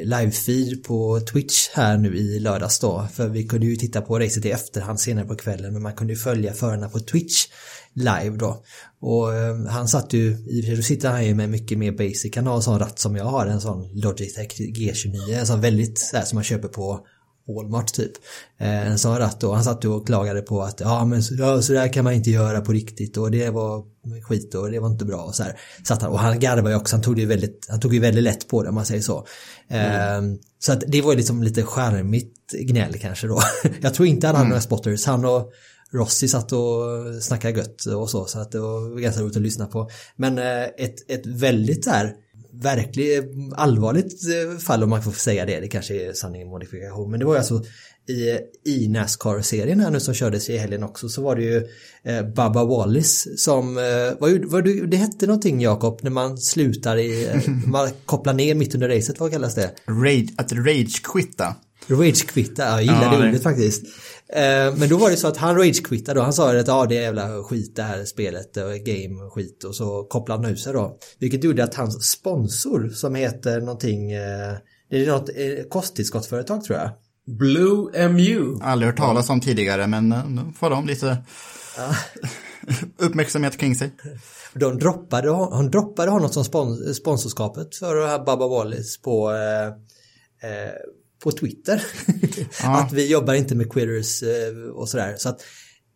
live-feed 0.05 0.83
på 0.85 1.20
Twitch 1.20 1.68
här 1.74 1.96
nu 1.96 2.16
i 2.16 2.38
lördags 2.40 2.78
då. 2.78 3.09
För 3.14 3.28
vi 3.28 3.44
kunde 3.44 3.66
ju 3.66 3.76
titta 3.76 4.00
på 4.00 4.18
racet 4.18 4.44
i 4.44 4.50
efterhand 4.50 5.00
senare 5.00 5.26
på 5.26 5.35
kvällen, 5.35 5.72
men 5.72 5.83
man 5.83 5.94
kunde 5.94 6.12
ju 6.12 6.18
följa 6.18 6.52
förarna 6.52 6.88
på 6.88 7.00
Twitch 7.00 7.46
live 7.94 8.37
då. 8.37 8.64
Och 9.00 9.35
eh, 9.35 9.66
han 9.66 9.88
satt 9.88 10.12
ju, 10.12 10.37
i 10.48 10.61
och 10.61 10.64
för 10.64 10.66
sig 10.66 10.76
då 10.76 10.83
sitter 10.83 11.11
han 11.11 11.26
ju 11.26 11.35
med 11.35 11.50
mycket 11.50 11.78
mer 11.78 11.92
basic, 11.92 12.37
han 12.37 12.46
har 12.46 12.57
en 12.57 12.62
sån 12.62 12.78
ratt 12.78 12.98
som 12.98 13.16
jag 13.16 13.24
har, 13.24 13.46
en 13.46 13.61
sån 13.61 14.00
Logitech 14.00 14.61
G29, 14.61 15.38
en 15.38 15.46
sån 15.46 15.61
väldigt 15.61 15.98
så 15.98 16.16
här 16.16 16.24
som 16.24 16.37
man 16.37 16.44
köper 16.44 16.68
på 16.68 17.07
Walmart 17.48 17.92
typ. 17.92 18.12
Eh, 18.59 18.94
sån 18.96 19.18
ratt 19.18 19.44
och 19.44 19.55
han 19.55 19.64
satt 19.64 19.85
och 19.85 20.07
klagade 20.07 20.42
på 20.42 20.62
att 20.62 20.81
ja 20.81 21.05
men 21.05 21.22
så, 21.22 21.62
så 21.62 21.72
där 21.72 21.92
kan 21.92 22.05
man 22.05 22.12
inte 22.12 22.31
göra 22.31 22.61
på 22.61 22.72
riktigt 22.72 23.16
och 23.16 23.31
det 23.31 23.50
var 23.50 23.85
skit 24.22 24.55
och 24.55 24.70
det 24.70 24.78
var 24.81 24.88
inte 24.88 25.05
bra 25.05 25.22
och 25.22 25.35
så 25.35 25.42
här. 25.42 25.59
Satt 25.85 26.02
han, 26.02 26.11
och 26.11 26.18
han 26.18 26.40
garvade 26.40 26.70
ju 26.70 26.76
också, 26.76 26.96
han 26.96 27.02
tog 27.02 27.16
det 27.16 27.26
väldigt, 27.26 27.66
han 27.70 27.81
tog 27.81 27.94
ju 27.94 28.00
väldigt 28.00 28.24
lätt 28.24 28.48
på 28.48 28.62
det 28.62 28.68
om 28.68 28.74
man 28.74 28.87
säger 28.87 29.02
så. 29.02 29.26
Eh, 29.68 30.22
Så 30.59 30.72
att 30.72 30.85
det 30.87 31.02
var 31.02 31.14
liksom 31.16 31.42
lite 31.42 31.62
charmigt 31.62 32.52
gnäll 32.52 32.98
kanske 32.98 33.26
då. 33.26 33.40
Jag 33.81 33.94
tror 33.94 34.09
inte 34.09 34.26
han 34.26 34.37
hade 34.37 34.48
några 34.48 34.61
spotters, 34.61 35.07
han 35.07 35.24
och 35.24 35.52
Rossi 35.92 36.28
satt 36.28 36.52
och 36.52 36.83
snackade 37.20 37.59
gött 37.59 37.87
och 37.87 38.11
så, 38.11 38.24
så 38.24 38.38
att 38.38 38.52
det 38.52 38.61
var 38.61 39.00
ganska 39.00 39.22
roligt 39.22 39.37
att 39.37 39.42
lyssna 39.42 39.66
på. 39.66 39.90
Men 40.16 40.38
eh, 40.38 40.62
ett, 40.62 41.11
ett 41.11 41.26
väldigt 41.26 41.85
där 41.85 42.14
verkligt 42.53 43.25
allvarligt 43.57 44.12
eh, 44.53 44.59
fall 44.59 44.83
om 44.83 44.91
man 44.91 45.03
får 45.03 45.12
säga 45.12 45.47
det, 45.47 45.61
det 45.61 45.69
kanske 45.69 46.09
är 46.09 46.12
sanning 46.12 46.43
och 46.43 46.49
modifikation, 46.49 47.11
men 47.11 47.21
det 47.21 47.27
var 47.27 47.33
ju 47.35 47.38
alltså 47.38 47.62
i, 48.09 48.38
i 48.71 48.88
Nascar-serien 48.88 49.81
här 49.81 49.91
nu 49.91 50.01
som 50.01 50.15
kördes 50.15 50.51
i 50.51 50.57
helgen 50.57 50.83
också 50.83 51.09
så 51.09 51.23
var 51.23 51.37
det 51.37 51.43
ju 51.43 51.57
eh, 52.05 52.23
Bubba 52.23 52.65
Wallace 52.65 53.37
som, 53.37 53.79
eh, 53.79 54.29
gjorde- 54.31 54.47
vad, 54.47 54.65
du- 54.65 54.87
det 54.87 54.97
hette 54.97 55.27
någonting 55.27 55.61
Jakob 55.61 56.01
när 56.03 56.11
man 56.11 56.38
slutar 56.38 56.97
i, 56.97 57.25
eh, 57.29 57.41
man 57.67 57.88
kopplar 58.07 58.35
ner 58.35 58.55
mitt 58.55 58.75
under 58.75 58.88
racet, 58.88 59.21
vad 59.21 59.31
kallas 59.33 59.55
det? 59.55 59.71
Rage, 59.87 60.29
att 60.37 60.53
rage-quitta. 60.53 61.55
Rage-quitta, 61.87 62.62
ja, 62.62 62.71
jag 62.71 62.83
gillar 62.83 63.03
Ja, 63.03 63.11
det 63.11 63.23
det- 63.25 63.29
ordet 63.29 63.42
faktiskt. 63.42 63.85
Eh, 64.29 64.75
men 64.77 64.88
då 64.88 64.97
var 64.97 65.11
det 65.11 65.16
så 65.16 65.29
att 65.29 65.37
han 65.37 65.57
rage-quittade 65.57 66.18
och 66.18 66.25
han 66.25 66.33
sa 66.33 66.59
att 66.59 66.68
ja, 66.68 66.87
det 66.87 66.97
är 66.97 67.03
jävla 67.03 67.42
skit 67.42 67.77
det 67.77 67.83
här 67.83 68.05
spelet, 68.05 68.57
och 68.57 68.73
game 68.85 69.31
skit 69.31 69.64
och 69.64 69.75
så 69.75 70.05
kopplade 70.05 70.42
han 70.42 70.53
ur 70.53 70.57
sig 70.57 70.73
då. 70.73 70.99
Vilket 71.18 71.45
gjorde 71.45 71.64
att 71.64 71.75
hans 71.75 72.11
sponsor 72.11 72.88
som 72.88 73.14
heter 73.14 73.61
någonting, 73.61 74.12
eh, 74.12 74.53
det 74.90 75.05
är 75.05 75.07
något 75.07 75.29
eh, 75.29 75.68
kosttillskottsföretag 75.68 76.64
tror 76.64 76.79
jag. 76.79 76.90
Blue 77.38 78.09
MU. 78.09 78.59
Aldrig 78.62 78.90
hört 78.90 78.99
talas 78.99 79.31
om 79.31 79.40
tidigare, 79.40 79.87
men 79.87 80.09
nu 80.09 80.40
får 80.59 80.71
de 80.71 80.87
lite 80.87 81.16
uppmärksamhet 82.99 83.57
kring 83.59 83.75
sig. 83.75 83.90
De 84.55 84.79
droppade, 84.79 85.29
hon 85.31 85.71
droppade 85.71 86.11
honom 86.11 86.29
som 86.29 86.45
spons, 86.45 86.97
sponsorskapet 86.97 87.77
för 87.77 88.18
Bubba 88.18 88.49
Wallace 88.49 89.01
på, 89.03 89.31
eh, 89.31 89.66
eh, 90.51 90.73
på 91.23 91.33
Twitter. 91.33 91.85
att 92.63 92.93
vi 92.93 93.11
jobbar 93.11 93.35
inte 93.35 93.55
med 93.55 93.73
quitters 93.73 94.23
eh, 94.23 94.71
och 94.75 94.89
sådär. 94.89 95.15
Så 95.17 95.29
att 95.29 95.41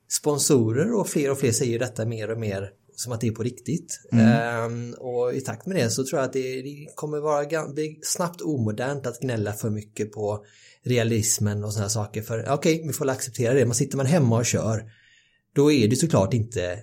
sponsorer 0.08 0.92
och 0.92 1.08
fler 1.08 1.30
och 1.30 1.38
fler 1.38 1.52
säger 1.52 1.78
detta 1.78 2.04
mer 2.04 2.30
och 2.30 2.38
mer 2.38 2.70
som 2.96 3.12
att 3.12 3.20
det 3.20 3.26
är 3.26 3.32
på 3.32 3.42
riktigt. 3.42 4.00
Ehm, 4.12 4.94
och 4.98 5.34
i 5.34 5.40
takt 5.40 5.66
med 5.66 5.76
det 5.76 5.90
så 5.90 6.04
tror 6.04 6.20
jag 6.20 6.26
att 6.26 6.32
det, 6.32 6.62
det 6.62 6.86
kommer 6.94 7.20
vara 7.20 7.68
bli 7.68 7.98
snabbt 8.02 8.40
omodernt 8.40 9.06
att 9.06 9.20
gnälla 9.20 9.52
för 9.52 9.70
mycket 9.70 10.12
på 10.12 10.44
realismen 10.84 11.64
och 11.64 11.72
sådana 11.72 11.88
saker. 11.88 12.22
För 12.22 12.52
okej, 12.52 12.82
vi 12.86 12.92
får 12.92 13.08
acceptera 13.08 13.54
det. 13.54 13.66
Men 13.66 13.74
sitter 13.74 13.96
man 13.96 14.06
hemma 14.06 14.36
och 14.36 14.46
kör 14.46 14.90
då 15.54 15.72
är 15.72 15.88
det 15.88 15.96
såklart 15.96 16.34
inte 16.34 16.78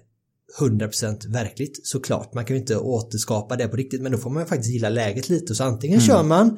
100% 0.59 1.33
verkligt 1.33 1.87
såklart. 1.87 2.33
Man 2.33 2.45
kan 2.45 2.55
ju 2.55 2.59
inte 2.59 2.77
återskapa 2.77 3.55
det 3.55 3.67
på 3.67 3.75
riktigt 3.75 4.01
men 4.01 4.11
då 4.11 4.17
får 4.17 4.29
man 4.29 4.45
faktiskt 4.45 4.73
gilla 4.73 4.89
läget 4.89 5.29
lite 5.29 5.55
så 5.55 5.63
antingen 5.63 6.01
kör 6.01 6.23
man 6.23 6.57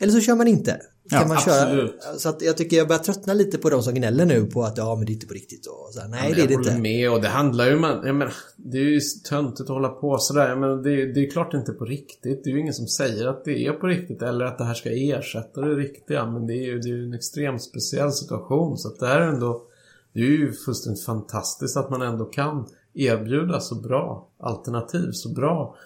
eller 0.00 0.12
så 0.12 0.20
kör 0.20 0.34
man 0.34 0.48
inte. 0.48 0.80
Kan 1.10 1.20
Ja, 1.22 1.28
man 1.28 1.36
absolut. 1.36 2.02
köra, 2.02 2.14
så 2.18 2.28
att 2.28 2.42
jag 2.42 2.56
tycker 2.56 2.76
jag 2.76 2.88
börjar 2.88 3.02
tröttna 3.02 3.34
lite 3.34 3.58
på 3.58 3.70
de 3.70 3.82
som 3.82 3.94
gnäller 3.94 4.26
nu 4.26 4.46
på 4.46 4.62
att 4.62 4.76
ja 4.78 4.96
men 4.96 5.06
det 5.06 5.12
är 5.12 5.14
inte 5.14 5.26
på 5.26 5.34
riktigt 5.34 5.66
och 5.66 5.90
så 5.94 6.00
här, 6.00 6.08
nej 6.08 6.32
det 6.36 6.42
är 6.42 6.46
det 6.46 6.52
jag 6.52 6.62
inte. 6.62 6.78
med 6.78 7.10
och 7.12 7.20
det 7.20 7.28
handlar 7.28 7.66
ju 7.66 7.76
om... 7.76 7.82
Jag 7.82 8.14
menar, 8.16 8.32
det 8.56 8.78
är 8.78 8.82
ju 8.82 9.00
töntigt 9.28 9.60
att 9.60 9.68
hålla 9.68 9.88
på 9.88 10.18
sådär. 10.18 10.48
Jag 10.48 10.58
menar, 10.58 10.76
det, 10.76 11.02
är- 11.02 11.06
det 11.14 11.26
är 11.26 11.30
klart 11.30 11.54
inte 11.54 11.72
på 11.72 11.84
riktigt. 11.84 12.44
Det 12.44 12.50
är 12.50 12.54
ju 12.54 12.60
ingen 12.60 12.74
som 12.74 12.86
säger 12.86 13.26
att 13.26 13.44
det 13.44 13.66
är 13.66 13.72
på 13.72 13.86
riktigt 13.86 14.22
eller 14.22 14.44
att 14.44 14.58
det 14.58 14.64
här 14.64 14.74
ska 14.74 14.90
ersätta 14.90 15.60
det 15.60 15.74
riktiga. 15.74 16.26
Men 16.26 16.46
det 16.46 16.52
är 16.54 16.64
ju, 16.66 16.78
det 16.78 16.88
är 16.90 17.02
en 17.04 17.14
extremt 17.14 17.62
speciell 17.62 18.12
situation. 18.12 18.78
Så 18.78 18.88
att 18.88 18.98
det 18.98 19.06
här 19.06 19.20
är 19.20 19.26
ändå... 19.28 19.62
Det 20.12 20.20
är 20.20 20.24
ju 20.24 20.52
fullständigt 20.52 21.04
fantastiskt 21.04 21.76
att 21.76 21.90
man 21.90 22.02
ändå 22.02 22.24
kan 22.24 22.66
erbjuda 22.94 23.60
så 23.60 23.74
bra 23.74 24.28
alternativ, 24.40 25.10
så 25.12 25.28
bra 25.28 25.76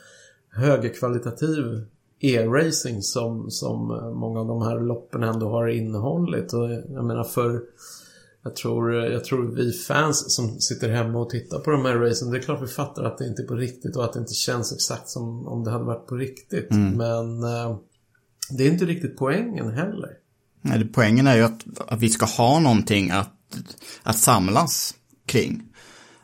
högkvalitativ 0.69 1.85
e-racing 2.21 3.03
som, 3.03 3.51
som 3.51 3.91
eh, 3.91 4.15
många 4.15 4.41
av 4.41 4.47
de 4.47 4.63
här 4.63 4.81
loppen 4.81 5.23
ändå 5.23 5.49
har 5.49 5.69
innehållit. 5.69 6.53
Och 6.53 6.71
jag 6.71 7.05
menar 7.05 7.25
för 7.25 7.61
jag 8.45 8.57
tror, 8.57 8.95
jag 8.95 9.25
tror 9.25 9.55
vi 9.57 9.73
fans 9.73 10.35
som 10.35 10.61
sitter 10.61 10.89
hemma 10.89 11.19
och 11.19 11.31
tittar 11.31 11.59
på 11.59 11.71
de 11.71 11.85
här 11.85 11.95
racen, 11.95 12.31
det 12.31 12.39
är 12.39 12.43
klart 12.43 12.63
vi 12.63 12.67
fattar 12.67 13.05
att 13.05 13.19
det 13.19 13.27
inte 13.27 13.43
är 13.43 13.47
på 13.47 13.55
riktigt 13.55 13.97
och 13.97 14.05
att 14.05 14.13
det 14.13 14.19
inte 14.19 14.35
känns 14.35 14.73
exakt 14.73 15.09
som 15.09 15.47
om 15.47 15.65
det 15.65 15.71
hade 15.71 15.85
varit 15.85 16.07
på 16.07 16.15
riktigt. 16.15 16.71
Men 16.71 17.45
eh, 17.45 17.77
det 18.51 18.65
är 18.65 18.71
inte 18.73 18.85
riktigt 18.85 19.17
poängen 19.17 19.71
heller. 19.71 20.11
Nej, 20.63 20.89
poängen 20.93 21.27
är 21.27 21.37
ju 21.37 21.43
att, 21.43 21.65
att 21.89 22.01
vi 22.01 22.09
ska 22.09 22.27
ha 22.27 22.61
någonting 22.61 23.11
att, 23.11 23.33
att 24.03 24.19
samlas 24.19 24.95
kring. 25.27 25.63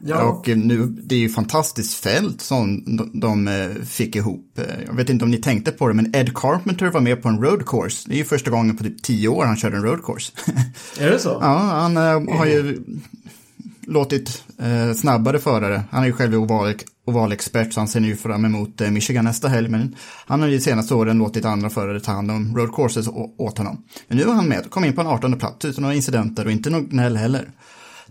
Ja. 0.05 0.23
Och 0.23 0.49
nu, 0.49 0.87
det 0.87 1.15
är 1.15 1.19
ju 1.19 1.29
fantastiskt 1.29 1.95
fält 1.95 2.41
som 2.41 2.97
de, 2.97 3.21
de 3.21 3.49
eh, 3.49 3.85
fick 3.85 4.17
ihop. 4.17 4.59
Eh, 4.59 4.65
Jag 4.87 4.95
vet 4.95 5.11
inte 5.11 5.25
om 5.25 5.31
ni 5.31 5.37
tänkte 5.39 5.71
på 5.73 5.89
det, 5.89 5.95
men 5.95 6.17
Ed 6.17 6.35
Carpenter 6.35 6.91
var 6.91 7.01
med 7.01 7.23
på 7.23 7.29
en 7.29 7.43
road 7.43 7.67
course. 7.67 8.09
Det 8.09 8.15
är 8.15 8.19
ju 8.19 8.25
första 8.25 8.51
gången 8.51 8.77
på 8.77 8.85
typ 8.85 9.03
tio 9.03 9.29
år 9.29 9.45
han 9.45 9.57
körde 9.57 9.77
en 9.77 9.83
road 9.83 10.05
course. 10.05 10.33
Är 11.01 11.11
det 11.11 11.19
så? 11.19 11.39
ja, 11.41 11.59
han 11.59 11.97
eh, 11.97 12.37
har 12.39 12.47
ju 12.47 12.85
låtit 13.87 14.45
eh, 14.59 14.93
snabbare 14.95 15.39
förare. 15.39 15.83
Han 15.91 16.03
är 16.03 16.07
ju 16.07 16.13
själv 16.13 16.35
oval, 16.35 16.75
ovalexpert 17.07 17.73
så 17.73 17.81
han 17.81 17.89
ser 17.89 18.01
nu 18.01 18.17
fram 18.17 18.45
emot 18.45 18.81
eh, 18.81 18.91
Michigan 18.91 19.25
nästa 19.25 19.49
helg. 19.49 19.69
Men 19.69 19.97
han 20.27 20.41
har 20.41 20.49
ju 20.49 20.55
de 20.57 20.61
senaste 20.63 20.95
åren 20.95 21.19
låtit 21.19 21.45
andra 21.45 21.71
förare 21.71 22.01
ta 22.01 22.13
hand 22.13 22.31
om 22.31 22.57
road 22.57 22.75
courses 22.75 23.09
åt 23.39 23.59
honom. 23.59 23.83
Men 24.09 24.19
nu 24.19 24.25
var 24.25 24.35
han 24.35 24.49
med, 24.49 24.71
kom 24.71 24.85
in 24.85 24.93
på 24.93 25.01
en 25.01 25.07
18 25.07 25.39
plats 25.39 25.65
utan 25.65 25.83
några 25.83 25.95
incidenter 25.95 26.45
och 26.45 26.53
inte 26.53 26.71
någon 26.71 26.89
gnäll 26.89 27.17
heller. 27.17 27.51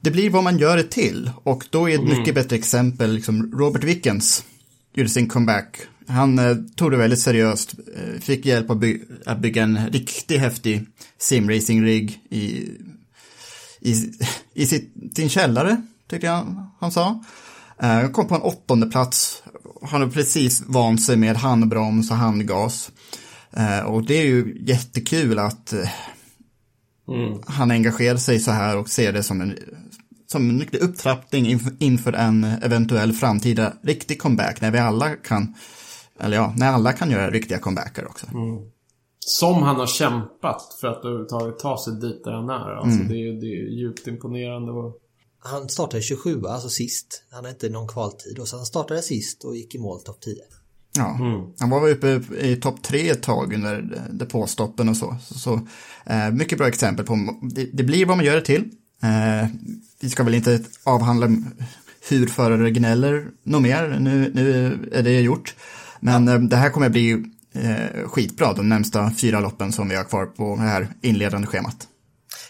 Det 0.02 0.12
blir 0.12 0.30
vad 0.30 0.44
man 0.44 0.58
gör 0.58 0.78
det 0.78 0.92
till 0.92 1.32
och 1.44 1.64
då 1.70 1.90
är 1.90 1.96
ett 1.96 2.18
mycket 2.18 2.36
bättre 2.36 2.56
exempel 2.56 3.14
liksom 3.14 3.52
Robert 3.60 3.84
Wickens 3.84 4.44
gjorde 4.94 5.10
sin 5.10 5.28
comeback. 5.30 5.78
Han 6.08 6.40
eh, 6.40 6.56
tog 6.76 6.92
det 6.92 6.98
väldigt 6.98 7.20
seriöst, 7.20 7.76
eh, 7.96 8.20
fick 8.22 8.46
hjälp 8.46 8.70
att, 8.70 8.78
by- 8.78 9.02
att 9.26 9.40
bygga 9.40 9.64
en 9.64 9.90
riktigt 9.90 10.40
häftig 10.40 10.86
simracing-rigg 11.18 12.20
i 12.30 12.70
i, 13.82 14.12
i 14.54 14.66
sitt, 14.66 14.94
sin 15.16 15.30
källare, 15.30 15.82
tyckte 16.10 16.28
jag 16.28 16.66
han 16.80 16.92
sa. 16.92 17.24
Eh, 17.82 18.10
kom 18.12 18.28
på 18.28 18.36
en 18.36 18.42
åttonde 18.42 18.88
plats. 18.88 19.44
Han 19.82 20.02
har 20.02 20.08
precis 20.10 20.64
vant 20.66 21.04
sig 21.04 21.18
med 21.18 21.38
handbroms 21.38 22.12
och 22.12 22.18
handgas. 22.18 22.92
Eh, 23.54 23.80
och 23.80 24.06
det 24.06 24.14
är 24.14 24.26
ju 24.26 24.58
jättekul 24.66 25.40
att 25.40 25.74
eh, 25.74 25.90
han 27.48 27.72
engagerar 27.72 28.18
sig 28.18 28.40
så 28.40 28.52
här 28.52 28.78
och 28.78 28.90
ser 28.90 29.14
det 29.14 29.24
som 29.24 29.42
en, 29.42 29.58
som 30.32 30.50
en 30.50 30.60
riktig 30.60 30.78
upptrappning 30.82 31.46
inf- 31.46 31.76
inför 31.80 32.14
en 32.14 32.44
eventuell 32.44 33.14
framtida 33.14 33.74
riktig 33.84 34.22
comeback 34.22 34.62
när 34.62 34.72
vi 34.72 34.78
alla 34.80 35.10
kan, 35.16 35.54
eller 36.20 36.38
ja, 36.38 36.54
när 36.58 36.68
alla 36.72 36.94
kan 36.94 37.12
göra 37.12 37.30
riktiga 37.32 37.60
comebacker 37.60 38.08
också. 38.08 38.28
som 39.20 39.64
han 39.64 39.76
har 39.76 39.88
kämpat 39.88 40.78
för 40.82 40.88
att 40.88 41.06
överhuvudtaget 41.06 41.60
ta 41.60 41.78
sig 41.86 41.94
dit 41.94 42.24
där 42.24 42.32
han 42.32 42.50
är. 42.50 42.76
Alltså 42.76 42.96
Mm. 43.00 43.08
det, 43.08 43.14
är, 43.14 43.18
ju- 43.34 43.40
det 43.40 43.48
är 43.48 43.80
djupt 43.80 44.08
imponerande. 44.08 44.72
Och... 44.72 44.96
Han 45.40 45.70
startade 45.70 46.04
27, 46.04 46.42
alltså 46.46 46.70
sist. 46.70 47.24
Han 47.32 47.38
hade 47.38 47.50
inte 47.50 47.70
någon 47.70 47.88
kvaltid 47.88 48.40
och 48.40 48.48
så 48.48 48.58
han 48.58 48.66
startade 48.66 49.02
sist 49.02 49.44
och 49.44 49.56
gick 49.56 49.76
i 49.76 49.80
mål 49.80 50.02
topp 50.02 50.22
10. 50.22 50.36
Ja, 50.98 51.18
Mm. 51.20 51.54
han 51.60 51.70
var 51.70 51.82
väl 51.82 51.92
uppe 51.94 52.36
i 52.46 52.56
topp 52.56 52.84
tre 52.84 53.10
ett 53.10 53.24
tag 53.24 53.54
under 53.54 54.02
depåstoppen 54.12 54.90
och 54.90 54.98
så. 54.98 55.18
Så, 55.24 55.34
så 55.34 55.54
eh, 56.06 56.32
mycket 56.32 56.58
bra 56.58 56.68
exempel 56.68 57.06
på, 57.06 57.18
det, 57.56 57.70
det 57.74 57.84
blir 57.84 58.06
vad 58.06 58.18
man 58.18 58.26
gör 58.26 58.36
det 58.36 58.42
till. 58.46 58.72
Eh, 59.04 59.48
vi 60.02 60.10
ska 60.10 60.24
väl 60.24 60.34
inte 60.34 60.60
avhandla 60.84 61.30
hur 62.10 62.28
förare 62.28 62.72
gnäller 62.72 63.28
något 63.44 63.62
mer, 63.62 64.00
nu, 64.00 64.32
nu 64.34 64.80
är 64.92 65.04
det 65.04 65.22
gjort. 65.22 65.56
Men 66.00 66.28
eh, 66.28 66.40
det 66.40 66.56
här 66.56 66.70
kommer 66.70 66.90
bli 66.90 67.12
eh, 67.54 68.08
skitbra 68.08 68.54
de 68.54 68.70
närmsta 68.70 69.12
fyra 69.22 69.40
loppen 69.40 69.72
som 69.72 69.90
vi 69.90 69.96
har 69.96 70.04
kvar 70.04 70.26
på 70.26 70.56
det 70.56 70.62
här 70.62 70.88
inledande 71.02 71.48
schemat. 71.48 71.88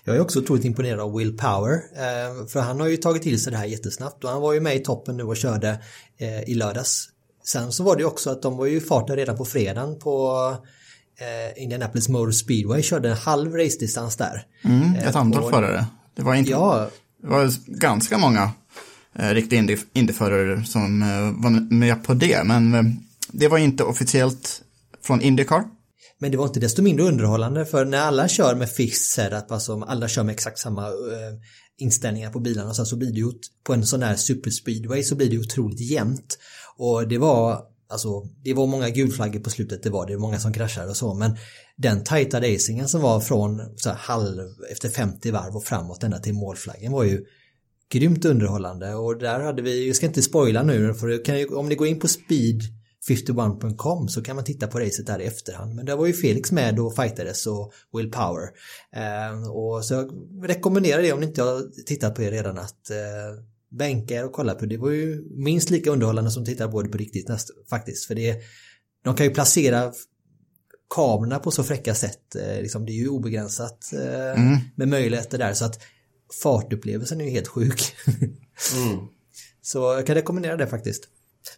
Jag 0.04 0.16
är 0.16 0.22
också 0.22 0.39
otroligt 0.39 0.66
imponerad 0.66 1.00
av 1.00 1.18
Will 1.18 1.38
Power. 1.38 1.74
Eh, 1.74 2.47
för 2.47 2.60
han 2.60 2.80
har 2.80 2.88
ju 2.88 2.97
tagit 2.97 3.24
till 3.24 3.43
sig 3.43 3.52
det 3.52 3.58
här 3.58 3.66
jättesnabbt 3.66 4.24
och 4.24 4.30
han 4.30 4.41
var 4.41 4.54
ju 4.54 4.60
med 4.60 4.76
i 4.76 4.80
toppen 4.80 5.18
nu 5.18 5.24
och 5.24 5.38
körde 5.38 5.70
eh, 6.18 6.50
i 6.50 6.54
lördags. 6.54 7.10
Sen 7.43 7.72
så 7.72 7.84
var 7.84 7.95
det 7.95 8.02
ju 8.02 8.08
också 8.08 8.30
att 8.30 8.41
de 8.41 8.58
var 8.58 8.66
ju 8.66 8.78
i 8.78 8.82
farten 8.82 9.16
redan 9.16 9.38
på 9.38 9.45
fredagen 9.45 10.00
på 10.00 10.56
Indianapolis 11.58 12.10
Motor 12.10 12.32
Speedway, 12.32 12.82
körde 12.82 13.10
en 13.10 13.18
halv 13.18 13.56
racedistans 13.56 14.16
där. 14.16 14.45
Mm, 14.64 14.95
ett 14.95 15.16
antal 15.16 15.50
förare. 15.50 15.86
Det 16.20 16.26
var, 16.26 16.36
inte, 16.36 16.51
Ja, 16.51 16.89
det 17.22 17.28
var 17.28 17.51
ganska 17.67 18.17
många 18.17 18.51
eh, 19.15 19.30
riktiga 19.30 19.59
Indy, 19.59 19.78
Indyförare 19.93 20.65
som 20.65 21.01
eh, 21.01 21.43
var 21.43 21.74
med 21.74 22.03
på 22.03 22.13
det. 22.13 22.43
Men 22.43 22.74
eh, 22.74 22.84
det 23.32 23.47
var 23.47 23.57
inte 23.57 23.84
officiellt 23.84 24.61
från 25.01 25.22
Indycar. 25.22 25.63
Men 26.20 26.32
det 26.32 26.38
var 26.38 26.47
inte 26.47 26.59
desto 26.59 26.82
mindre 26.82 27.05
underhållande 27.05 27.65
för 27.65 27.86
när 27.86 27.97
alla 27.97 28.28
kör 28.28 28.55
med 28.55 28.70
fixed 28.70 29.05
setup, 29.05 29.51
alltså 29.51 29.74
om 29.74 29.84
alla 29.84 30.07
kör 30.07 30.24
med 30.24 30.34
exakt 30.34 30.59
samma 30.59 30.88
eh, 30.88 31.34
inställningar 31.78 32.32
på 32.32 32.39
bilarna 32.39 32.70
och 32.70 32.76
sen 32.76 32.86
så 32.86 32.95
blir 32.95 33.11
det 33.11 33.20
ju 33.20 33.32
på 33.63 33.74
en 33.74 33.86
sån 33.86 34.03
här 34.03 34.15
superspeedway 34.15 35.03
så 35.03 35.15
blir 35.15 35.30
det 35.30 35.38
otroligt 35.38 35.91
jämnt. 35.91 36.38
Och 36.78 37.07
det 37.07 37.17
var 37.17 37.61
alltså 37.90 38.24
det 38.44 38.54
var 38.54 38.68
många 38.68 38.90
gulflaggor 38.90 39.40
på 39.40 39.50
slutet, 39.50 39.84
det 39.84 39.90
var 39.90 40.08
det, 40.08 40.18
många 40.18 40.40
som 40.40 40.54
kraschade 40.54 40.90
och 40.90 40.98
så 40.98 41.14
men 41.14 41.38
den 41.78 42.04
tajta 42.04 42.42
racingen 42.42 42.88
som 42.88 43.02
var 43.02 43.20
från 43.20 43.78
så 43.78 43.90
här 43.90 43.98
halv 43.98 44.50
efter 44.72 44.90
50 44.90 45.32
varv 45.32 45.56
och 45.56 45.64
framåt 45.64 46.04
ända 46.04 46.20
till 46.20 46.34
målflaggen 46.34 46.92
var 46.92 47.04
ju 47.04 47.26
grymt 47.92 48.26
underhållande 48.26 48.94
och 48.94 49.18
där 49.18 49.40
hade 49.40 49.62
vi, 49.62 49.88
jag 49.88 49.96
ska 49.96 50.06
inte 50.06 50.22
spoila 50.22 50.64
nu 50.64 50.94
för 50.94 51.26
kan 51.26 51.58
om 51.58 51.70
ni 51.70 51.76
går 51.76 51.88
in 51.88 52.00
på 52.00 52.08
speed51.com 52.08 54.08
så 54.08 54.22
kan 54.22 54.36
man 54.36 54.46
titta 54.46 54.68
på 54.68 54.80
racet 54.80 55.08
där 55.08 55.22
i 55.22 55.26
efterhand 55.26 55.76
men 55.76 55.86
där 55.86 55.96
var 55.96 56.06
ju 56.06 56.14
Felix 56.14 56.52
med 56.52 56.80
och 56.80 56.96
fightades 56.96 57.48
och 57.48 57.74
Will 57.94 58.12
Power. 58.12 58.50
Eh, 58.96 59.50
och 59.50 59.86
så 59.86 59.94
jag 59.94 60.12
rekommenderar 60.44 61.02
det 61.02 61.14
om 61.14 61.20
ni 61.20 61.26
inte 61.26 61.44
har 61.44 61.84
tittat 61.86 62.16
på 62.16 62.22
det 62.22 62.32
redan 62.32 62.58
att 62.58 62.90
eh, 62.90 62.98
bänka 63.70 64.13
er 64.13 64.26
och 64.26 64.32
kolla 64.32 64.55
på 64.55 64.65
det. 64.65 64.76
Det 64.76 64.78
var 64.78 64.91
ju 64.91 65.24
minst 65.30 65.70
lika 65.70 65.91
underhållande 65.91 66.32
som 66.32 66.43
att 66.43 66.49
titta 66.49 66.67
på 66.67 66.82
det 66.82 66.89
på 66.89 66.97
riktigt 66.97 67.28
näst, 67.28 67.49
faktiskt 67.70 68.05
för 68.05 68.15
det 68.15 68.41
de 69.03 69.15
kan 69.15 69.26
ju 69.26 69.34
placera 69.34 69.93
kamerorna 70.95 71.39
på 71.39 71.51
så 71.51 71.63
fräcka 71.63 71.95
sätt. 71.95 72.36
Eh, 72.36 72.61
liksom, 72.61 72.86
det 72.86 72.91
är 72.91 72.95
ju 72.95 73.09
obegränsat 73.09 73.93
eh, 73.93 74.41
med 74.76 74.88
möjligheter 74.88 75.38
där 75.38 75.53
så 75.53 75.65
att 75.65 75.80
fartupplevelsen 76.43 77.22
är 77.22 77.26
ju 77.26 77.32
helt 77.32 77.47
sjuk. 77.47 77.95
Så 79.61 79.78
jag 79.78 80.05
kan 80.05 80.15
rekommendera 80.15 80.57
det 80.57 80.67
faktiskt. 80.67 81.07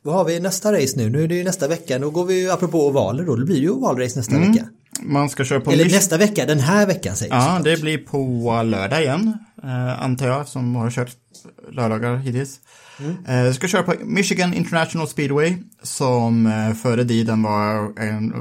Vad 0.01 0.16
har 0.16 0.26
vi 0.26 0.39
nästa 0.39 0.74
race 0.74 0.97
nu? 0.97 1.09
Nu 1.09 1.24
är 1.24 1.28
det 1.28 1.36
ju 1.36 1.43
nästa 1.43 1.68
vecka. 1.68 1.99
Då 1.99 2.09
går 2.09 2.26
vi 2.26 2.39
ju 2.39 2.51
apropå 2.51 2.88
ovaler 2.88 3.24
då. 3.24 3.36
Det 3.36 3.45
blir 3.45 3.59
ju 3.59 3.70
ovalrace 3.70 4.20
nästa 4.20 4.39
vecka. 4.39 4.70
Man 5.02 5.30
ska 5.30 5.43
köra 5.45 5.60
på 5.62 5.72
Eller 5.72 5.86
Mich- 5.86 5.91
nästa 5.91 6.18
vecka, 6.18 6.45
den 6.45 6.60
här 6.60 6.88
veckan 6.88 7.16
säger 7.16 7.36
Ja, 7.36 7.62
det 7.64 7.82
blir 7.82 7.97
på 7.97 8.62
lördag 8.64 9.02
igen, 9.02 9.38
eh, 9.64 10.02
antar 10.04 10.28
jag, 10.28 10.47
som 10.47 10.76
har 10.76 10.91
kört 10.91 11.12
lördagar 11.72 12.16
hittills. 12.16 12.60
Eh, 13.28 13.36
jag 13.36 13.56
ska 13.56 13.68
köra 13.68 13.84
på 13.84 13.93
Michigan 14.04 14.54
International 14.54 15.08
Speedway, 15.08 15.56
som 15.84 16.45
eh, 16.47 16.74
före 16.74 17.06
tiden 17.06 17.43
var 17.43 17.99
en, 17.99 18.34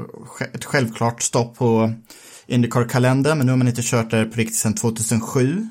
ett 0.53 0.65
självklart 0.65 1.21
stopp 1.21 1.57
på 1.57 1.93
Indycar-kalendern, 2.47 3.37
men 3.37 3.45
nu 3.45 3.51
har 3.51 3.57
man 3.57 3.67
inte 3.67 3.81
kört 3.83 4.11
där 4.11 4.25
på 4.25 4.35
riktigt 4.37 4.57
sedan 4.57 4.73
2007. 4.73 5.67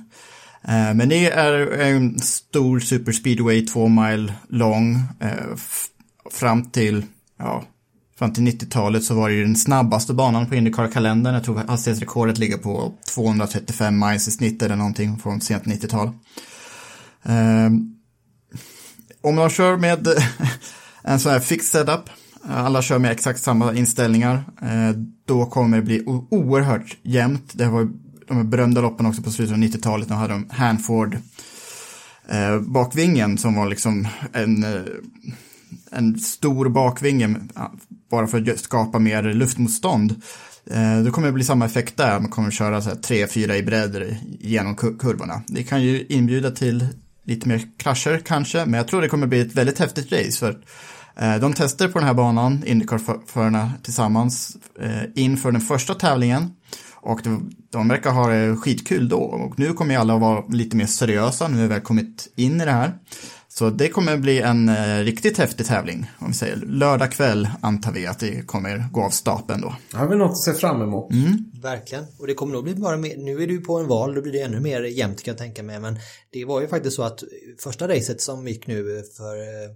Eh, 0.65 0.95
men 0.95 1.09
det 1.09 1.31
är 1.31 1.81
en 1.81 2.19
stor 2.19 2.81
superspeedway, 2.81 3.67
två 3.67 3.89
mile 3.89 4.33
lång, 4.49 4.95
eh, 5.21 5.57
fram 6.33 6.71
till, 6.71 7.05
ja, 7.39 7.65
fram 8.21 8.33
till 8.33 8.43
90-talet 8.43 9.05
så 9.05 9.15
var 9.15 9.29
det 9.29 9.35
ju 9.35 9.45
den 9.45 9.57
snabbaste 9.57 10.15
banan 10.15 10.47
på 10.47 10.55
Indycar-kalendern. 10.55 11.35
Jag 11.35 11.45
tror 11.45 11.57
hastighetsrekordet 11.69 12.39
ligger 12.39 12.59
på 12.59 12.93
235 13.15 13.99
miles 13.99 14.29
i 14.29 14.31
snitt 14.31 14.63
eller 14.63 14.77
någonting 14.77 15.19
från 15.19 15.41
sent 15.41 15.65
90-tal. 15.65 16.11
Ehm, 17.23 17.95
om 19.21 19.35
man 19.35 19.51
kör 19.51 19.77
med 19.77 20.09
en 21.03 21.21
sån 21.21 21.33
här 21.33 21.41
fix 21.41 21.67
setup, 21.67 22.11
alla 22.49 22.83
kör 22.83 22.99
med 22.99 23.11
exakt 23.11 23.43
samma 23.43 23.75
inställningar, 23.75 24.45
eh, 24.63 24.97
då 25.27 25.47
kommer 25.47 25.77
det 25.77 25.83
bli 25.83 26.05
oerhört 26.31 26.97
jämnt. 27.03 27.51
Det 27.53 27.67
var 27.67 27.91
de 28.29 28.37
här 28.37 28.45
berömda 28.45 28.81
loppen 28.81 29.07
också 29.07 29.23
på 29.23 29.31
slutet 29.31 29.53
av 29.53 29.59
90-talet, 29.59 30.09
då 30.09 30.15
hade 30.15 30.33
de 30.33 30.47
Hanford 30.51 31.19
eh, 32.29 32.61
bakvingen 32.61 33.39
som 33.39 33.55
var 33.55 33.67
liksom 33.67 34.09
en, 34.33 34.65
eh, 34.65 34.83
en 35.93 36.19
stor 36.19 36.69
bakvinge 36.69 37.37
bara 38.11 38.27
för 38.27 38.51
att 38.51 38.59
skapa 38.59 38.99
mer 38.99 39.23
luftmotstånd. 39.23 40.23
Eh, 40.67 41.01
då 41.05 41.11
kommer 41.11 41.29
det 41.29 41.33
bli 41.33 41.45
samma 41.45 41.65
effekt 41.65 41.97
där, 41.97 42.21
man 42.21 42.31
kommer 42.31 42.51
köra 42.51 42.81
3-4 42.81 43.55
i 43.55 43.63
bredd 43.63 44.17
genom 44.41 44.77
kurvorna. 44.77 45.43
Det 45.47 45.63
kan 45.63 45.83
ju 45.83 46.07
inbjuda 46.09 46.51
till 46.51 46.87
lite 47.25 47.49
mer 47.49 47.63
krascher 47.77 48.21
kanske, 48.25 48.65
men 48.65 48.75
jag 48.75 48.89
tror 48.89 49.03
det 49.03 49.09
kommer 49.09 49.27
bli 49.27 49.41
ett 49.41 49.55
väldigt 49.55 49.79
häftigt 49.79 50.13
race. 50.13 50.33
för 50.33 50.59
eh, 51.17 51.37
de 51.41 51.53
testar 51.53 51.89
på 51.89 51.99
den 51.99 52.07
här 52.07 52.15
banan, 52.15 52.63
Indycar-förarna 52.67 53.73
tillsammans, 53.83 54.57
eh, 54.81 55.03
inför 55.15 55.53
den 55.53 55.61
första 55.61 55.95
tävlingen. 55.95 56.51
Och 57.03 57.21
de, 57.71 57.89
verkar 57.89 58.11
ha 58.11 58.29
det 58.29 58.57
skitkul 58.57 59.09
då. 59.09 59.19
Och 59.19 59.59
nu 59.59 59.73
kommer 59.73 59.95
ju 59.95 60.01
alla 60.01 60.15
att 60.15 60.21
vara 60.21 60.47
lite 60.49 60.77
mer 60.77 60.87
seriösa, 60.87 61.49
nu 61.49 61.55
har 61.55 61.63
vi 61.63 61.69
väl 61.69 61.81
kommit 61.81 62.33
in 62.37 62.61
i 62.61 62.65
det 62.65 62.73
här. 62.73 62.95
Så 63.53 63.71
det 63.71 63.89
kommer 63.89 64.17
bli 64.17 64.41
en 64.41 64.69
eh, 64.69 64.99
riktigt 64.99 65.39
häftig 65.39 65.67
tävling, 65.67 66.11
om 66.19 66.29
vi 66.29 66.35
säger 66.35 66.57
lördag 66.57 67.13
kväll 67.13 67.49
antar 67.61 67.93
vi 67.93 68.07
att 68.07 68.19
det 68.19 68.47
kommer 68.47 68.89
gå 68.93 69.03
av 69.03 69.11
stapeln 69.11 69.61
då. 69.61 69.75
Har 69.93 70.09
vi 70.09 70.17
något 70.17 70.31
att 70.31 70.39
se 70.39 70.53
fram 70.53 70.83
emot? 70.83 71.13
Verkligen. 71.63 72.05
Och 72.19 72.27
det 72.27 72.35
kommer 72.35 72.53
nog 72.53 72.65
bli 72.65 72.75
bara 72.75 72.97
mer, 72.97 73.17
nu 73.17 73.43
är 73.43 73.47
du 73.47 73.61
på 73.61 73.79
en 73.79 73.87
val, 73.87 74.15
då 74.15 74.23
blir 74.23 74.33
det 74.33 74.41
ännu 74.41 74.61
mer 74.61 74.83
jämnt 74.83 75.23
kan 75.23 75.33
jag 75.33 75.39
tänka 75.39 75.63
mig. 75.63 75.81
Men 75.81 75.99
det 76.33 76.45
var 76.45 76.61
ju 76.61 76.69
faktiskt 76.69 76.97
så 76.97 77.03
att 77.03 77.23
första 77.63 77.89
racet 77.89 78.21
som 78.21 78.49
gick 78.49 78.67
nu 78.67 79.03
för 79.17 79.37
eh, 79.37 79.71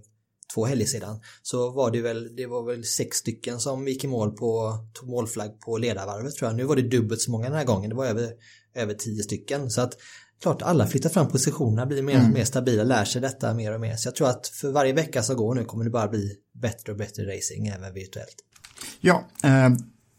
två 0.53 0.65
helger 0.65 0.85
sedan 0.85 1.19
så 1.41 1.71
var 1.71 1.91
det 1.91 2.01
väl, 2.01 2.35
det 2.35 2.45
var 2.45 2.63
väl 2.63 2.83
sex 2.83 3.17
stycken 3.17 3.59
som 3.59 3.87
gick 3.87 4.03
i 4.03 4.07
mål 4.07 4.31
på, 4.31 4.77
tog 4.93 5.09
målflagg 5.09 5.61
på 5.61 5.77
ledarvarvet 5.77 6.35
tror 6.35 6.49
jag. 6.49 6.57
Nu 6.57 6.63
var 6.63 6.75
det 6.75 6.81
dubbelt 6.81 7.21
så 7.21 7.31
många 7.31 7.49
den 7.49 7.57
här 7.57 7.65
gången, 7.65 7.89
det 7.89 7.95
var 7.95 8.05
över, 8.05 8.31
över 8.75 8.93
tio 8.93 9.23
stycken. 9.23 9.69
Så 9.69 9.81
att 9.81 9.93
klart 10.45 10.61
alla 10.61 10.87
flyttar 10.87 11.09
fram 11.09 11.27
positionerna, 11.27 11.85
blir 11.85 12.03
mer, 12.03 12.29
mer 12.29 12.43
stabila, 12.43 12.83
lär 12.83 13.05
sig 13.05 13.21
detta 13.21 13.53
mer 13.53 13.73
och 13.73 13.81
mer. 13.81 13.95
Så 13.95 14.07
jag 14.07 14.15
tror 14.15 14.29
att 14.29 14.47
för 14.47 14.71
varje 14.71 14.93
vecka 14.93 15.23
som 15.23 15.35
går 15.35 15.55
nu 15.55 15.65
kommer 15.65 15.83
det 15.83 15.89
bara 15.89 16.07
bli 16.07 16.31
bättre 16.61 16.91
och 16.91 16.97
bättre 16.97 17.23
racing 17.23 17.67
även 17.67 17.93
virtuellt. 17.93 18.35
Ja, 18.99 19.27
eh, 19.43 19.69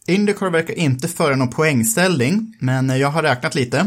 Indycar 0.07 0.51
verkar 0.51 0.75
inte 0.75 1.09
föra 1.09 1.37
någon 1.37 1.51
poängställning, 1.51 2.57
men 2.61 2.89
jag 2.89 3.09
har 3.09 3.23
räknat 3.23 3.55
lite. 3.55 3.79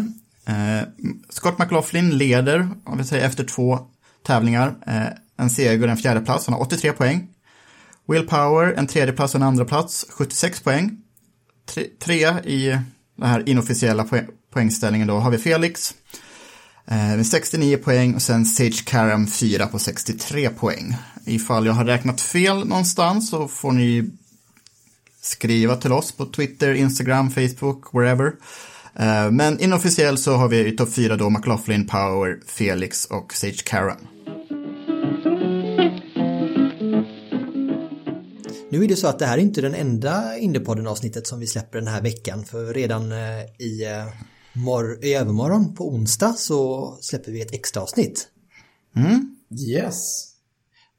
Eh, 0.45 0.87
Scott 1.29 1.59
McLaughlin 1.59 2.17
leder, 2.17 2.69
om 2.85 2.97
vi 2.97 3.03
säger 3.03 3.25
efter 3.25 3.43
två 3.43 3.79
tävlingar, 4.25 4.75
eh, 4.87 5.07
en 5.37 5.49
seger 5.49 5.83
och 5.83 5.91
en 5.91 5.97
fjärde 5.97 6.21
plats. 6.21 6.45
Han 6.45 6.53
har 6.53 6.61
83 6.61 6.91
poäng. 6.91 7.27
Will 8.07 8.27
Power, 8.27 8.73
en 8.73 8.87
tredje 8.87 9.13
plats 9.13 9.35
och 9.35 9.41
en 9.41 9.47
andra 9.47 9.65
plats, 9.65 10.05
76 10.09 10.61
poäng. 10.61 10.97
Tre, 11.65 11.83
trea 11.99 12.43
i 12.43 12.79
den 13.17 13.29
här 13.29 13.49
inofficiella 13.49 14.03
poäng, 14.03 14.27
poängställningen 14.53 15.07
då 15.07 15.17
har 15.17 15.31
vi 15.31 15.37
Felix 15.37 15.95
Eh, 16.91 17.15
med 17.15 17.27
69 17.27 17.77
poäng 17.77 18.15
och 18.15 18.21
sen 18.21 18.45
Sage 18.45 18.85
Karam 18.85 19.27
4 19.27 19.67
på 19.67 19.79
63 19.79 20.49
poäng. 20.49 20.95
Ifall 21.25 21.65
jag 21.65 21.73
har 21.73 21.85
räknat 21.85 22.21
fel 22.21 22.67
någonstans 22.67 23.29
så 23.29 23.47
får 23.47 23.71
ni 23.71 24.09
skriva 25.21 25.75
till 25.75 25.91
oss 25.91 26.11
på 26.11 26.25
Twitter, 26.25 26.73
Instagram, 26.73 27.31
Facebook, 27.31 27.93
wherever. 27.93 28.33
Eh, 28.95 29.31
men 29.31 29.59
inofficiellt 29.59 30.19
så 30.19 30.35
har 30.35 30.47
vi 30.47 30.67
i 30.67 30.71
topp 30.71 30.93
4 30.93 31.15
då 31.15 31.29
McLaughlin, 31.29 31.87
Power, 31.87 32.39
Felix 32.47 33.05
och 33.05 33.33
Sage 33.33 33.63
Karam. 33.65 34.07
Nu 38.71 38.83
är 38.83 38.87
det 38.87 38.95
så 38.95 39.07
att 39.07 39.19
det 39.19 39.25
här 39.25 39.37
är 39.37 39.41
inte 39.41 39.61
den 39.61 39.75
enda 39.75 40.37
Indiepodden 40.37 40.87
avsnittet 40.87 41.27
som 41.27 41.39
vi 41.39 41.47
släpper 41.47 41.79
den 41.79 41.87
här 41.87 42.01
veckan 42.01 42.45
för 42.45 42.73
redan 42.73 43.11
eh, 43.11 43.41
i, 43.59 43.85
mor- 44.63 45.05
i 45.05 45.13
övermorgon 45.13 45.75
på 45.75 45.89
onsdag 45.89 46.33
så 46.37 46.97
släpper 47.01 47.31
vi 47.31 47.41
ett 47.41 47.53
extra 47.53 47.81
avsnitt. 47.81 48.27
Yes. 49.69 50.25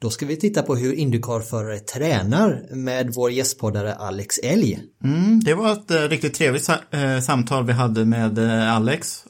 Då 0.01 0.11
ska 0.11 0.27
vi 0.27 0.37
titta 0.37 0.63
på 0.63 0.77
hur 0.77 0.93
Indycar-förare 0.93 1.79
tränar 1.79 2.75
med 2.75 3.15
vår 3.15 3.31
gästpoddare 3.31 3.95
Alex 3.95 4.39
Elg. 4.39 4.81
Mm, 5.05 5.41
det 5.41 5.55
var 5.55 5.73
ett 5.73 5.91
eh, 5.91 6.01
riktigt 6.01 6.35
trevligt 6.35 6.65
sa 6.65 6.75
eh, 6.91 7.21
samtal 7.21 7.67
vi 7.67 7.73
hade 7.73 8.05
med 8.05 8.39
eh, 8.39 8.77
Alex. 8.77 9.25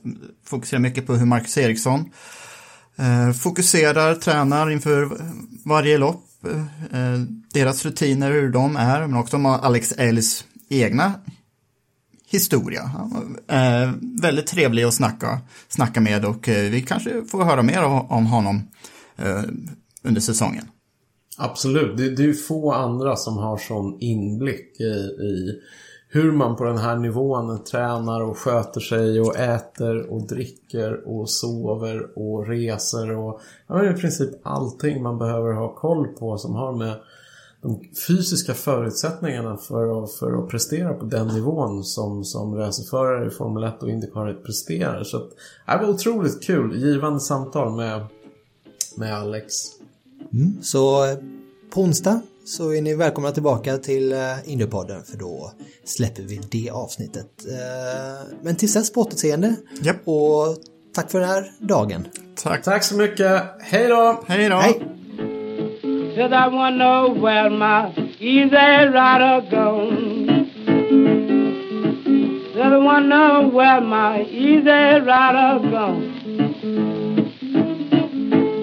Fokuserar 0.44 0.80
mycket 0.80 1.06
på 1.06 1.14
hur 1.14 1.26
Marcus 1.26 1.58
Eriksson 1.58 2.04
fokuserar, 3.42 4.14
tränar 4.14 4.70
inför 4.70 5.10
varje 5.64 5.98
lopp. 5.98 6.24
Deras 7.52 7.84
rutiner, 7.84 8.30
hur 8.30 8.50
de 8.50 8.76
är, 8.76 9.00
men 9.00 9.14
också 9.14 9.36
om 9.36 9.46
Alex 9.46 9.92
Elgs 9.92 10.44
egna 10.68 11.14
historia. 12.30 12.90
Eh, 13.46 13.90
väldigt 14.22 14.46
trevlig 14.46 14.82
att 14.82 14.94
snacka, 14.94 15.40
snacka 15.68 16.00
med 16.00 16.24
och 16.24 16.48
eh, 16.48 16.70
vi 16.70 16.82
kanske 16.82 17.24
får 17.24 17.44
höra 17.44 17.62
mer 17.62 17.84
om 18.08 18.26
honom 18.26 18.62
eh, 19.16 19.42
under 20.02 20.20
säsongen. 20.20 20.64
Absolut, 21.38 21.96
det, 21.96 22.10
det 22.10 22.22
är 22.22 22.26
ju 22.26 22.34
få 22.34 22.72
andra 22.72 23.16
som 23.16 23.36
har 23.36 23.56
sån 23.56 24.00
inblick 24.00 24.80
i, 24.80 24.84
i 25.24 25.60
hur 26.12 26.32
man 26.32 26.56
på 26.56 26.64
den 26.64 26.78
här 26.78 26.96
nivån 26.96 27.64
tränar 27.64 28.20
och 28.20 28.38
sköter 28.38 28.80
sig 28.80 29.20
och 29.20 29.36
äter 29.36 30.12
och 30.12 30.26
dricker 30.26 31.08
och 31.08 31.30
sover 31.30 32.18
och 32.18 32.48
reser 32.48 33.16
och 33.16 33.40
ja, 33.66 33.90
i 33.90 33.94
princip 33.94 34.30
allting 34.42 35.02
man 35.02 35.18
behöver 35.18 35.52
ha 35.52 35.74
koll 35.74 36.06
på 36.06 36.38
som 36.38 36.54
har 36.54 36.76
med 36.76 36.94
de 37.62 37.80
fysiska 38.06 38.54
förutsättningarna 38.54 39.56
för 39.56 40.04
att, 40.04 40.12
för 40.12 40.42
att 40.42 40.48
prestera 40.48 40.94
på 40.94 41.04
den 41.04 41.26
nivån 41.26 41.84
som, 41.84 42.24
som 42.24 42.54
racerförare 42.54 43.26
i 43.26 43.30
Formel 43.30 43.64
1 43.64 43.82
och 43.82 43.90
Indycar 43.90 44.42
presterar. 44.44 45.04
Så 45.04 45.16
att, 45.16 45.30
det 45.66 45.86
var 45.86 45.88
otroligt 45.88 46.42
kul, 46.42 46.76
givande 46.76 47.20
samtal 47.20 47.76
med, 47.76 48.06
med 48.96 49.14
Alex. 49.14 49.54
Mm. 50.32 50.62
Så 50.62 51.04
eh, 51.06 51.18
på 51.74 51.80
onsdag 51.80 52.20
så 52.44 52.74
är 52.74 52.82
ni 52.82 52.94
välkomna 52.94 53.32
tillbaka 53.32 53.78
till 53.78 54.12
eh, 54.12 54.18
Indypodden 54.44 55.02
för 55.02 55.16
då 55.16 55.52
släpper 55.84 56.22
vi 56.22 56.40
det 56.50 56.70
avsnittet. 56.70 57.30
Eh, 57.48 58.26
men 58.42 58.56
tills 58.56 58.74
dess 58.74 58.92
på 58.92 59.00
återseende 59.00 59.56
Japp. 59.82 59.96
och 60.08 60.56
tack 60.94 61.10
för 61.10 61.20
den 61.20 61.28
här 61.28 61.52
dagen. 61.58 62.06
Tack. 62.42 62.64
Tack 62.64 62.84
så 62.84 62.96
mycket, 62.96 63.42
hej 63.60 63.88
då! 63.88 64.24
Hej 64.26 64.48
då! 64.48 64.56
Hej! 64.56 64.99
Said 66.14 66.32
I 66.32 66.48
wanna 66.48 66.76
know 66.76 67.08
where 67.10 67.48
my 67.48 67.92
easy 68.18 68.50
rider 68.50 69.46
gone. 69.48 70.50
Said 72.52 72.72
I 72.72 72.78
wanna 72.78 73.06
know 73.06 73.48
where 73.48 73.80
my 73.80 74.22
easy 74.22 74.68
rider 74.68 75.70
gone. 75.70 76.20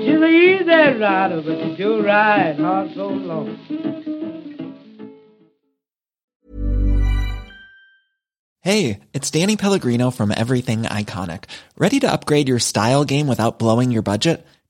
She's 0.04 0.22
an 0.22 0.24
easy 0.26 1.00
rider, 1.00 1.42
but 1.42 1.58
she 1.60 1.76
do 1.78 2.02
ride 2.06 2.60
hard 2.60 2.94
so 2.94 3.08
long. 3.08 3.58
Hey, 8.62 9.00
it's 9.14 9.32
Danny 9.32 9.56
Pellegrino 9.56 10.12
from 10.12 10.34
Everything 10.36 10.84
Iconic. 10.84 11.46
Ready 11.78 12.02
to 12.02 12.12
upgrade 12.12 12.50
your 12.50 12.60
style 12.60 13.06
game 13.06 13.28
without 13.28 13.60
blowing 13.60 13.92
your 13.92 14.02
budget? 14.02 14.46